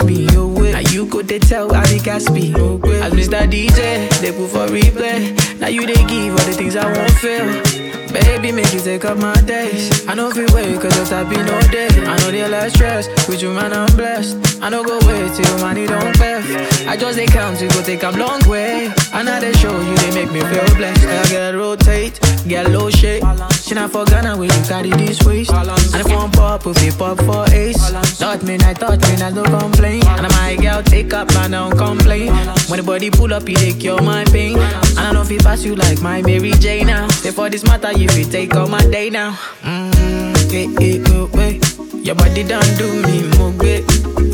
eh. 0.00 0.04
me 0.04 0.32
your 0.32 0.46
way. 0.46 0.72
Now 0.72 0.90
you 0.90 1.06
could 1.06 1.28
they 1.28 1.38
tell 1.38 1.74
I 1.74 1.82
be 1.84 1.98
Caspi. 1.98 2.54
As 3.02 3.12
Mr. 3.12 3.46
DJ, 3.50 4.08
they 4.20 4.32
put 4.32 4.50
for 4.50 4.66
replay. 4.66 5.60
Now 5.60 5.68
you 5.68 5.86
they 5.86 5.94
give 6.06 6.32
all 6.32 6.46
the 6.46 6.52
things 6.52 6.76
I 6.76 6.90
won't 6.90 7.12
feel. 7.12 7.92
Baby, 8.12 8.52
make 8.52 8.72
you 8.74 8.80
take 8.80 9.04
up 9.06 9.16
my 9.18 9.34
days. 9.42 10.06
I 10.06 10.14
know 10.14 10.28
if 10.28 10.36
you 10.36 10.46
wait, 10.52 10.78
cause 10.80 10.96
if 10.98 11.12
I 11.12 11.24
be 11.24 11.36
no 11.36 11.60
day. 11.72 11.88
I 12.04 12.18
know 12.18 12.30
they 12.30 12.46
less 12.46 12.74
stress, 12.74 13.08
with 13.26 13.40
you 13.40 13.52
man, 13.52 13.72
I'm 13.72 13.94
blessed. 13.96 14.60
I 14.62 14.68
know 14.68 14.84
go 14.84 14.98
wait 15.06 15.32
till 15.34 15.58
money 15.58 15.86
don't 15.86 16.14
pay. 16.16 16.42
I 16.86 16.96
just 16.96 17.16
they 17.16 17.26
count, 17.26 17.60
you 17.62 17.68
go 17.70 17.82
take 17.82 18.02
a 18.02 18.10
long 18.10 18.46
way. 18.46 18.92
And 19.14 19.26
now 19.26 19.40
they 19.40 19.52
show 19.54 19.72
you, 19.80 19.96
they 19.96 20.12
make 20.14 20.30
me 20.30 20.40
feel 20.40 20.76
blessed. 20.76 21.06
I 21.06 21.28
get 21.30 21.54
rotate, 21.54 22.20
get 22.46 22.70
low 22.70 22.90
shake. 22.90 23.22
She 23.62 23.74
not 23.74 23.90
for 23.90 24.04
Ghana, 24.04 24.36
where 24.36 24.46
you 24.46 24.62
carry 24.64 24.90
this 24.90 25.22
waist. 25.24 25.52
And 25.52 26.00
if 26.00 26.08
one 26.08 26.30
pop, 26.30 26.66
if 26.66 26.82
you 26.82 26.92
pop 26.92 27.18
for 27.18 27.48
ace. 27.54 27.90
Thought 28.18 28.42
me, 28.42 28.56
I 28.56 28.74
thought 28.74 29.00
me, 29.00 29.22
I 29.22 29.30
no 29.30 29.42
complain. 29.44 30.02
And 30.06 30.26
I'm 30.26 30.32
my 30.32 30.56
girl 30.56 30.82
take 30.82 31.12
up, 31.12 31.30
I 31.36 31.48
don't 31.48 31.76
complain. 31.76 32.32
When 32.68 32.78
the 32.78 32.82
body 32.84 33.10
pull 33.10 33.32
up, 33.32 33.48
you 33.48 33.56
they 33.56 33.70
your 33.70 34.00
my 34.02 34.24
pain. 34.24 34.58
And 34.58 34.98
I 34.98 35.12
know 35.12 35.22
if 35.22 35.30
it 35.30 35.42
pass 35.42 35.64
you 35.64 35.74
like 35.74 36.00
my 36.00 36.22
Mary 36.22 36.52
Jane 36.52 36.86
now. 36.86 37.08
For 37.08 37.48
this 37.48 37.64
matter, 37.64 37.92
you 37.92 38.08
you 38.10 38.24
take 38.24 38.54
all 38.54 38.68
my 38.68 38.82
day 38.90 39.10
now. 39.10 39.32
Mmm, 39.62 40.50
hey, 40.50 40.66
hey, 40.78 40.98
go, 41.02 41.26
hey. 41.28 41.60
Your 42.02 42.16
body 42.16 42.42
done 42.42 42.66
do 42.76 43.02
me 43.06 43.22
more 43.38 43.52
great. 43.52 43.84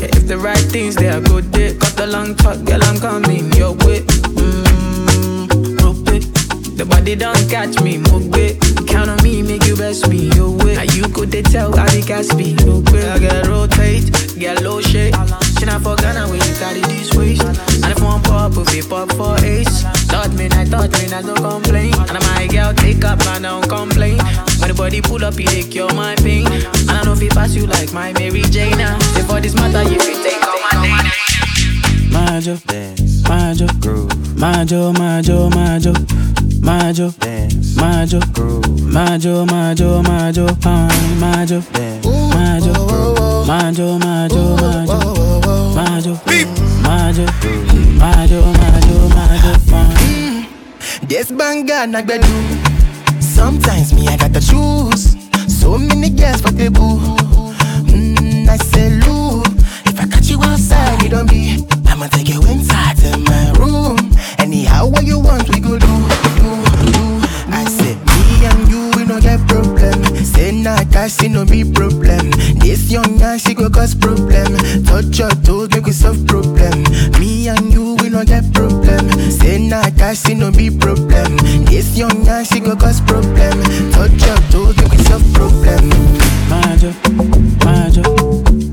If 0.01 0.27
the 0.27 0.37
right 0.37 0.57
things 0.57 0.95
they 0.95 1.09
are 1.09 1.21
good, 1.21 1.51
they 1.51 1.75
cut 1.75 1.95
the 1.95 2.07
long 2.07 2.35
talk, 2.35 2.63
girl, 2.65 2.83
I'm 2.83 2.99
coming 2.99 3.51
your 3.53 3.73
way. 3.85 4.03
The 6.79 6.85
body 6.85 7.13
don't 7.13 7.35
catch 7.49 7.81
me, 7.81 7.97
Mogbe. 7.97 8.55
Count 8.87 9.09
on 9.09 9.21
me, 9.21 9.43
make 9.43 9.65
you 9.67 9.75
best 9.75 10.07
me 10.07 10.31
your 10.31 10.51
way. 10.63 10.75
Now 10.75 10.87
you 10.95 11.03
could 11.11 11.29
they 11.29 11.41
tell 11.41 11.77
I 11.77 11.83
be 11.91 11.99
Caspi, 11.99 12.55
Mogbe. 12.63 13.03
I 13.03 13.19
get 13.19 13.47
rotate, 13.47 14.07
get 14.39 14.63
low 14.63 14.79
shake. 14.79 15.13
She 15.59 15.65
not 15.65 15.81
for 15.83 15.97
Ghana 15.97 16.29
when 16.31 16.39
you 16.39 16.55
carry 16.55 16.79
this 16.87 17.13
waist. 17.15 17.43
And 17.43 17.91
if 17.91 18.01
one 18.01 18.23
pop, 18.23 18.55
if 18.55 18.73
it 18.73 18.89
pop 18.89 19.11
for 19.11 19.35
ace. 19.43 19.83
Thought 20.07 20.31
me, 20.39 20.47
I 20.55 20.63
thought 20.63 20.91
me, 20.95 21.11
I 21.11 21.21
don't 21.21 21.35
complain. 21.35 21.93
And 22.07 22.15
I'm 22.15 22.23
my 22.31 22.47
girl 22.47 22.73
take 22.73 23.03
up, 23.03 23.19
I 23.27 23.39
don't 23.39 23.67
complain. 23.67 24.17
When 24.63 24.69
the 24.71 24.73
body 24.73 25.01
pull 25.01 25.25
up, 25.25 25.37
you 25.37 25.47
take 25.47 25.75
your 25.75 25.93
my 25.93 26.15
pain. 26.23 26.47
And 26.47 26.91
I 26.91 27.03
know 27.03 27.11
if 27.11 27.21
it 27.21 27.33
pass 27.33 27.55
you 27.55 27.67
like 27.67 27.91
my 27.91 28.13
Mary 28.13 28.43
Jane. 28.55 28.77
now. 28.77 28.97
For 29.27 29.41
this 29.41 29.53
matter, 29.53 29.83
you 29.83 29.99
fit 29.99 30.23
take 30.23 30.47
all 30.47 30.59
my 30.63 30.79
day 30.79 30.95
now. 30.95 32.31
Majo, 32.31 32.55
dance, 32.55 33.08
Mind 33.29 33.61
groove. 33.79 34.37
Mind 34.39 34.71
your, 34.71 34.91
mind 34.91 35.27
your, 35.27 37.11
dance. 37.11 37.75
Mind 37.75 38.11
groove. 38.33 38.81
Mind 38.91 39.23
your, 39.23 39.45
mind 39.45 39.79
your, 39.79 40.01
pine. 40.55 41.19
Mind 41.19 41.49
dance. 41.71 42.05
Mind 42.07 42.65
your 42.65 42.73
groove. 42.73 43.47
Mind 43.47 43.77
your, 43.77 43.99
mind 43.99 44.31
your, 44.33 44.57
mind 44.57 46.05
your. 46.07 46.15
Beep. 46.25 46.47
Mind 46.81 47.17
your 47.17 47.27
groove. 47.39 47.97
Mind 47.99 48.31
your, 48.31 48.41
mind 48.41 48.85
your, 48.85 49.09
mind 49.09 49.69
pine. 49.69 49.95
Mm. 49.97 50.45
Yes, 51.07 51.31
banga 51.31 51.85
nagbedu. 51.85 52.33
Sometimes 53.21 53.93
me 53.93 54.07
I 54.07 54.17
gotta 54.17 54.41
choose. 54.41 55.15
So 55.47 55.77
many 55.77 56.09
girls 56.09 56.41
for 56.41 56.49
the 56.51 56.71
boo. 56.71 56.97
Mmm, 57.85 58.49
I 58.49 58.57
say, 58.57 58.89
Lou, 59.05 59.43
if 59.85 59.99
I 59.99 60.07
catch 60.07 60.29
you 60.29 60.41
outside, 60.41 61.03
it 61.03 61.09
don't 61.09 61.29
be. 61.29 61.63
I'ma 61.85 62.07
take 62.07 62.29
you 62.29 62.41
inside 62.47 62.78
you 65.09 65.19
want, 65.19 65.49
we 65.49 65.59
go 65.59 65.77
do, 65.77 65.93
do, 66.37 66.49
do. 66.93 67.03
I 67.49 67.65
say 67.65 67.95
me 67.95 68.45
and 68.45 68.69
you, 68.69 68.91
we 68.95 69.05
no 69.05 69.19
get 69.19 69.41
problem. 69.47 69.97
Say 70.23 70.51
not 70.51 70.85
nah, 70.85 70.91
cash, 70.91 71.21
no 71.23 71.45
be 71.45 71.63
problem. 71.65 72.29
This 72.61 72.91
young 72.91 73.17
man, 73.17 73.39
she 73.39 73.53
go 73.55 73.69
cause 73.69 73.95
problem. 73.95 74.55
Touch 74.85 75.17
your 75.17 75.31
toes, 75.43 75.69
make 75.71 75.85
we 75.85 75.91
solve 75.91 76.25
problem. 76.27 76.83
Me 77.19 77.47
and 77.49 77.73
you, 77.73 77.95
we 78.01 78.09
no 78.09 78.23
get 78.23 78.53
problem. 78.53 79.09
Say 79.31 79.57
not 79.57 79.83
nah, 79.83 79.97
cash, 79.97 80.27
no 80.29 80.51
be 80.51 80.69
problem. 80.69 81.37
This 81.65 81.97
young 81.97 82.23
man, 82.25 82.45
she 82.45 82.59
go 82.59 82.75
cause 82.75 83.01
problem. 83.01 83.57
Touch 83.91 84.21
your 84.27 84.37
toes, 84.53 84.77
make 84.77 84.91
we 84.91 84.97
solve 85.09 85.25
problem. 85.33 85.89
Majo, 86.49 86.93
Majo, 87.65 88.03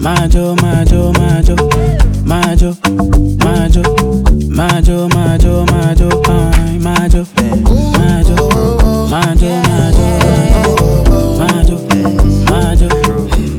Majo, 0.05 0.55
Majo, 0.57 1.13
Majo, 2.57 2.73
Majo, 3.39 3.83
Majo, 4.49 5.67
Majo, 5.67 5.67
Majo, 5.67 6.09
Pine, 6.25 6.81
Majo, 6.81 7.27
Majo, 9.11 9.47
Majo, 9.69 10.07
Majo, 11.37 11.77
Majo, 12.49 12.49
Majo, 12.49 12.89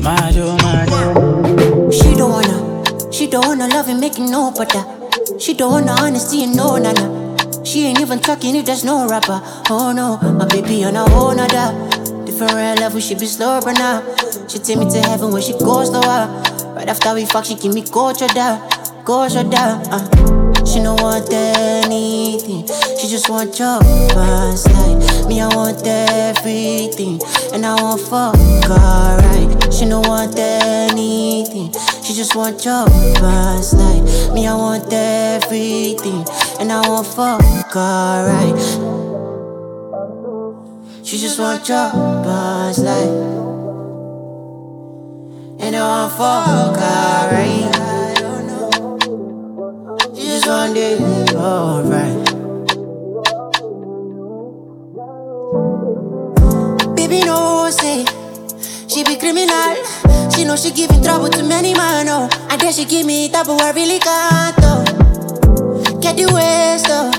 Majo, 0.02 0.56
Majo. 0.58 1.90
She 1.92 2.16
don't 2.16 2.32
wanna, 2.32 3.12
she 3.12 3.28
don't 3.28 3.46
wanna 3.46 3.68
love 3.68 3.88
and 3.88 4.00
make 4.00 4.18
it 4.18 4.28
no 4.28 4.50
better. 4.50 4.84
She 5.38 5.54
don't 5.54 5.70
wanna 5.70 5.92
honesty 5.92 6.42
and 6.42 6.56
no 6.56 6.76
nana. 6.76 7.64
She 7.64 7.86
ain't 7.86 8.00
even 8.00 8.18
talking 8.18 8.56
if 8.56 8.66
there's 8.66 8.82
no 8.82 9.08
rapper. 9.08 9.40
Oh 9.70 9.92
no, 9.94 10.16
my 10.32 10.44
baby 10.46 10.82
on 10.82 10.96
a 10.96 11.08
whole 11.08 11.32
nother. 11.36 11.72
Different 12.24 12.80
level, 12.80 12.98
she 12.98 13.14
be 13.14 13.26
slow, 13.26 13.60
but 13.62 13.74
now. 13.78 14.02
She 14.48 14.58
take 14.58 14.78
me 14.78 14.90
to 14.90 15.00
heaven 15.02 15.30
when 15.30 15.40
she 15.42 15.52
goes 15.52 15.88
lower. 15.90 16.26
Right 16.74 16.88
after 16.88 17.14
we 17.14 17.26
fuck, 17.26 17.44
she 17.44 17.54
give 17.54 17.74
me 17.74 17.82
go 17.82 18.12
down, 18.12 18.60
go 19.08 19.26
down. 19.26 19.80
Uh. 19.88 20.04
She 20.66 20.80
don't 20.82 21.00
want 21.00 21.32
anything, 21.32 22.66
she 22.98 23.08
just 23.08 23.30
want 23.30 23.58
your 23.58 23.80
past 24.12 24.70
life. 24.70 25.26
Me, 25.26 25.40
I 25.40 25.48
want 25.56 25.80
everything, 25.86 27.18
and 27.54 27.64
I 27.64 27.80
want 27.80 28.02
fuck 28.02 28.36
alright. 28.68 29.72
She 29.72 29.86
don't 29.86 30.06
want 30.06 30.38
anything, 30.38 31.72
she 32.04 32.12
just 32.12 32.36
want 32.36 32.62
your 32.66 32.84
past 33.16 33.72
life. 33.78 34.34
Me, 34.34 34.46
I 34.46 34.54
want 34.54 34.92
everything, 34.92 36.26
and 36.60 36.70
I 36.70 36.86
want 36.86 37.06
fuck 37.06 37.74
alright. 37.74 38.60
She 41.02 41.16
just 41.16 41.38
want 41.38 41.66
your 41.66 41.90
past 42.28 42.80
life, 42.80 43.08
and 45.64 45.74
I 45.74 45.80
want 45.80 46.12
fuck 46.12 46.76
alright. 46.76 47.57
Just 50.48 50.76
it 50.78 51.34
alright. 51.34 52.24
Baby, 56.96 57.20
no 57.20 57.68
say 57.68 58.06
she 58.88 59.04
be 59.04 59.16
criminal. 59.16 59.76
She 60.32 60.46
know 60.46 60.56
she 60.56 60.70
giving 60.70 61.02
trouble 61.02 61.28
to 61.28 61.42
many 61.42 61.74
man, 61.74 62.08
oh. 62.08 62.30
And 62.48 62.58
then 62.62 62.72
she 62.72 62.86
give 62.86 63.04
me 63.04 63.28
trouble 63.28 63.60
I 63.60 63.72
really 63.72 63.98
can't, 63.98 64.56
oh. 64.62 66.00
Get 66.00 66.16
the 66.16 66.32
waste, 66.32 66.86
oh. 66.88 67.12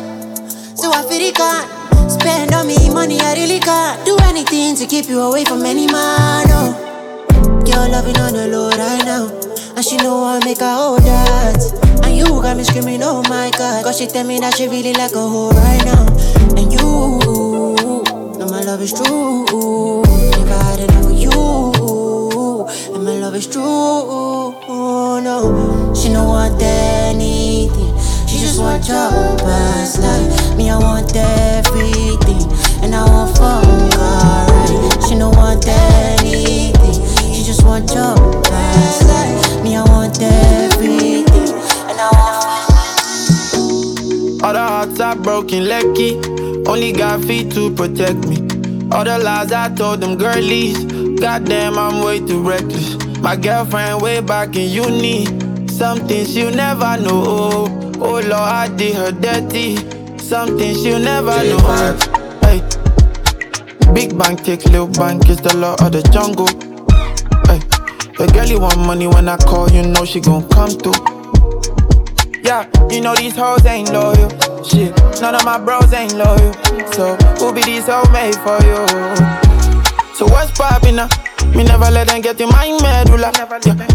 So 0.74 0.92
I 0.92 1.04
feel 1.04 1.22
it 1.22 1.36
can't 1.36 2.12
spend 2.12 2.52
on 2.56 2.66
me 2.66 2.90
money. 2.92 3.20
I 3.20 3.36
really 3.36 3.60
can't 3.60 4.04
do 4.08 4.18
anything 4.24 4.76
to 4.78 4.88
keep 4.88 5.08
you 5.08 5.20
away 5.20 5.46
from 5.46 5.64
any 5.66 5.86
man, 5.86 6.48
oh. 6.50 7.62
Girl, 7.64 7.92
loving 7.92 8.18
on 8.18 8.34
the 8.34 8.48
low 8.48 8.70
right 8.72 9.06
now. 9.06 9.49
And 9.80 9.88
she 9.88 9.96
know 9.96 10.26
I 10.26 10.44
make 10.44 10.60
her 10.60 10.76
hold 10.76 11.04
that. 11.04 12.04
And 12.04 12.18
you 12.18 12.26
got 12.26 12.58
me 12.58 12.66
screaming, 12.66 13.02
oh 13.02 13.24
my 13.30 13.50
god. 13.58 13.86
Cause 13.86 13.98
she 13.98 14.08
tell 14.08 14.26
me 14.26 14.38
that 14.42 14.58
she 14.58 14.68
really 14.68 14.92
like 14.92 15.14
a 15.14 15.22
hoe 15.22 15.52
right 15.52 15.82
now. 15.86 16.06
And 16.60 16.68
you, 16.68 16.84
know 18.36 18.48
my 18.52 18.60
love 18.60 18.82
is 18.82 18.92
true. 18.92 19.46
Never 20.36 20.60
had 20.68 20.84
you. 21.16 22.68
And 22.94 23.06
my 23.06 23.20
love 23.24 23.36
is 23.36 23.48
true. 23.48 23.64
No, 25.24 25.94
she 25.96 26.10
don't 26.10 26.28
want 26.28 26.62
anything. 26.62 27.96
She 28.28 28.38
just 28.38 28.60
want 28.60 28.86
your 28.86 29.12
past 29.48 30.00
life. 30.02 30.58
Me, 30.58 30.70
I 30.70 30.78
want 30.78 31.16
everything. 31.16 32.52
And 32.84 32.94
I 32.94 33.06
want 33.08 33.19
broken, 45.40 45.70
lucky. 45.70 46.16
Only 46.68 46.92
got 46.92 47.24
feet 47.24 47.52
to 47.54 47.74
protect 47.74 48.28
me. 48.28 48.38
All 48.92 49.06
the 49.06 49.18
lies 49.24 49.52
I 49.54 49.74
told 49.74 50.02
them 50.02 50.18
girlies. 50.18 50.84
Goddamn, 51.20 51.78
I'm 51.78 52.04
way 52.04 52.20
too 52.20 52.42
reckless. 52.42 52.96
My 53.20 53.36
girlfriend 53.38 54.02
way 54.02 54.20
back 54.20 54.56
in 54.56 54.70
uni. 54.70 55.26
Some 55.68 56.00
things 56.08 56.36
you 56.36 56.52
never 56.52 56.98
know. 56.98 57.68
Oh 58.02 58.20
Lord, 58.20 58.34
I 58.34 58.68
did 58.76 58.96
her 58.96 59.12
dirty. 59.12 59.78
Some 60.18 60.58
things 60.58 60.86
you 60.86 61.00
never 61.00 61.38
know. 61.50 61.98
Hey. 62.42 62.60
Big 63.94 64.18
bank 64.18 64.44
take 64.44 64.66
little 64.66 64.88
bank 64.88 65.30
is 65.30 65.42
the 65.42 65.56
law 65.56 65.76
of 65.80 65.94
the 65.94 66.02
jungle. 66.12 66.48
Hey. 67.48 67.60
The 68.18 68.30
girl 68.34 68.46
you 68.46 68.60
want 68.60 68.78
money 68.80 69.08
when 69.08 69.30
I 69.30 69.38
call, 69.38 69.70
you 69.72 69.84
know 69.84 70.04
she 70.04 70.20
gon' 70.20 70.48
come 70.50 70.72
through. 70.72 71.00
Yeah, 72.44 72.70
you 72.90 73.00
know 73.00 73.16
these 73.16 73.36
hoes 73.36 73.66
ain't 73.66 73.94
loyal. 73.94 74.49
Shit, 74.64 74.94
none 75.22 75.36
of 75.36 75.46
my 75.46 75.58
bros 75.58 75.94
ain't 75.94 76.16
loyal. 76.16 76.54
So 76.92 77.16
who 77.40 77.54
be 77.54 77.62
these 77.62 77.88
all 77.88 78.08
made 78.12 78.36
for 78.36 78.60
you? 78.68 78.86
So 80.16 80.26
what's 80.26 80.52
poppin' 80.52 80.98
now? 80.98 81.08
Me 81.56 81.64
never 81.64 81.90
let 81.90 82.08
them 82.08 82.22
get 82.22 82.40
in 82.42 82.50
my 82.50 82.68
medulla. 82.82 83.32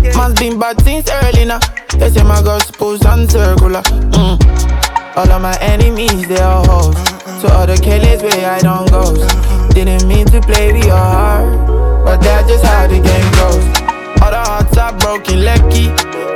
Yeah, 0.03 0.17
man's 0.17 0.39
been 0.41 0.59
bad 0.59 0.81
since 0.81 1.11
early 1.11 1.45
now. 1.45 1.61
They 1.99 2.11
say 2.11 2.23
my 2.23 2.43
girl's 2.43 2.67
supposed 2.67 3.05
and 3.05 3.31
circular. 3.31 3.83
Mm. 4.17 5.17
All 5.17 5.31
of 5.31 5.43
my 5.43 5.57
enemies, 5.61 6.27
they 6.29 6.41
are 6.41 6.65
hoes. 6.67 6.97
So 7.41 7.49
all 7.49 7.67
the 7.67 7.77
killers 7.77 8.23
where 8.23 8.51
I 8.51 8.59
don't 8.61 8.91
go. 8.91 9.15
Didn't 9.75 10.09
mean 10.09 10.27
to 10.27 10.41
play 10.41 10.73
with 10.73 10.87
your 10.87 10.97
heart, 10.97 12.05
but 12.05 12.23
that's 12.23 12.49
just 12.49 12.65
how 12.65 12.87
the 12.87 13.01
game 13.01 13.31
goes. 13.37 13.65
All 14.23 14.31
the 14.31 14.43
hearts 14.43 14.79
are 14.79 14.97
broken, 14.99 15.45
lucky. 15.45 15.89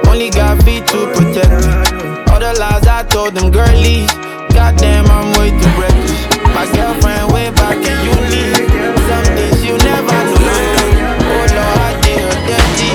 Only 0.09 0.31
got 0.31 0.63
feet 0.65 0.87
to 0.89 1.13
protect 1.15 1.67
me. 1.67 1.88
All 2.31 2.41
the 2.41 2.53
lies 2.59 2.87
I 2.87 3.03
told 3.05 3.35
them 3.35 3.51
girlies. 3.51 4.11
Goddamn, 4.55 5.07
I'm 5.07 5.33
way 5.39 5.51
too 5.51 5.73
reckless. 5.81 6.23
My 6.55 6.65
girlfriend 6.75 7.33
way 7.33 7.51
back 7.51 7.77
in 7.77 7.99
uni. 8.05 8.45
Some 9.09 9.27
things 9.37 9.65
you 9.65 9.77
never 9.79 10.19
know. 10.45 10.65
Oh 11.31 11.47
Lord, 11.57 11.79
I 11.89 11.93
did 12.03 12.21
her 12.21 12.41
dirty. 12.49 12.93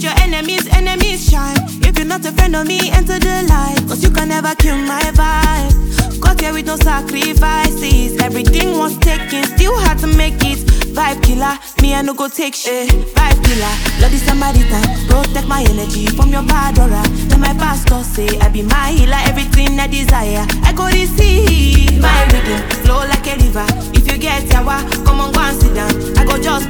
Your 0.00 0.12
enemies, 0.20 0.68
enemies 0.68 1.28
shine. 1.28 1.56
If 1.82 1.98
you're 1.98 2.06
not 2.06 2.24
a 2.24 2.30
friend 2.32 2.54
of 2.54 2.66
me, 2.66 2.90
enter 2.90 3.18
the 3.18 3.44
light. 3.48 3.78
Cause 3.88 4.02
you 4.02 4.10
can 4.10 4.28
never 4.28 4.54
kill 4.54 4.76
my 4.76 5.00
vibe. 5.12 6.20
Got 6.20 6.40
here 6.40 6.52
with 6.52 6.66
no 6.66 6.76
sacrifices. 6.76 8.16
Everything 8.22 8.78
was 8.78 8.96
taken, 8.98 9.42
still 9.44 9.76
had 9.78 9.98
to 9.98 10.06
make 10.06 10.38
it. 10.44 10.58
Vibe 10.94 11.22
killer, 11.22 11.58
me 11.82 11.94
I 11.94 12.02
no 12.02 12.14
go 12.14 12.28
take 12.28 12.54
shit. 12.54 12.88
Vibe 12.90 13.44
killer, 13.44 13.74
love 14.00 14.14
is 14.14 14.22
somebody 14.22 14.62
time. 14.70 14.86
Protect 15.08 15.48
my 15.48 15.62
energy 15.68 16.06
from 16.06 16.30
your 16.30 16.42
bad 16.42 16.78
aura. 16.78 17.02
Then 17.28 17.40
my 17.40 17.52
pastor 17.54 18.02
say 18.04 18.38
I 18.38 18.48
be 18.48 18.62
my 18.62 18.90
healer, 18.92 19.18
everything 19.26 19.78
I 19.80 19.88
desire. 19.88 20.46
I 20.62 20.72
go 20.72 20.86
receive 20.86 22.00
my 22.00 22.24
rhythm, 22.30 22.62
flow 22.86 23.02
like 23.06 23.26
a 23.26 23.34
river. 23.36 23.66
If 23.94 24.06
you 24.06 24.18
get 24.18 24.44
yawa, 24.44 24.78
come 25.04 25.20
on 25.20 25.32
go 25.32 25.40
and 25.40 25.60
sit 25.60 25.74
down. 25.74 25.90
I 26.18 26.24
go 26.24 26.40
just 26.40 26.67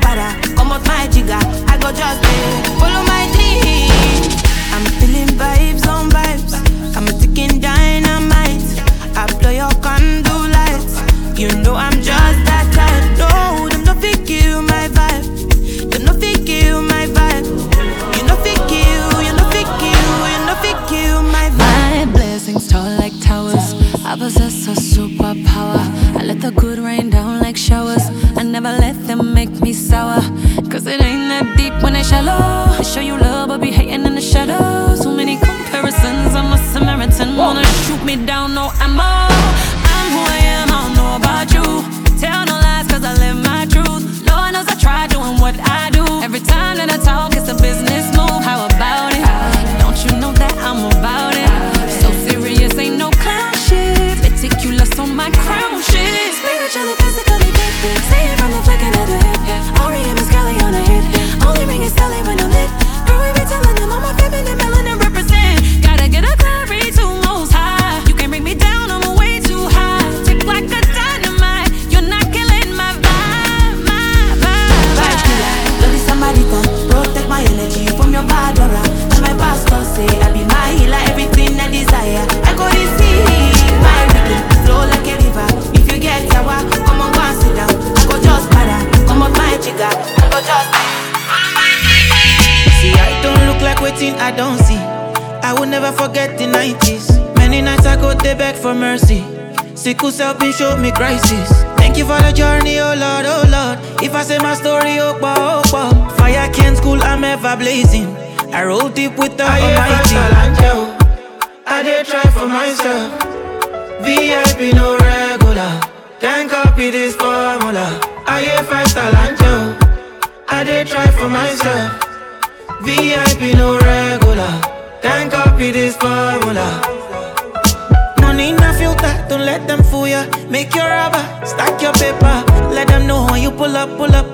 your 130.78 130.86
rubber, 130.86 131.24
stack 131.44 131.82
your 131.82 131.92
paper. 131.98 132.36
Let 132.70 132.86
them 132.88 133.06
know 133.06 133.26
when 133.26 133.42
you 133.42 133.50
pull 133.50 133.74
up, 133.76 133.90
pull 133.98 134.14
up. 134.14 134.26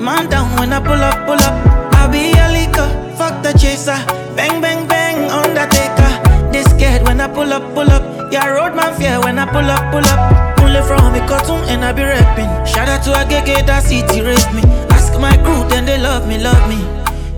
Man 0.00 0.28
down 0.30 0.48
when 0.58 0.72
I 0.72 0.80
pull 0.80 1.04
up, 1.08 1.26
pull 1.26 1.42
up. 1.48 1.54
I'll 2.00 2.08
be 2.08 2.32
a 2.32 2.48
leaker, 2.56 2.88
fuck 3.18 3.42
the 3.44 3.52
chaser. 3.52 4.00
Bang, 4.34 4.60
bang, 4.64 4.88
bang, 4.88 5.30
undertaker. 5.30 6.10
They 6.50 6.64
scared 6.64 7.02
when 7.06 7.20
I 7.20 7.28
pull 7.28 7.52
up, 7.52 7.62
pull 7.74 7.90
up. 7.90 8.32
Yeah, 8.32 8.48
roadman 8.48 8.94
fear 8.96 9.20
when 9.20 9.38
I 9.38 9.44
pull 9.44 9.68
up, 9.68 9.92
pull 9.92 10.06
up. 10.08 10.56
Pull 10.56 10.74
it 10.74 10.84
from 10.88 11.12
me 11.12 11.20
cartoon 11.28 11.62
and 11.68 11.84
I 11.84 11.92
be 11.92 12.02
rapping. 12.02 12.48
Shout 12.64 12.88
out 12.88 13.02
to 13.04 13.12
a 13.12 13.24
gege 13.28 13.66
that 13.66 13.82
city 13.84 14.22
rape 14.22 14.52
me. 14.56 14.62
Ask 14.96 15.12
my 15.20 15.36
crew, 15.44 15.68
then 15.68 15.84
they 15.84 15.98
love 15.98 16.26
me, 16.26 16.38
love 16.38 16.64
me. 16.68 16.80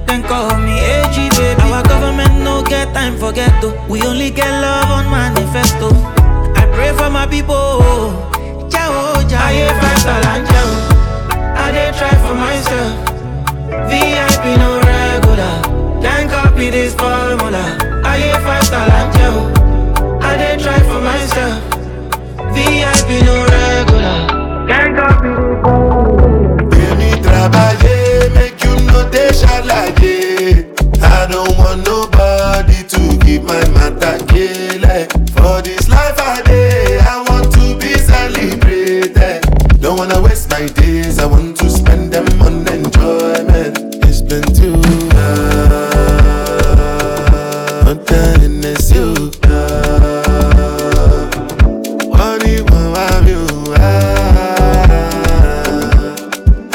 Then 0.07 0.23
call 0.23 0.57
me 0.61 0.79
AG 0.79 1.17
baby. 1.35 1.63
Our 1.63 1.83
government 1.83 2.39
no 2.45 2.63
get 2.63 2.95
time 2.95 3.19
for 3.19 3.33
ghetto. 3.33 3.75
We 3.89 4.03
only 4.03 4.31
get 4.31 4.51
love 4.63 4.91
on 4.91 5.11
manifesto. 5.11 5.91
I 6.55 6.71
pray 6.73 6.93
for 6.97 7.11
my 7.11 7.27
people. 7.27 8.34
I 9.37 9.68
five 9.80 9.99
star 9.99 10.20
and 10.35 10.47
ciao. 10.47 10.70
I 11.57 11.72
dey 11.72 11.91
try 11.99 12.14
for 12.24 12.35
myself. 12.35 12.93
VIP 13.89 14.45
no 14.59 14.80
regular. 14.80 15.55
Can't 16.03 16.30
copy 16.30 16.70
this 16.70 16.95
formula. 16.95 17.64
I 18.05 18.18
hear 18.18 18.41
five 18.41 18.64
star 18.64 18.89
and 18.89 19.14
ciao. 19.16 20.18
I 20.20 20.37
dey 20.37 20.62
try 20.62 20.78
for 20.80 21.01
myself. 21.01 21.62
VIP 22.55 23.24
no 23.24 23.37
regular. 23.55 24.18
Can't 24.68 24.97
copy 24.97 25.28
this 25.28 25.61
formula. 25.62 26.68
Baby, 26.70 27.22
trabalhei, 27.22 28.35
make 28.35 28.62
you 28.64 28.74
no 28.87 29.09
dey 29.11 29.30
shalaye. 29.30 30.72
I 31.03 31.26
don't 31.26 31.57
want 31.59 31.85
nobody 31.87 32.82
to 32.85 33.18
give 33.24 33.45
my 33.45 33.62
matter 33.76 34.18
kele. 34.26 35.07
For 35.37 35.62
this 35.62 35.89
life 35.89 36.18
I 36.20 36.43
Waste 40.35 40.51
my 40.51 40.66
days, 40.66 41.20
I 41.20 41.26
want 41.26 41.57
to 41.59 41.70
spend 41.70 42.12
them 42.12 42.26
on 42.43 42.66
enjoyment. 42.66 43.78
It's 44.05 44.20
been 44.20 44.43
too 44.43 44.72
long, 44.72 45.70
but 47.85 48.05
then 48.09 48.64
it's 48.64 48.91
you. 48.91 49.14
Do? 49.30 49.55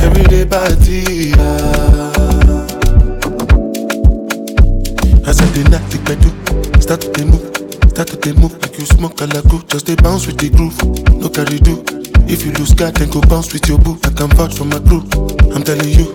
Everyday 0.06 0.46
party. 0.46 1.34
As 5.28 5.42
I 5.42 5.48
dey 5.54 5.64
knock 5.68 5.84
the 5.92 6.00
pedal, 6.06 6.32
start 6.82 7.02
to 7.02 7.26
move, 7.26 7.92
start 7.92 8.08
to 8.22 8.34
move 8.36 8.54
like 8.62 8.80
you 8.80 8.86
smoke 8.86 9.20
a 9.20 9.26
alago. 9.28 9.68
Just 9.68 9.86
dey 9.88 9.96
bounce 9.96 10.28
with 10.28 10.38
the 10.38 10.50
groove, 10.50 10.80
no 11.20 11.28
carry 11.28 11.60
do. 11.60 11.99
If 12.32 12.46
you 12.46 12.52
lose 12.54 12.74
guard, 12.74 12.96
then 12.96 13.10
go 13.10 13.22
bounce 13.22 13.52
with 13.54 13.68
your 13.68 13.80
boo. 13.80 13.98
I 14.04 14.10
can 14.10 14.30
vouch 14.30 14.56
for 14.56 14.66
my 14.66 14.80
crew. 14.80 15.02
I'm 15.54 15.64
telling 15.64 15.90
you, 15.90 16.12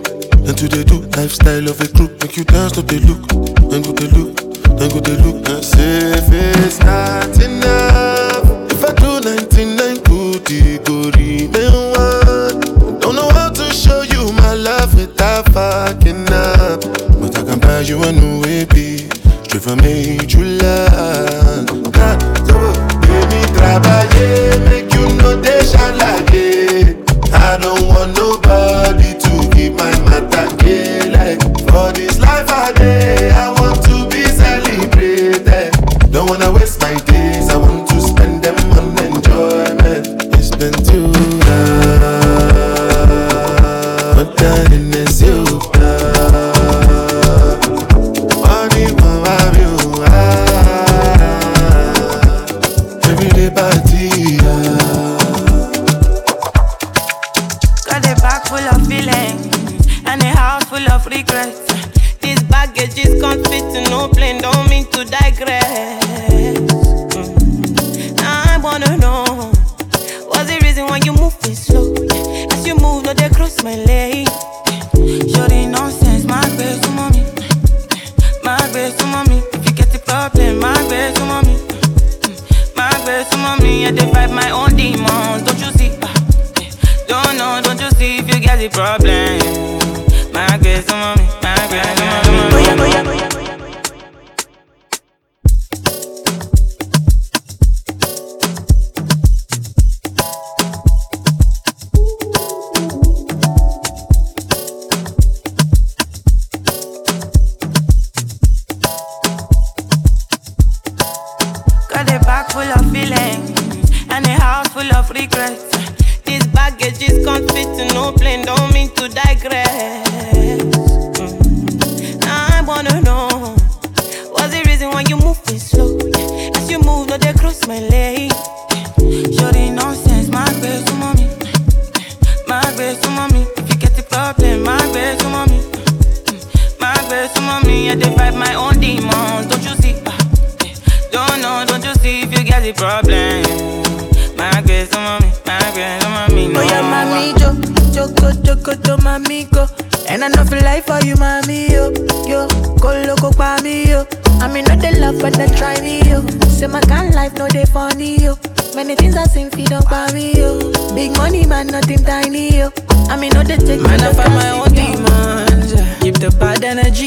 and 0.47 0.57
to 0.57 0.69
they 0.69 0.85
do 0.85 1.01
lifestyle 1.17 1.69
of 1.69 1.81
a 1.81 1.89
crew. 1.89 2.09
Make 2.21 2.37
you 2.37 2.45
dance, 2.45 2.77
no 2.77 2.83
they 2.83 2.99
look, 3.01 3.27
then 3.71 3.83
go 3.83 3.93
they 3.93 4.09
look, 4.09 4.37
then 4.79 4.89
go 4.91 5.01
they 5.01 5.17
look. 5.23 5.49
And 5.49 5.65
say 5.65 6.13
if 6.15 6.29
it's 6.31 6.79
not 6.81 7.35
enough, 7.43 8.47
if 8.71 8.85
I 8.85 8.93
do 8.95 9.21
99 9.21 10.03
good, 10.05 10.47
it 10.51 10.85
go 10.87 11.11
remain 11.19 11.75
one. 11.91 13.01
Don't 13.01 13.17
know 13.17 13.29
how 13.31 13.51
to 13.51 13.65
show 13.75 14.03
you 14.03 14.33
my 14.33 14.55
love 14.55 14.95
without 14.95 15.47
fucking 15.53 16.31
up. 16.33 16.81
But 17.21 17.37
I 17.39 17.43
can 17.45 17.59
buy 17.59 17.81
you 17.81 18.03
a 18.03 18.13
new 18.13 18.41
baby, 18.43 19.09
straight 19.45 19.63
from 19.63 19.79
major 19.79 20.45
land. 20.45 21.69
God, 21.93 22.23
so 22.47 22.73
baby, 23.03 23.41
trabalhei, 23.59 24.44
wanna 36.51 36.67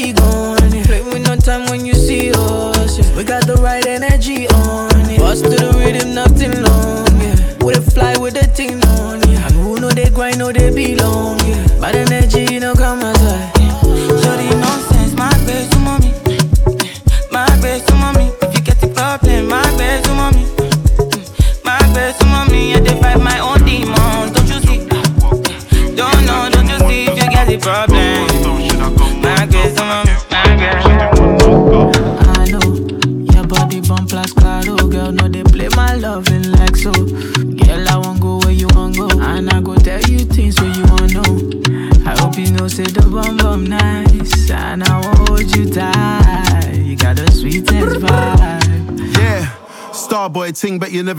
we 0.08 0.12
gone. 0.12 0.56
Play 0.84 1.02
with 1.02 1.26
no 1.26 1.36
time 1.36 1.68
when 1.70 1.84
you 1.84 1.94
see 1.94 2.32
us. 2.32 2.98
Yeah. 2.98 3.16
We 3.16 3.24
got 3.24 3.46
the 3.46 3.56
right 3.56 3.86
energy 3.86 4.48
on 4.48 5.10
it. 5.10 5.18
Bust 5.18 5.44
to 5.44 5.50
the 5.50 5.72
rhythm, 5.78 6.14
nothing 6.14 6.62
long. 6.62 7.06
Yeah. 7.20 7.64
With 7.64 7.78
a 7.78 7.90
fly 7.90 8.16
with 8.16 8.34
the 8.34 8.46
thing 8.46 8.82
on 8.84 9.20
it. 9.22 9.28
Yeah. 9.28 9.46
And 9.46 9.54
who 9.54 9.80
know 9.80 9.90
they 9.90 10.10
grind, 10.10 10.38
know 10.38 10.52
they 10.52 10.70
belong. 10.70 11.37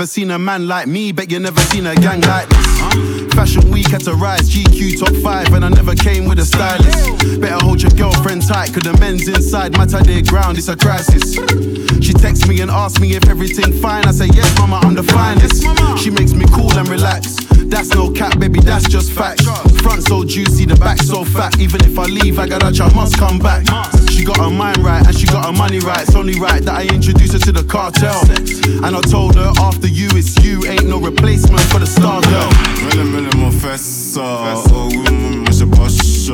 Seen 0.10 0.32
a 0.32 0.40
man 0.40 0.68
like 0.68 0.88
me, 0.88 1.12
bet 1.12 1.30
you 1.30 1.40
never 1.40 1.62
seen 1.70 1.86
a 1.86 1.94
gang 1.94 2.22
like 2.22 2.50
this. 2.50 3.34
Fashion 3.36 3.70
week 3.70 3.88
had 3.90 4.02
to 4.02 4.16
rise, 4.16 4.50
GQ 4.50 5.00
top 5.00 5.16
five, 5.22 5.54
and 5.54 5.64
I 5.64 5.70
never 5.70 5.94
came 5.94 6.28
with 6.28 6.40
a 6.40 6.46
stylist. 6.46 7.40
Better 7.40 7.64
hold 7.64 7.82
your 7.82 7.92
girlfriend 7.92 8.42
tight, 8.48 8.74
cause 8.74 8.84
the 8.84 8.98
men's 9.00 9.28
inside 9.28 9.78
matter 9.78 10.02
their 10.02 10.24
ground, 10.24 10.58
it's 10.58 10.68
a 10.68 10.76
crisis. 10.76 11.36
She 12.04 12.14
texts 12.14 12.48
me 12.48 12.60
and 12.62 12.72
asks 12.72 13.00
me 13.00 13.14
if 13.14 13.30
everything 13.30 13.72
fine. 13.72 14.06
I 14.06 14.12
say, 14.12 14.28
yes, 14.34 14.50
mama, 14.58 14.80
I'm 14.82 14.96
the 14.96 15.04
finest. 15.04 15.62
She 16.02 16.10
makes 16.10 16.34
me 16.34 16.46
cool 16.54 16.74
and 16.74 16.88
relax. 16.90 17.36
That's 17.70 17.94
no 17.94 18.12
cap, 18.12 18.40
baby, 18.40 18.62
that's 18.62 18.90
just 18.90 19.12
fact. 19.12 19.44
Front 19.84 20.04
so 20.04 20.24
juicy, 20.24 20.66
the 20.66 20.76
back 20.76 20.98
so 20.98 21.24
fat. 21.24 21.60
Even 21.60 21.82
if 21.86 22.00
I 22.00 22.06
leave, 22.06 22.40
I 22.40 22.48
got 22.48 22.64
a 22.64 22.84
I 22.84 22.94
must 22.96 23.18
come 23.18 23.38
back. 23.38 23.64
She 24.20 24.26
got 24.26 24.36
her 24.36 24.50
mind 24.50 24.80
right 24.80 25.02
and 25.08 25.18
she 25.18 25.26
got 25.28 25.46
her 25.46 25.54
money 25.54 25.80
right. 25.80 26.02
It's 26.02 26.14
only 26.14 26.38
right 26.42 26.62
that 26.64 26.76
I 26.76 26.84
introduce 26.94 27.32
her 27.32 27.40
to 27.40 27.54
the 27.54 27.64
cartel. 27.64 28.20
And 28.84 28.94
I 28.94 29.00
told 29.00 29.36
her 29.36 29.54
after 29.64 29.88
you, 29.88 30.10
it's 30.12 30.36
you. 30.44 30.66
Ain't 30.66 30.88
no 30.88 31.00
replacement 31.00 31.62
for 31.72 31.80
the 31.80 31.88
star 31.88 32.20
girl. 32.24 32.52
Mille, 32.84 33.06
mille, 33.06 33.32
mon 33.38 33.50
fessa. 33.50 34.20
Oh, 34.76 34.92
woman, 34.92 35.46
je 35.46 35.64
boss. 35.64 36.28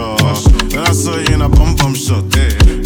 When 0.73 0.81
I 0.81 0.93
saw 0.93 1.15
you 1.15 1.35
in 1.35 1.43
a 1.43 1.47
bum 1.47 1.75
bum 1.75 1.93
shot. 1.93 2.25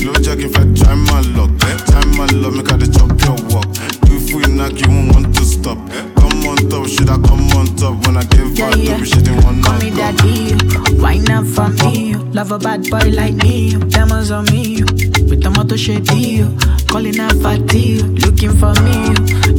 No 0.03 0.11
jogging 0.19 0.51
fat, 0.51 0.67
try 0.75 0.93
my 0.95 1.21
luck. 1.31 1.51
Time 1.87 2.17
my 2.17 2.27
love, 2.35 2.55
eh? 2.55 2.57
make 2.57 2.69
her 2.69 2.75
the 2.75 2.91
chop 2.91 3.15
your 3.23 3.39
walk. 3.55 3.71
If 4.11 4.35
we 4.35 4.53
knock, 4.53 4.81
you 4.81 4.89
won't 4.89 5.15
want 5.15 5.33
to 5.33 5.45
stop. 5.45 5.79
Eh? 5.91 6.18
Should 6.87 7.09
I 7.09 7.17
come 7.21 7.49
on 7.57 7.65
top? 7.75 8.05
When 8.05 8.17
I 8.17 8.23
give 8.25 8.57
yeah, 8.57 8.71
her 8.71 8.77
yeah. 8.77 9.03
she 9.03 9.21
didn't 9.21 9.43
want 9.43 9.63
Call 9.65 9.77
me 9.79 9.89
daddy, 9.89 10.55
wine 11.01 11.29
up 11.31 11.45
for 11.45 11.69
me. 11.83 12.15
Love 12.33 12.51
a 12.51 12.59
bad 12.59 12.89
boy 12.89 13.09
like 13.09 13.35
me. 13.35 13.75
Diamonds 13.89 14.31
on 14.31 14.45
me. 14.45 14.83
With 15.29 15.41
the 15.43 15.49
motor 15.49 15.77
deal. 15.77 16.47
Calling 16.87 17.17
her 17.17 17.29
fatty, 17.41 18.01
looking 18.01 18.51
for 18.57 18.73
me. 18.81 19.13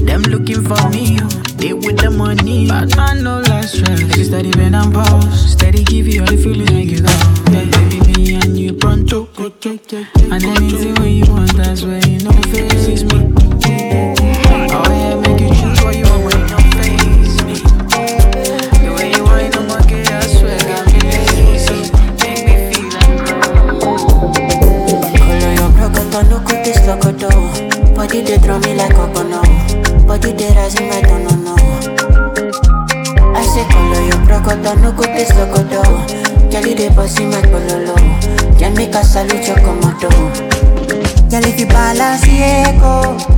Them 0.05 0.23
looking 0.23 0.63
for 0.65 0.83
me. 0.91 1.19
They 1.57 1.73
with 1.73 1.99
the 1.99 2.11
money. 2.11 2.69
But 2.69 2.97
man, 2.97 3.23
no 3.23 3.41
less 3.41 3.73
stress. 3.73 4.03
Like 4.03 4.25
steady 4.25 4.51
bend 4.53 4.75
and 4.75 4.93
pause. 4.93 5.53
Steady 5.53 5.85
give 5.85 6.07
you 6.07 6.21
all 6.21 6.27
the 6.27 6.37
feelings 6.37 6.71
make 6.73 6.91
you 6.91 7.03
go. 7.03 7.13
Yeah, 7.53 7.65
baby, 7.71 8.01
me 8.13 8.35
and 8.35 8.59
you 8.59 8.73
pronto. 8.73 9.29
And 9.37 10.45
anything 10.45 10.95
when 10.95 11.13
you 11.13 11.27
want, 11.31 11.53
that's 11.57 11.83
where 11.83 12.05
you 12.07 12.21
know 12.21 12.33
faces 12.51 13.05
me. 13.05 14.20
If 42.13 43.30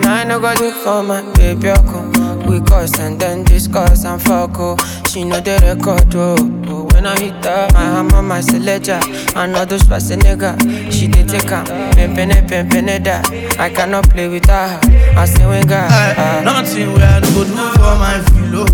Nothing 0.00 0.10
I 0.10 0.24
no 0.24 0.40
go 0.40 0.54
do 0.54 0.70
for 0.72 1.02
my 1.02 1.22
baby. 1.34 1.68
Oko. 1.68 2.08
We 2.48 2.60
cuss 2.60 2.98
and 2.98 3.20
then 3.20 3.44
discuss 3.44 4.04
and 4.04 4.20
fuck. 4.22 4.58
Oh. 4.58 4.76
She 5.08 5.24
know 5.24 5.40
the 5.40 5.58
record. 5.62 6.14
Oh. 6.14 6.36
oh. 6.68 6.84
When 6.94 7.06
I 7.06 7.18
hit 7.18 7.44
her, 7.44 7.68
my 7.72 7.80
hammer, 7.80 8.22
my 8.22 8.40
selector. 8.40 9.00
Another 9.36 9.78
spicy 9.78 10.16
nigga. 10.16 10.56
She 10.92 11.08
did 11.08 11.28
take 11.28 11.50
her. 11.50 11.64
Pimpin' 11.92 12.30
pimpin' 12.48 13.04
that. 13.04 13.30
I 13.58 13.68
cannot 13.70 14.08
play 14.08 14.28
with 14.28 14.46
her. 14.46 14.80
I 15.16 15.24
say 15.26 15.46
when 15.46 15.66
God. 15.66 15.90
Aye, 15.90 16.42
Nothing 16.44 16.92
where 16.94 17.08
I 17.08 17.20
go 17.20 17.44
do 17.44 17.54
for 17.76 17.94
my 18.00 18.18
filo. 18.32 18.64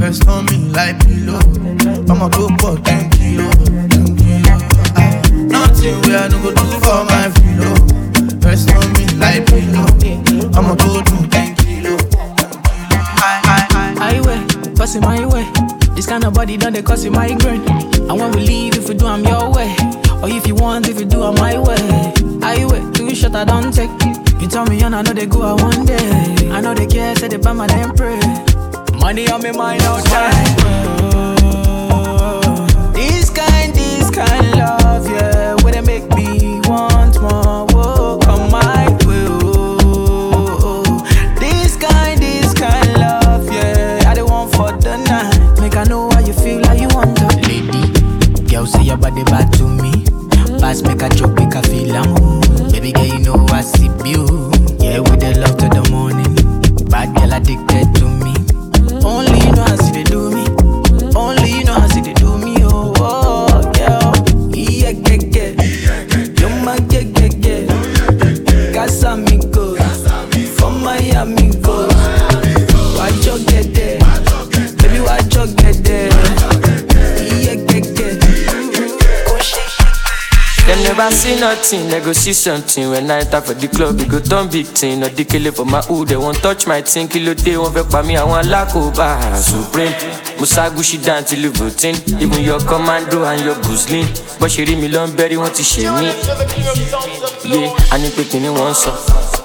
Rest 0.00 0.28
on 0.28 0.44
me 0.46 0.68
like 0.70 0.98
pillow. 1.04 1.40
I'ma 2.08 2.28
go 2.28 2.48
for 2.58 2.78
10 2.82 3.10
kilo, 3.10 3.50
10 3.50 4.16
kilo. 4.16 4.58
Aye, 4.96 5.22
Nothing 5.48 6.00
where 6.02 6.18
I 6.20 6.28
go 6.28 6.54
do 6.54 6.64
for 6.78 7.04
my 7.10 7.30
filo. 7.34 7.74
Rest 8.44 8.70
on 8.74 8.92
me 8.92 9.03
like 9.24 9.46
pillow. 9.46 9.86
I'ma 10.56 10.74
go 10.74 11.02
do 11.02 11.16
10 11.28 11.56
kilo. 11.56 11.96
Highway, 14.02 14.38
passing 14.76 15.00
my 15.02 15.24
way. 15.26 15.46
This 15.94 16.06
kind 16.06 16.24
of 16.24 16.34
body 16.34 16.56
done 16.56 16.72
they 16.74 16.82
cause 16.82 17.04
you 17.04 17.10
migraine. 17.10 17.64
And 18.08 18.20
when 18.20 18.30
we 18.32 18.40
leave, 18.46 18.76
if 18.76 18.88
we 18.88 18.94
do, 18.94 19.06
I'm 19.06 19.24
your 19.24 19.50
way. 19.52 19.74
Or 20.22 20.28
if 20.28 20.46
you 20.46 20.54
want, 20.54 20.88
if 20.88 20.98
you 21.00 21.06
do, 21.06 21.22
I'm 21.22 21.34
my 21.36 21.58
way. 21.58 21.84
Highway, 22.42 22.82
two 22.92 23.14
shot, 23.14 23.34
I 23.34 23.44
don't 23.44 23.72
take. 23.72 23.90
it. 24.00 24.42
You 24.42 24.48
tell 24.48 24.66
me, 24.66 24.82
and 24.82 24.94
I 24.94 25.02
know 25.02 25.12
they 25.12 25.26
go 25.26 25.42
out 25.42 25.62
one 25.62 25.86
day. 25.86 26.06
I 26.50 26.60
know 26.60 26.74
they 26.74 26.86
care, 26.86 27.14
say 27.16 27.28
they 27.28 27.38
buy 27.38 27.52
my 27.52 27.66
damn 27.66 27.94
pray. 27.94 28.20
Money 28.98 29.28
on 29.30 29.42
me 29.42 29.52
mind 29.52 29.82
all 29.82 30.02
time. 30.02 30.54
This 32.92 33.30
kind, 33.30 33.72
this 33.74 34.10
kind 34.10 34.53
pass, 50.74 50.82
make 50.82 51.02
a 51.02 51.08
joke, 51.14 51.34
make 51.38 51.54
a 51.54 51.62
feel 51.62 51.94
am. 51.94 52.40
Baby 52.70 52.92
girl, 52.92 53.06
you 53.06 53.18
know 53.20 53.46
I 53.50 53.62
see 53.62 53.90
you. 54.04 54.43
See 81.24 81.40
nothing, 81.40 81.88
they 81.88 82.00
go 82.00 82.12
see 82.12 82.32
something. 82.34 82.90
When 82.90 83.10
I 83.10 83.20
enter 83.20 83.40
for 83.40 83.54
the 83.54 83.68
club, 83.68 83.96
we 83.98 84.06
go 84.06 84.20
turn 84.20 84.48
big 84.50 84.66
thing. 84.66 85.00
No 85.00 85.08
dikele 85.08 85.52
for 85.54 85.64
my 85.64 85.80
hood, 85.80 86.08
they 86.08 86.16
won't 86.16 86.36
touch 86.38 86.66
my 86.66 86.82
thing. 86.82 87.08
Kilo 87.08 87.32
day, 87.34 87.56
won't 87.56 87.74
fake 87.74 88.04
me, 88.06 88.16
I 88.16 88.24
want 88.24 88.46
lakoba. 88.48 89.16
Supreme, 89.36 89.92
Musa 90.38 90.68
Gucci 90.70 91.02
down 91.04 91.24
till 91.24 91.50
voting. 91.52 91.96
Even 92.20 92.44
your 92.44 92.60
commando 92.60 93.24
and 93.24 93.40
your 93.44 93.54
Guzlin. 93.64 94.04
But 94.38 94.50
she 94.50 94.64
read 94.64 94.78
me 94.78 94.88
long 94.88 95.16
berry, 95.16 95.36
want 95.36 95.54
to 95.56 95.62
share 95.62 95.92
me. 95.96 96.12
Yeah, 97.44 97.72
I 97.90 97.98
need 97.98 98.12
picking 98.14 98.44
in 98.44 98.52
one 98.52 98.74
song. 98.74 98.96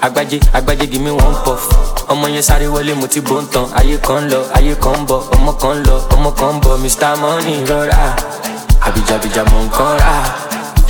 Agbaje, 0.04 0.38
agbaje, 0.52 0.90
give 0.90 1.00
me 1.02 1.10
one 1.10 1.34
puff. 1.44 1.68
ọmọ 2.10 2.26
yẹn 2.28 2.42
sáré 2.42 2.66
wọlé 2.66 2.94
mo 2.98 3.06
ti 3.06 3.20
bó 3.20 3.38
ń 3.40 3.46
tan 3.52 3.66
ayé 3.78 3.96
kan 4.02 4.26
lọ 4.30 4.40
ayé 4.58 4.74
kan 4.82 5.06
bọ 5.06 5.22
ọmọ 5.30 5.52
kan 5.62 5.78
lọ 5.86 5.96
ọmọ 6.10 6.30
kan 6.34 6.58
bọ 6.60 6.76
mr 6.82 7.14
money 7.22 7.62
rọra 7.68 8.16
àbíjàbíjà 8.82 9.44
mọ̀ 9.46 9.62
nǹkan 9.70 9.98
rà. 10.02 10.39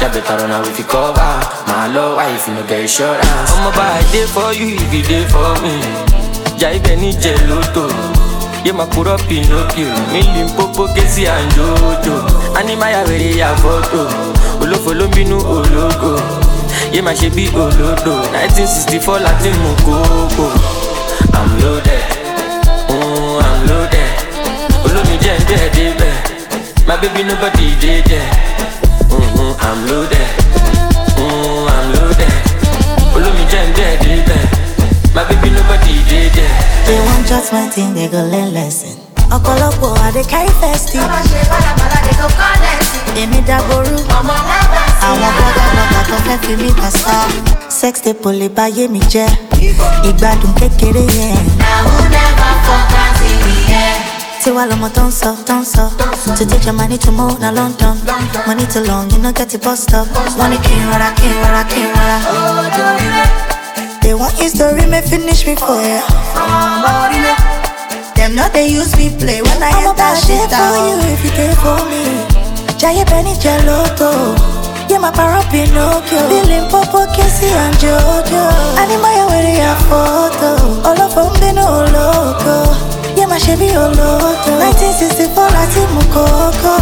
Yeah, 0.01 0.09
better 0.13 0.37
run 0.41 0.51
away 0.51 0.71
if 0.73 0.79
you 0.79 0.85
cover. 0.85 1.21
My 1.69 1.87
love, 1.93 2.17
if 2.35 2.49
you 2.49 2.55
no 2.55 2.63
get 2.67 2.81
insurance. 2.81 3.53
I'm 3.53 3.69
about 3.69 4.01
a 4.01 4.13
day 4.13 4.25
for 4.25 4.53
you 4.57 4.77
if 4.81 4.93
you 4.95 5.03
day 5.05 5.25
for 5.29 5.53
me. 5.61 5.77
Geloto 6.57 7.89
Yeah, 8.65 8.73
my 8.73 8.87
put 8.87 9.07
up 9.09 9.21
Pinocchio. 9.29 9.93
Million 10.13 10.49
popo, 10.57 10.87
Kesi 10.95 11.27
and 11.29 11.51
Jojo. 11.53 12.17
Animaya 12.57 13.05
where 13.07 13.37
ya 13.37 13.55
photo 13.57 14.09
Olofo 14.61 14.93
ló 14.95 15.07
ń 15.09 15.13
bínú 15.13 15.37
ológo. 15.41 16.17
Yeah, 16.93 17.03
my 17.03 17.15
ṣe 17.15 17.29
olodo 17.55 18.25
1964 18.33 19.21
Latin 19.21 19.55
mo 19.63 19.73
kókó. 19.85 20.47
I'm 21.37 21.49
loaded, 21.61 22.05
mm, 22.89 23.41
I'm 23.45 23.59
loaded. 23.69 24.13
Olómi 24.85 25.17
jẹ́ 25.25 25.37
ń 25.39 25.45
bẹ́ẹ̀ 25.49 25.71
débẹ̀ 25.77 26.17
My 26.87 26.97
baby 26.97 27.23
nobody 27.23 27.77
there 27.81 28.51
Mm-hmm, 28.61 28.80
I'm 29.59 29.79
loaded. 29.89 30.29
Mm, 31.19 31.67
I'm 31.75 31.87
loaded. 31.95 32.35
Olómi 33.17 33.45
jẹ́ 33.53 33.63
ń 33.67 33.69
dẹ́ 33.79 33.91
débẹ̀. 34.03 34.45
My 35.15 35.23
baby 35.29 35.51
nobody 35.57 35.95
dey 36.11 36.29
there. 36.37 36.55
They 36.87 36.99
want 37.07 37.27
just 37.27 37.53
my 37.53 37.67
thing, 37.75 37.95
they 37.95 38.09
go 38.09 38.21
learn 38.33 38.49
lesson. 38.55 38.95
ọ̀pọ̀lọpọ̀ 39.37 39.91
àdé 40.07 40.23
carry 40.31 40.53
festy. 40.61 40.99
èmi 43.23 43.39
dàgbòrú. 43.49 43.97
àwọn 45.09 45.31
bọ́gàbọ́gà 45.39 46.01
tó 46.09 46.17
fẹ́ 46.27 46.37
fi 46.43 46.53
mí 46.63 46.69
pàṣà. 46.81 47.17
sex 47.81 47.95
tape 48.05 48.31
lè 48.41 48.49
bá 48.57 48.65
yé 48.77 48.85
mi 48.95 49.01
jẹ́. 49.13 49.29
ìgbádùn 50.09 50.53
kékeré 50.59 51.05
yẹn. 51.19 51.45
Lọmọ 54.49 54.89
tó 54.95 55.03
ń 55.05 55.11
sọ 55.13 55.35
tó 55.47 55.55
ń 55.55 55.65
sọ. 55.65 55.91
to 56.39 56.45
take 56.47 56.65
your 56.65 56.73
money 56.75 56.97
to 56.99 57.11
move 57.13 57.39
na 57.41 57.51
london. 57.51 57.97
money 58.47 58.67
too 58.67 58.81
long 58.85 59.11
you 59.11 59.19
no 59.19 59.33
get 59.33 59.49
the 59.51 59.59
bus 59.59 59.81
stop. 59.83 60.07
wọ́n 60.39 60.51
ní 60.51 60.57
kí 60.65 60.75
n 60.75 60.91
rọra 60.91 61.11
kí 61.19 61.29
I 61.29 61.63
kí 61.65 61.81
n 61.81 61.93
rọra. 61.95 62.19
they 64.03 64.15
want 64.15 64.33
history 64.39 64.87
may 64.87 65.03
finish 65.03 65.47
me 65.47 65.55
for 65.57 65.81
ya. 65.83 66.01
Them 68.17 68.35
know 68.35 68.49
they 68.53 68.67
use 68.67 68.97
me 68.97 69.11
play 69.19 69.41
when 69.43 69.63
I 69.63 69.71
enter 69.85 70.15
shit 70.17 70.41
shit 70.41 70.51
for 70.51 70.57
out. 70.57 70.89
you 70.89 70.97
if 71.13 71.25
you 71.25 71.31
care 71.37 71.57
for 71.57 71.79
me. 71.91 72.05
Jaya 72.79 73.05
Benny 73.05 73.35
Geloto. 73.43 74.11
Yeah, 74.89 74.99
my 74.99 75.11
paro 75.13 75.41
Pinocchio. 75.51 76.19
Billing 76.29 76.69
Popo, 76.71 77.07
Casey 77.15 77.49
and 77.49 77.77
Jojo. 77.77 78.43
Animaya 78.81 79.25
with 79.31 79.61
a 79.61 79.73
photo. 79.89 80.51
All 80.89 81.01
of 81.01 81.15
them 81.15 81.33
been 81.41 81.59
all 81.59 81.85
loco. 81.95 82.90
má 83.31 83.37
ṣe 83.45 83.55
bí 83.61 83.69
olóòótọ́ 83.85 84.55
1964 84.59 85.55
láti 85.57 85.81
mú 85.95 86.01
kókó. 86.15 86.75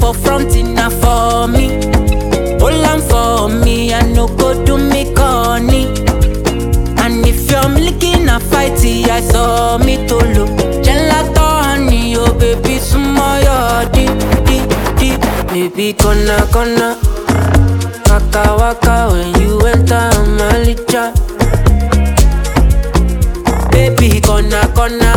For 0.00 0.14
front 0.14 0.54
enough 0.56 0.92
for 1.00 1.48
me. 1.48 1.68
Hold 2.60 2.84
on 2.84 3.00
for 3.00 3.48
me, 3.64 3.92
I 3.94 4.02
no 4.12 4.26
go 4.26 4.64
do 4.64 4.76
me 4.78 5.12
corny. 5.14 5.86
And 7.02 7.24
if 7.26 7.50
you're 7.50 7.68
milky 7.68 8.18
na 8.18 8.38
fighty, 8.38 9.08
I 9.08 9.20
saw 9.20 9.78
me 9.78 9.96
to 10.08 10.16
look. 10.16 10.50
Gelato 10.84 11.46
honey, 11.64 12.16
oh 12.16 12.32
baby, 12.38 12.78
small 12.78 13.38
your 13.40 13.90
deep, 13.92 14.18
deep, 14.46 14.68
deep. 14.98 15.20
Baby, 15.48 15.92
gonna, 15.94 16.46
gonna. 16.52 16.98
Waka 18.08 18.56
waka 18.58 19.08
when 19.12 19.40
you 19.40 19.60
enter 19.60 20.10
my 20.38 20.64
licha. 20.66 21.12
Baby, 23.70 24.20
gonna, 24.20 24.70
gonna. 24.74 25.12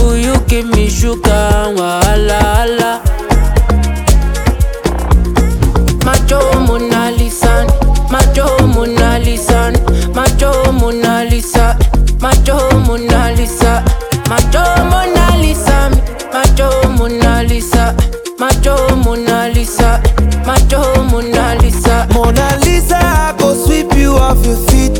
Will 0.00 0.16
you 0.16 0.34
give 0.46 0.66
me 0.66 0.88
sugar? 0.88 1.72
Wahala, 1.76 2.40
hala. 2.40 3.03
Mona 6.74 7.08
Lisa, 7.12 7.64
Macho 8.10 8.44
Mona 8.66 9.16
Lisa, 9.20 9.70
Macho 10.12 10.72
Mona 10.72 11.22
Lisa, 11.24 11.78
Macho 12.18 12.58
Mona 12.80 13.30
Lisa, 13.36 13.84
Macho 14.28 14.64
Mona 14.90 15.36
Lisa, 15.38 15.88
Macho 16.32 16.88
Mona 16.98 17.44
Lisa, 17.44 17.94
Macho 18.40 18.96
Mona 19.04 19.48
Lisa, 19.54 20.02
Macho 20.44 21.04
Mona 21.12 21.54
Lisa. 21.62 22.08
Mona 22.12 22.58
Lisa, 22.64 22.96
I 22.98 23.36
go 23.38 23.54
sweep 23.54 23.94
you 23.94 24.14
off 24.16 24.44
your 24.44 24.56
feet. 24.66 24.98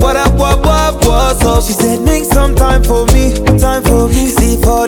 What 0.00 0.14
up, 0.14 0.34
what, 0.38 0.60
what, 0.64 1.04
what's 1.04 1.44
up? 1.44 1.64
She 1.64 1.72
said, 1.72 2.00
make 2.02 2.22
some 2.22 2.54
time 2.54 2.84
for 2.84 3.06
me, 3.06 3.34
time 3.58 3.82
for 3.82 4.06
me. 4.06 4.28
See 4.28 4.56
for 4.62 4.86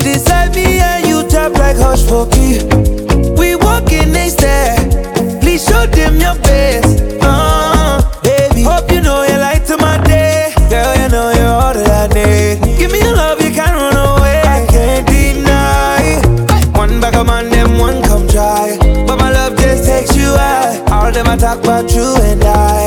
talk 21.54 21.64
about 21.64 21.94
you 21.94 22.16
and 22.22 22.42
I. 22.44 22.83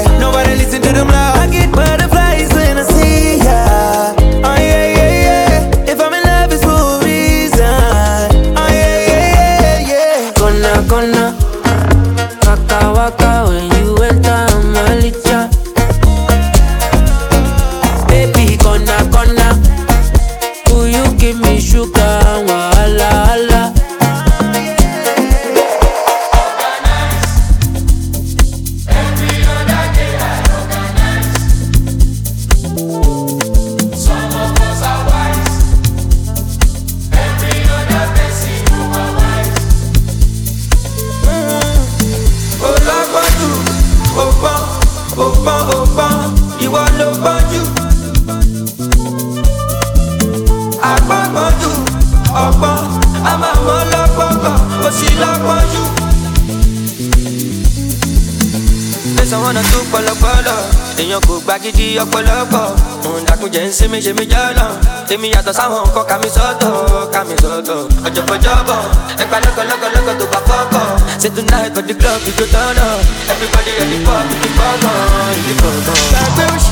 èèyàn 61.01 61.21
kò 61.27 61.33
gba 61.45 61.55
ọ̀pọ̀lọpọ̀. 62.03 62.67
Òun 63.05 63.21
dàkúnjẹ 63.27 63.61
ń 63.67 63.71
sinmi 63.77 63.99
ṣe 64.05 64.11
mí 64.17 64.25
jọ́nà. 64.31 64.65
Èmi 65.13 65.27
yàtọ̀ 65.33 65.53
sáwọn 65.57 65.81
nǹkan 65.87 66.05
ká 66.09 66.15
mi 66.21 66.29
sọ́tọ̀ 66.35 66.71
ká 67.13 67.19
mi 67.27 67.35
sọ́tọ̀. 67.43 67.79
Ọ̀jọ̀gbọ̀jọ̀bọ̀ 68.07 68.81
ẹgbà 69.21 69.37
lọ́kọ̀lọ́kọ̀lọ́kọ̀ 69.45 70.13
tó 70.19 70.25
bá 70.33 70.39
fọ́kọ̀ 70.49 70.85
say 71.21 71.29
tonight 71.35 71.73
for 71.73 71.81
the 71.81 71.93
club 71.95 72.21
turn 72.53 72.77
up 72.77 73.01
everybody 73.31 73.71
ready 73.79 73.97
for 74.05 74.21
the 74.41 74.49
fọ́kàn 74.57 75.33
ìdí 75.39 75.53
fọ́kàn. 75.61 75.97
gbàgbé 76.11 76.43
òṣì 76.55 76.71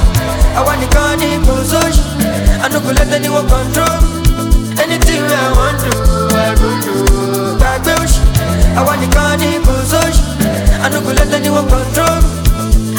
àwa 0.60 0.74
nìkan 0.82 1.12
ní 1.22 1.30
kò 1.48 1.54
sóṣì. 1.72 2.02
Àná 2.66 2.78
kò 2.86 2.90
let 2.98 3.12
anyone 3.18 3.48
control 3.52 3.98
anything 4.84 5.24
i 5.26 5.46
wan 5.58 5.74
do 5.82 5.92
i 6.46 6.50
go 6.60 6.70
do. 6.86 6.96
gbàgbé 7.60 7.92
òṣì 8.04 8.22
àwa 8.80 8.94
nìkan 9.02 9.32
ní 9.42 9.50
kò 9.66 9.74
sóṣì. 9.92 10.22
Àná 10.86 10.98
kò 11.06 11.12
let 11.18 11.34
anyone 11.38 11.68
control. 11.74 12.18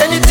Anything 0.05 0.26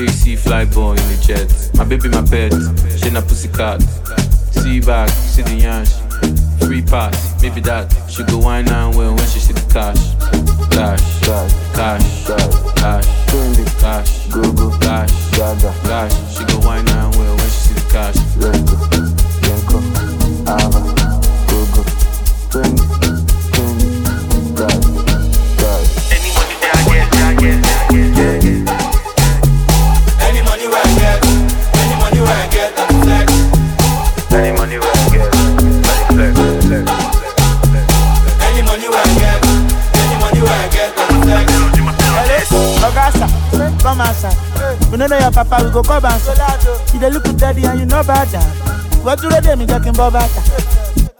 She 0.00 0.06
see 0.08 0.36
fly 0.36 0.64
ball 0.64 0.92
in 0.92 0.96
the 0.96 1.18
jet. 1.20 1.76
My 1.76 1.84
baby, 1.84 2.08
my 2.08 2.22
pet, 2.22 2.54
she 3.02 3.10
na 3.10 3.20
pussycat. 3.20 4.29
See 4.62 4.78
back, 4.80 5.08
see 5.08 5.42
the 5.42 5.50
yansh. 5.50 5.92
Free 6.64 6.82
pass, 6.82 7.40
maybe 7.42 7.60
that. 7.62 7.92
She 8.08 8.22
go 8.24 8.38
wine 8.38 8.68
and 8.68 8.94
well 8.94 9.14
when 9.14 9.26
she 9.26 9.40
see 9.40 9.54
the 9.54 9.60
cash. 9.72 10.14
Cash, 10.70 11.20
cash, 11.24 11.52
cash, 11.74 12.24
cash, 12.76 13.06
cash, 13.80 14.28
go 14.28 14.52
go, 14.52 14.78
cash, 14.78 15.30
cash. 15.32 16.36
She 16.36 16.44
go 16.44 16.58
wine 16.60 16.86
and 16.88 17.16
well 17.16 17.36
when 17.36 17.46
she 17.46 17.72
see 17.72 17.74
the 17.74 17.80
cash. 17.90 18.16
Let's 18.36 18.60
go, 18.68 18.76
Yanko, 19.48 19.78
Ava, 20.46 20.99
come 44.00 44.08
outside. 44.08 44.90
We 44.90 44.96
no 44.98 45.06
know 45.06 45.18
your 45.18 45.30
papa, 45.30 45.62
we 45.64 45.70
go 45.70 45.82
come 45.82 46.04
outside. 46.04 46.92
You 46.94 47.00
dey 47.00 47.10
look 47.10 47.24
daddy 47.36 47.64
and 47.64 47.80
you 47.80 47.86
know 47.86 48.02
bad 48.02 48.30
down. 48.32 48.48
What 49.04 49.20
do 49.20 49.28
they 49.28 49.40
do? 49.40 49.56
Me 49.56 49.66
getting 49.66 49.92
bob 49.92 50.14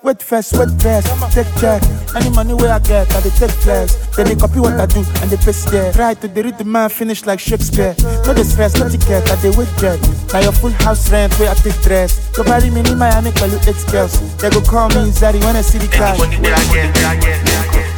Wait 0.03 0.22
first, 0.22 0.55
wait 0.57 0.70
first, 0.81 1.07
take 1.35 1.47
check. 1.61 1.83
Any 2.16 2.31
money 2.31 2.55
where 2.55 2.72
I 2.72 2.78
get, 2.78 3.12
I 3.14 3.20
dey 3.20 3.31
take 3.31 3.51
flex. 3.51 3.95
Then 4.16 4.26
they 4.28 4.35
copy 4.37 4.61
what 4.61 4.72
I 4.81 4.87
do 4.87 5.05
and 5.20 5.31
they 5.31 5.37
paste 5.37 5.68
there. 5.70 5.93
Try 5.93 6.14
to 6.14 6.28
dey 6.28 6.43
read 6.43 6.57
the 6.59 6.64
man 6.64 6.89
finish 6.89 7.26
like 7.26 7.39
Shakespeare. 7.41 7.95
No 8.26 8.33
dey 8.35 8.45
stress, 8.45 8.76
no 8.78 8.89
ticket, 8.89 9.28
I 9.31 9.37
dey 9.43 9.51
wait 9.57 9.68
jet. 9.78 10.01
Now 10.33 10.41
your 10.41 10.53
full 10.53 10.70
house 10.70 11.11
rent 11.12 11.39
where 11.39 11.51
I 11.51 11.55
take 11.55 11.81
dress. 11.83 12.31
Go 12.37 12.45
marry 12.45 12.70
me 12.70 12.81
in 12.81 12.97
Miami, 12.99 13.33
call 13.33 13.49
you 13.49 13.59
eight 13.68 13.85
girls. 13.93 14.16
They 14.39 14.49
go 14.51 14.61
call 14.62 14.89
me 14.89 15.11
Zari 15.12 15.41
when 15.45 15.57
I 15.57 15.61
see 15.61 15.78
the 15.78 15.89
cash. 15.89 16.18
Any 16.18 16.37
money 16.37 16.49
where 16.49 16.55
I 16.55 16.64
get, 16.72 16.97
I 16.97 17.16
get, 17.20 17.49
I 17.49 17.74
get. 17.74 17.91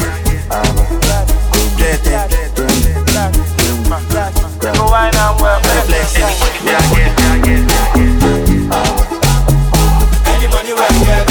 Get 1.79 2.07
it. 2.07 2.43
Go 4.83 4.91
wine 4.91 5.15
and 5.15 5.41
well, 5.41 5.61
flex. 5.63 6.17
Any 6.19 6.35
money 6.43 6.59
where 6.67 6.75
I 6.75 6.91
get, 6.91 7.15
I 7.15 7.39
get, 7.39 7.63
I 7.63 7.87
get. 7.87 8.19
Any 10.27 10.47
money 10.51 10.73
where 10.75 10.83
I 10.83 10.99
get, 11.07 11.23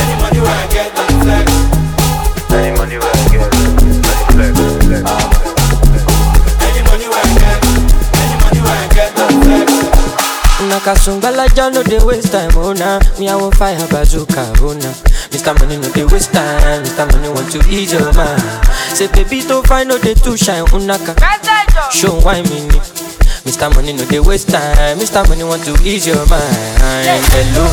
any 0.00 0.14
money 0.22 0.40
where 0.40 0.56
I 0.56 0.66
get, 0.72 0.96
I 0.96 1.04
flex. 1.20 1.44
Any 2.56 2.72
money 2.72 2.96
where 2.96 3.12
I 3.12 3.28
get, 3.28 3.52
I 3.52 3.60
flex, 4.32 4.56
flex. 4.88 5.04
Any 6.64 6.80
money 6.88 7.06
where 7.12 7.20
No 12.26 12.32
waste 12.32 12.32
time, 12.32 12.64
oh 12.64 12.72
nah. 12.72 12.98
Me 13.20 13.28
I 13.28 13.36
want 13.36 13.54
fire 13.54 13.76
bazooka, 13.86 14.50
oh 14.60 14.72
nah. 14.74 14.90
Mr. 15.30 15.54
Money 15.60 15.76
no 15.76 15.88
dey 15.92 16.04
waste 16.04 16.32
time, 16.32 16.82
Mr. 16.82 17.06
Money 17.12 17.28
want 17.28 17.52
to 17.52 17.58
ease 17.70 17.92
your 17.92 18.12
mind. 18.14 18.42
Say 18.94 19.06
baby 19.12 19.42
to 19.42 19.62
find 19.62 19.88
no 19.88 19.98
dey 19.98 20.14
too 20.14 20.36
shine, 20.36 20.64
unaka. 20.74 21.14
Oh 21.14 21.90
Show 21.92 22.18
why 22.26 22.42
me 22.42 22.66
ni. 22.66 22.78
Mr. 23.46 23.72
Money 23.74 23.92
no 23.92 24.04
dey 24.06 24.18
waste 24.18 24.48
time, 24.48 24.98
Mr. 24.98 25.22
Money 25.28 25.44
want 25.44 25.62
to 25.66 25.72
ease 25.86 26.06
your 26.06 26.18
mind. 26.26 26.42
Hello, 27.30 27.70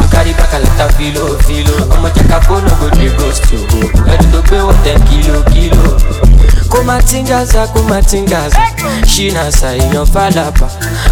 you 0.00 0.08
carry 0.08 0.32
back 0.32 0.52
a 0.54 0.58
lot 0.64 0.80
of 0.88 0.96
filo, 0.96 1.36
filo. 1.44 1.76
Ọmọ 1.94 2.08
jẹ́ka 2.14 2.40
fóònù 2.46 2.72
go 2.80 2.88
dey 2.96 3.10
ghost 3.18 3.52
you. 3.52 3.60
Gbé 3.68 4.58
wọ́n 4.64 4.82
ten 4.84 4.98
kilo, 5.08 5.42
kilo. 5.52 6.33
Kumatingaza 6.74 7.66
kumatingaza. 7.66 8.58
Shinasa 9.06 9.76
èèyàn 9.76 10.06
falapa 10.06 10.68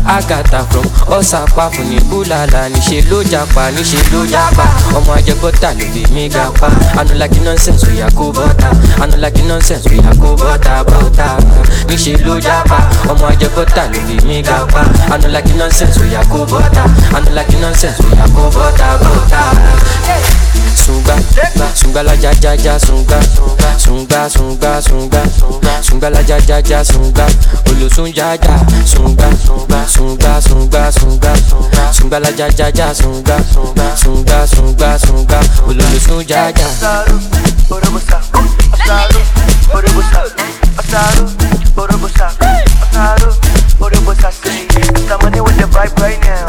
agata 0.07 0.65
from 0.71 0.85
ọsàpá 1.19 1.71
ní 1.91 1.99
búlàlà 2.11 2.69
níṣẹ 2.69 3.03
ló 3.11 3.23
japa 3.31 3.71
níṣẹ 3.71 3.99
ló 4.13 4.27
japa 4.27 4.65
ọmọ 4.97 5.13
ajẹbọta 5.19 5.71
ló 5.79 5.85
lè 5.95 6.03
mí 6.15 6.29
ga 6.29 6.45
pa 6.61 6.69
anulaki 7.01 7.41
nonsense 7.41 7.87
oya 7.87 8.09
kó 8.19 8.33
bọta 8.33 8.71
anulaki 9.03 9.43
nonsense 9.43 9.89
oya 9.91 10.13
kó 10.21 10.37
bọta 10.37 10.85
bọta 10.85 11.37
níṣẹ 11.89 12.17
ló 12.27 12.41
japa 12.41 12.79
ọmọ 13.11 13.27
ajẹbọta 13.33 13.83
ló 13.93 14.01
lè 14.09 14.17
mí 14.27 14.43
ga 14.43 14.59
pa 14.73 14.83
anulaki 15.15 15.53
nonsense 15.59 16.01
oya 16.01 16.23
kó 16.33 16.45
bọta 16.51 16.85
anulaki 17.17 17.57
nonsense 17.57 18.03
oya 18.13 18.27
kó 18.37 18.51
bọta 18.55 18.99
bọta. 19.03 19.43
Sunga, 20.83 21.15
sunga 21.75 22.03
la 22.03 22.15
ja 22.17 22.33
ja 22.43 22.57
ja 22.57 22.79
sunga, 25.82 26.11
la 26.11 26.20
ja 26.20 26.38
ja 26.48 26.59
ja 26.59 26.84
sunga, 26.84 27.26
olosun 27.70 28.12
ja 28.14 28.34
ja 28.34 28.59
sunga, 28.84 29.28
sunga 29.86 30.40
sunga 30.40 30.92
sunga, 30.92 31.32
sunga 31.92 32.18
la 32.18 32.28
ja 32.30 32.48
ja 32.59 32.68
ja 32.74 32.94
sunga, 32.94 33.36
sunga 33.96 34.46
sunga 34.46 34.98
sunga, 34.98 35.40
olosun 35.66 36.24
ja 36.28 36.48
ja. 36.48 36.68
Mr. 45.12 45.18
Money 45.22 45.40
with 45.40 45.59
the 45.59 45.66
vibe 45.66 45.98
right 46.00 46.20
now. 46.20 46.46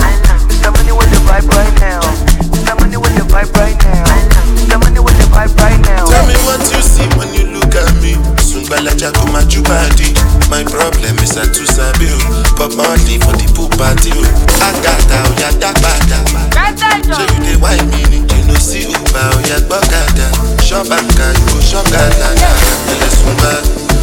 Mr. 0.48 0.72
Money 0.72 0.92
with 0.92 1.10
the 1.12 1.18
vibe 1.28 1.50
right 1.50 1.80
now. 1.82 2.00
Mr. 2.52 2.80
Money 2.80 2.98
with 2.98 3.16
the 3.16 3.24
vibe 3.24 3.54
right 3.56 3.78
now. 3.84 4.13
Sungbalaja 9.04 9.12
come 9.20 9.36
at 9.36 9.52
you 9.54 9.64
body. 9.68 10.16
My 10.48 10.64
problem 10.64 11.18
is 11.20 11.36
I 11.36 11.44
too 11.52 11.68
sabi 11.68 12.08
o. 12.08 12.18
Pop 12.56 12.72
money 12.80 13.20
for 13.20 13.36
the 13.36 13.52
pool 13.52 13.68
party 13.76 14.16
o. 14.16 14.24
Agata 14.64 15.20
oya 15.28 15.52
dagbada. 15.60 16.24
So 17.12 17.20
you 17.20 17.40
dey 17.44 17.58
whine 17.60 17.84
me 17.92 18.00
ni 18.08 18.18
you 18.24 18.42
no 18.48 18.56
see 18.56 18.88
Uber 18.88 19.28
oya 19.36 19.60
gbọ́kada. 19.68 20.28
Shop 20.64 20.88
anka 20.88 21.26
you 21.36 21.46
go 21.52 21.60
shop 21.60 21.84
galana. 21.92 22.48
Ele 22.88 23.08
sungba, 23.12 23.52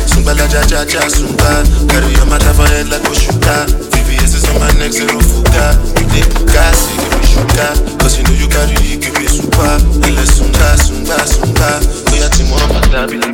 sungbalaja 0.07 0.61
ja 0.68 0.84
ja 0.84 1.01
sungba. 1.09 1.64
Carry 1.88 2.12
your 2.12 2.26
matter 2.28 2.53
for 2.53 2.68
head 2.68 2.88
like 2.92 3.01
Oshuka. 3.09 3.64
VVS 3.96 4.36
is 4.36 4.44
on 4.53 4.61
my 4.61 4.68
neck 4.76 4.92
zero 4.92 5.16
oh, 5.16 5.24
fuga. 5.24 5.80
You 5.96 6.05
dey 6.12 6.28
gas, 6.53 6.92
you 6.92 7.01
give 7.01 7.16
me 7.16 7.24
sugar. 7.24 7.72
Cause 8.05 8.18
you 8.20 8.24
know 8.28 8.36
you 8.36 8.48
carry 8.53 8.76
you 8.84 9.01
give 9.01 9.16
me 9.16 9.24
super. 9.26 9.80
Ele 10.05 10.24
sunga, 10.28 10.76
sunga, 10.76 11.16
sunga. 11.24 11.80
Oya 12.12 12.28
ti 12.28 12.44
mo 12.44 12.57
ọmọdé 12.61 13.07
bí 13.09 13.16
lè 13.16 13.30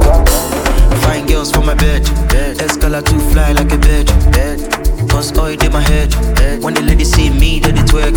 Fine 0.00 0.29
Escala 2.60 3.02
too 3.02 3.18
fly 3.32 3.52
like 3.52 3.72
a 3.72 3.78
bird. 3.78 4.06
Cause 5.10 5.36
oil 5.38 5.56
in 5.62 5.72
my 5.72 5.80
head. 5.80 6.12
When 6.62 6.74
the 6.74 6.82
ladies 6.82 7.12
see 7.12 7.30
me, 7.30 7.58
they 7.58 7.72
they 7.72 7.82
twerk. 7.82 8.14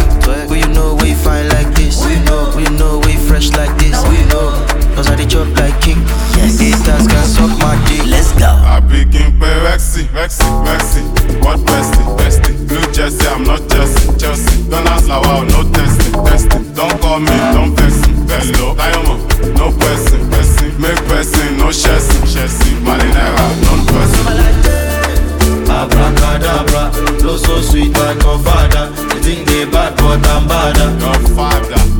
Who 0.47 0.55
you 0.55 0.67
know 0.67 0.95
we 1.01 1.13
fine 1.13 1.47
like 1.49 1.73
this? 1.75 2.03
Who 2.03 2.09
you 2.11 2.19
know? 2.25 2.51
Who 2.51 2.59
you 2.59 2.69
know 2.77 2.99
we 3.05 3.15
fresh 3.15 3.51
like 3.51 3.73
this? 3.79 3.95
Who 4.03 4.11
you 4.11 4.25
know? 4.27 4.51
Cause 4.95 5.07
I 5.07 5.15
did 5.15 5.29
chop 5.29 5.47
like 5.57 5.79
king. 5.81 6.01
Yes. 6.35 6.59
Haters 6.59 7.07
can 7.07 7.25
suck 7.25 7.53
my 7.59 7.73
dick. 7.87 8.05
Let's 8.05 8.31
go. 8.33 8.45
I 8.45 8.79
begin 8.79 9.39
pay 9.39 9.55
Rexy, 9.65 10.03
Rexy, 10.11 10.45
Rexy. 10.67 11.01
What 11.43 11.59
bestie, 11.65 12.05
bestie? 12.19 12.53
Blue 12.67 12.85
Jersey, 12.91 13.25
I'm 13.27 13.43
not 13.43 13.61
Chelsea, 13.69 14.17
Chelsea. 14.19 14.69
Don't 14.69 14.87
ask 14.87 15.07
now, 15.07 15.21
wow, 15.21 15.43
no 15.43 15.63
testing, 15.71 16.13
testing. 16.25 16.73
Don't 16.73 16.99
call 17.01 17.19
me, 17.19 17.35
don't 17.55 17.75
vex 17.75 17.95
me, 18.07 18.13
vex 18.27 18.47
me. 18.47 18.75
Diamond, 18.75 19.21
no 19.57 19.71
person, 19.77 20.29
person. 20.29 20.81
Make 20.81 21.01
person, 21.09 21.57
no 21.57 21.71
chassis, 21.71 22.12
so 27.45 27.61
sweet, 27.61 27.93
like 27.93 28.17
my 28.17 28.37
father. 28.43 28.85
You 29.15 29.21
think 29.21 29.47
they 29.47 29.65
bad, 29.65 29.95
but 29.97 30.25
I'm 30.27 30.47
badder. 30.47 30.99
Godfather. 30.99 31.92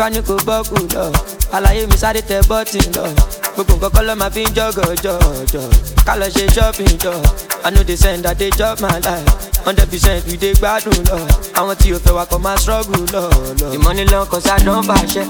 Bá 0.00 0.08
ní 0.10 0.20
kó 0.28 0.34
bọ́ọ̀kù 0.48 0.76
lọ 0.94 1.04
àlàyé 1.56 1.82
mi 1.90 1.96
sáré 2.02 2.20
tẹ 2.28 2.36
bọ́tì 2.50 2.80
lọ. 2.96 3.04
Gbogbo 3.54 3.74
nǹkan 3.76 3.90
kọ́ 3.94 4.02
ló 4.08 4.14
máa 4.20 4.30
fi 4.34 4.42
ń 4.44 4.50
jọ́gọ̀ 4.56 4.88
jọ̀jọ̀. 5.04 5.68
Ká 6.06 6.12
lọ 6.20 6.26
ṣe 6.34 6.44
shopping 6.54 6.96
jọ 7.04 7.12
i 7.66 7.70
no 7.74 7.80
dey 7.88 7.96
send 8.02 8.26
i 8.26 8.32
dey 8.40 8.50
chop 8.58 8.80
my 8.80 8.96
life 9.06 9.28
hundred 9.64 9.88
percent 9.90 10.24
we 10.26 10.36
dey 10.36 10.52
gbádùn 10.54 10.94
lọ. 11.08 11.18
Àwọn 11.58 11.74
tí 11.80 11.92
o 11.94 11.98
fẹ́ 12.04 12.14
wa 12.16 12.24
kọ́ 12.30 12.38
máa 12.44 12.56
struggle 12.58 13.02
lọ 13.14 13.22
lọ. 13.60 13.70
the 13.72 13.78
money 13.78 14.04
long 14.12 14.26
cause 14.26 14.46
i 14.46 14.58
don 14.64 14.82
fàṣẹ 14.88 15.24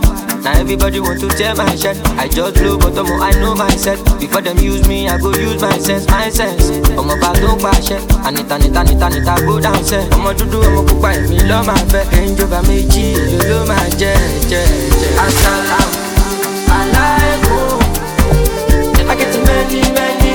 na 0.45 0.51
everybody 0.61 1.01
want 1.01 1.21
to 1.21 1.29
tear 1.39 1.55
my 1.57 1.75
shirt 1.77 1.97
i 2.19 2.29
just 2.29 2.55
blow 2.55 2.77
but 2.79 2.95
ọmọ 2.95 3.15
i 3.29 3.33
know 3.41 3.55
my 3.55 3.65
myself 3.71 3.99
before 4.21 4.43
dem 4.43 4.57
use 4.59 4.87
me 4.89 5.09
i 5.09 5.17
go 5.19 5.31
use 5.31 5.61
my 5.63 5.79
sense 5.79 6.07
my 6.11 6.29
sense. 6.31 6.65
Ọmọ 6.99 7.15
bá 7.23 7.31
tó 7.41 7.49
ń 7.57 7.59
pàṣẹ. 7.65 7.97
Ànita 8.27 8.57
nita 8.59 8.83
nita 8.85 9.09
nita 9.09 9.35
go 9.47 9.61
down 9.61 9.83
sẹ 9.91 9.99
ọmọ 10.17 10.31
dúdú 10.39 10.59
ọmọ 10.69 10.81
pupa 10.89 11.09
èmi 11.19 11.39
lọ́ 11.51 11.61
máa 11.69 11.83
fẹ́. 11.93 12.05
Ẹ̀ńjọba 12.19 12.59
méjì 12.69 13.05
èlò 13.23 13.41
ló 13.51 13.59
máa 13.71 13.87
jẹ́ 14.01 14.15
jẹ́ 14.51 14.65
jẹ́. 15.01 15.13
asalaam 15.25 15.89
alaikum 16.79 17.81
i 19.11 19.15
get 19.21 19.35
many 19.47 19.81
many 19.97 20.30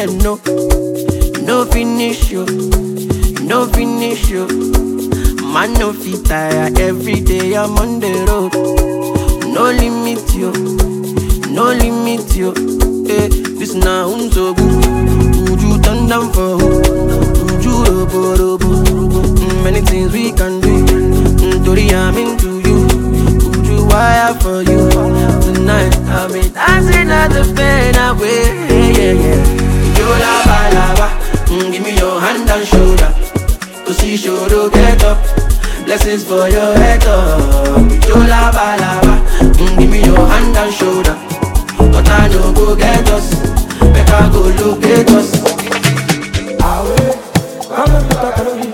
them 0.00 0.16
know. 0.18 0.36
No 1.44 1.66
finish 1.66 2.30
you, 2.30 2.46
no 3.44 3.66
finish 3.66 4.30
you. 4.30 4.46
Man 5.52 5.74
no 5.74 5.92
fit 5.92 6.24
tire, 6.24 6.70
every 6.78 7.20
day 7.20 7.54
I'm 7.54 7.76
on 7.76 8.00
the 8.00 8.12
road. 8.28 8.54
No 9.52 9.64
limit 9.70 10.24
you, 10.34 10.52
no 11.52 11.64
limit 11.72 12.34
you. 12.34 12.50
Eh, 13.10 13.28
this 13.58 13.74
na. 13.74 14.06
Would 14.08 15.60
you 15.62 15.78
turn 15.82 16.08
down 16.08 16.32
for 16.32 16.56
who? 16.56 16.82
You 17.60 17.84
robo 17.84 18.36
robo? 18.36 18.68
Mm, 18.68 19.64
Many 19.64 19.80
things 19.82 20.12
we 20.12 20.32
can 20.32 20.60
do. 20.60 20.84
Mm, 20.86 21.64
Tori, 21.64 21.90
I'm 21.92 22.16
into 22.16 22.60
you. 22.66 22.78
You 23.68 23.84
wire 23.86 24.32
for 24.40 24.62
you? 24.62 24.88
Tonight, 25.42 25.94
I'm 26.08 26.32
dancing 26.54 27.10
at 27.10 27.28
the 27.28 27.44
pain 27.54 27.96
away. 27.96 28.40
Yeah, 28.94 29.12
yeah. 29.12 29.59
You 30.10 30.16
lava 30.16 30.74
lava. 30.74 31.06
Mm, 31.46 31.70
give 31.70 31.82
me 31.84 31.96
your 31.96 32.20
hand 32.20 32.50
and 32.50 32.66
shoulder. 32.66 33.10
To 33.86 33.94
see 33.94 34.16
shoulder 34.16 34.68
get 34.70 35.04
up. 35.04 35.18
Blessings 35.84 36.24
for 36.24 36.48
your 36.48 36.74
head 36.82 37.04
up. 37.04 37.88
You 38.08 38.16
lava 38.32 38.66
lava. 38.82 39.14
Mm, 39.54 39.78
give 39.78 39.90
me 39.90 40.02
your 40.04 40.26
hand 40.26 40.56
and 40.56 40.74
shoulder. 40.74 41.16
But 41.92 42.08
I 42.08 42.26
no 42.26 42.52
go 42.52 42.74
get 42.74 43.08
us. 43.10 43.38
Better 43.78 44.30
go 44.32 44.40
locate 44.58 45.10
us. 45.10 45.50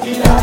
This 0.06 0.35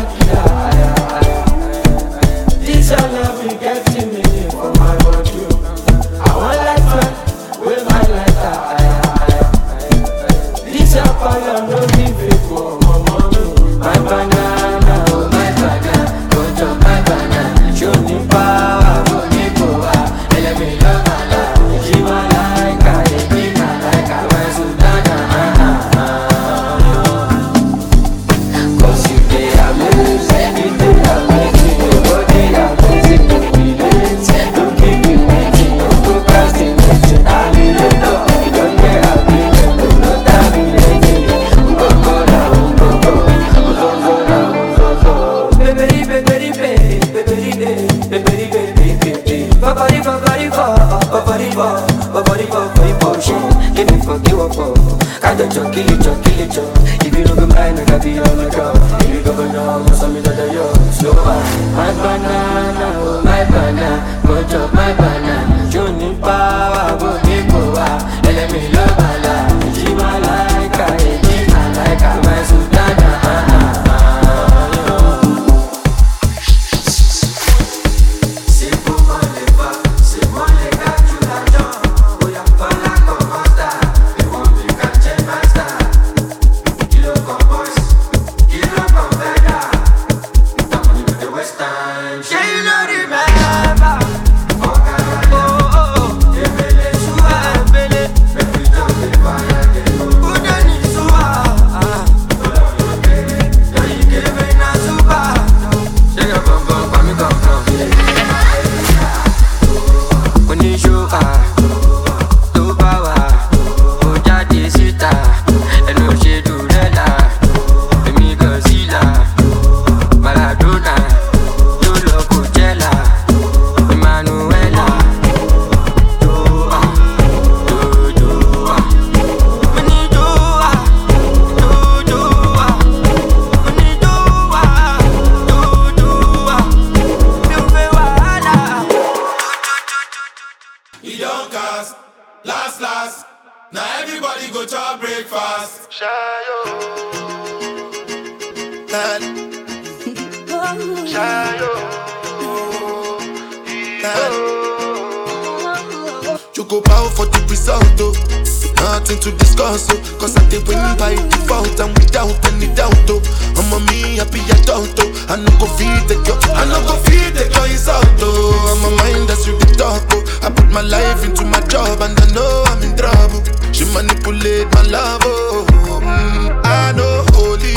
manipulate 174.64 174.72
my 174.72 174.82
love, 174.90 175.20
oh. 175.24 175.66
Mm, 176.02 176.60
I 176.64 176.92
know 176.92 177.24
holy 177.32 177.74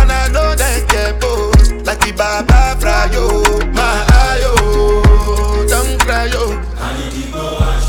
and 0.00 0.10
I 0.12 0.28
know 0.28 0.54
that 0.54 0.86
get 0.88 1.20
both. 1.20 1.86
Like 1.86 2.00
the 2.00 2.12
Baba 2.12 2.76
Frayo, 2.80 3.42
my 3.74 4.04
ayo, 4.30 5.68
don't 5.68 6.00
cry, 6.00 6.26
yo. 6.26 6.60
I 6.78 6.96
need 6.98 7.12
to 7.12 7.32
go 7.32 7.58
and 7.58 7.82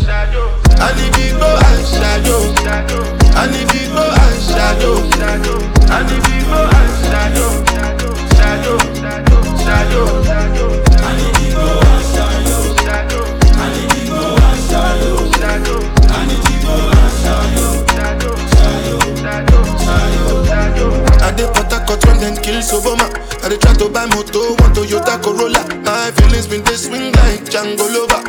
shadow. 0.00 0.60
I 0.80 0.94
need 0.96 1.12
to 1.14 1.38
go 1.38 1.50
and 1.68 1.86
shadow. 1.86 2.40
I 3.36 3.46
need 3.50 3.68
to 3.68 3.88
go 3.92 4.02
and 4.02 4.42
shadow. 4.42 4.94
I 5.92 6.02
need 6.06 6.29
them 22.60 22.68
kill 22.68 22.80
Soboma. 22.80 23.08
I 23.44 23.48
dey 23.48 23.56
try 23.58 23.74
to 23.74 23.88
buy 23.88 24.06
moto, 24.06 24.54
one 24.60 24.72
Toyota 24.74 25.20
Corolla. 25.22 25.60
My 25.84 26.10
feelings 26.12 26.46
been 26.46 26.62
they 26.64 26.76
swing 26.76 27.12
like 27.12 27.44
Django 27.48 27.88
Lover. 27.88 28.20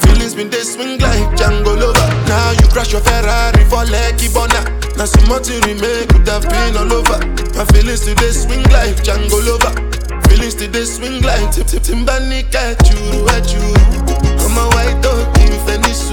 Feelings 0.00 0.34
been 0.34 0.50
they 0.50 0.62
swing 0.62 0.98
like 1.00 1.26
Django 1.36 1.74
Lover. 1.78 2.06
Now 2.28 2.52
you 2.52 2.66
crash 2.70 2.92
your 2.92 3.00
Ferrari 3.02 3.64
for 3.66 3.84
Lucky 3.86 4.28
Bona. 4.32 4.60
Now 4.96 5.04
some 5.06 5.26
more 5.28 5.40
to 5.40 5.52
remake 5.66 6.08
could 6.10 6.28
have 6.28 6.42
been 6.42 6.76
all 6.76 6.92
over. 6.92 7.18
My 7.56 7.64
feelings 7.72 8.04
today 8.04 8.30
swing 8.32 8.62
like 8.70 8.96
Django 9.02 9.38
Lover. 9.42 9.72
Feelings 10.28 10.54
today 10.54 10.84
swing 10.84 11.22
like 11.22 11.50
Tip 11.52 11.66
Tip 11.66 11.82
Timbani 11.82 12.46
you, 12.46 13.28
at 13.34 13.46
you. 13.52 13.64
I'm 14.40 14.56
a 14.58 14.64
white 14.74 14.98
dog 15.02 15.26
in 15.42 15.52
Venice. 15.66 16.10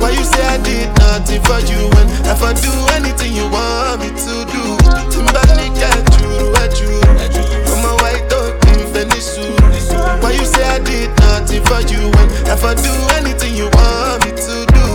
Why 0.00 0.10
you 0.10 0.24
say 0.24 0.44
I 0.44 0.58
did 0.62 0.88
nothing 0.98 1.42
for 1.44 1.60
you 1.60 1.88
when 1.92 2.08
if 2.28 2.42
I 2.42 2.52
do 2.52 2.72
anything 2.96 3.32
you 3.34 3.48
want 3.48 4.00
me 4.00 4.08
to 4.08 4.34
do? 4.48 4.62
Timbani 5.12 5.66
you 6.20 6.54
at 6.56 6.80
you, 6.80 6.95
did 11.56 11.68
for 11.68 11.80
you 11.92 12.08
when 12.10 12.28
if 12.52 12.64
I 12.64 12.74
do 12.74 12.92
anything 13.16 13.54
you 13.54 13.68
want 13.72 14.24
me 14.24 14.30
to 14.32 14.56
do? 14.76 14.86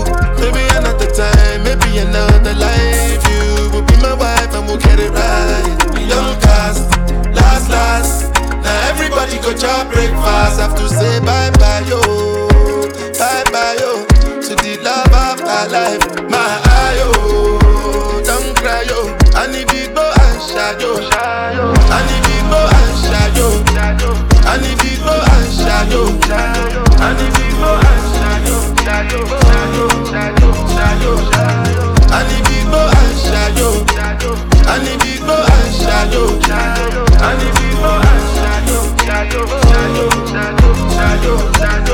Maybe 0.41 0.61
another 0.77 1.09
time, 1.11 1.63
maybe 1.63 1.97
another 1.99 2.53
life. 2.53 3.21
You 3.29 3.69
will 3.71 3.83
be 3.83 3.95
my 3.97 4.13
wife 4.13 4.53
and 4.53 4.67
we'll 4.67 4.77
get 4.77 4.99
it 4.99 5.11
right. 5.11 5.99
Young 5.99 6.39
cast, 6.41 6.89
last, 7.33 7.69
last. 7.69 8.33
Now 8.63 8.89
everybody 8.89 9.37
go 9.39 9.55
chop 9.55 9.91
breakfast. 9.91 10.59
Have 10.59 10.75
to 10.77 10.89
say 10.89 11.19
bye 11.19 11.51
bye, 11.51 11.83
yo. 11.87 12.50
Shadow. 25.81 26.05
Go 27.61 27.73
and 27.73 28.05
shadow, 28.13 28.57
shadow. 28.91 30.45
I 32.11 32.21
need 32.29 32.45
to 32.45 32.57
go 32.69 32.81
and 32.85 33.17
shadow. 33.17 33.73
I 34.67 34.77
need 34.83 34.99
to 35.01 35.13
go 35.25 35.35
and 35.41 35.73
shadow. 35.73 36.23
I 37.17 37.33
need 37.37 37.55
to 37.57 37.67
go 37.81 37.91
and 37.97 38.25
shadow. 38.37 38.77
Shadow, 39.05 39.45
shadow, 39.69 40.09
shadow, 40.29 40.69
shadow, 40.93 41.35
shadow. 41.53 41.90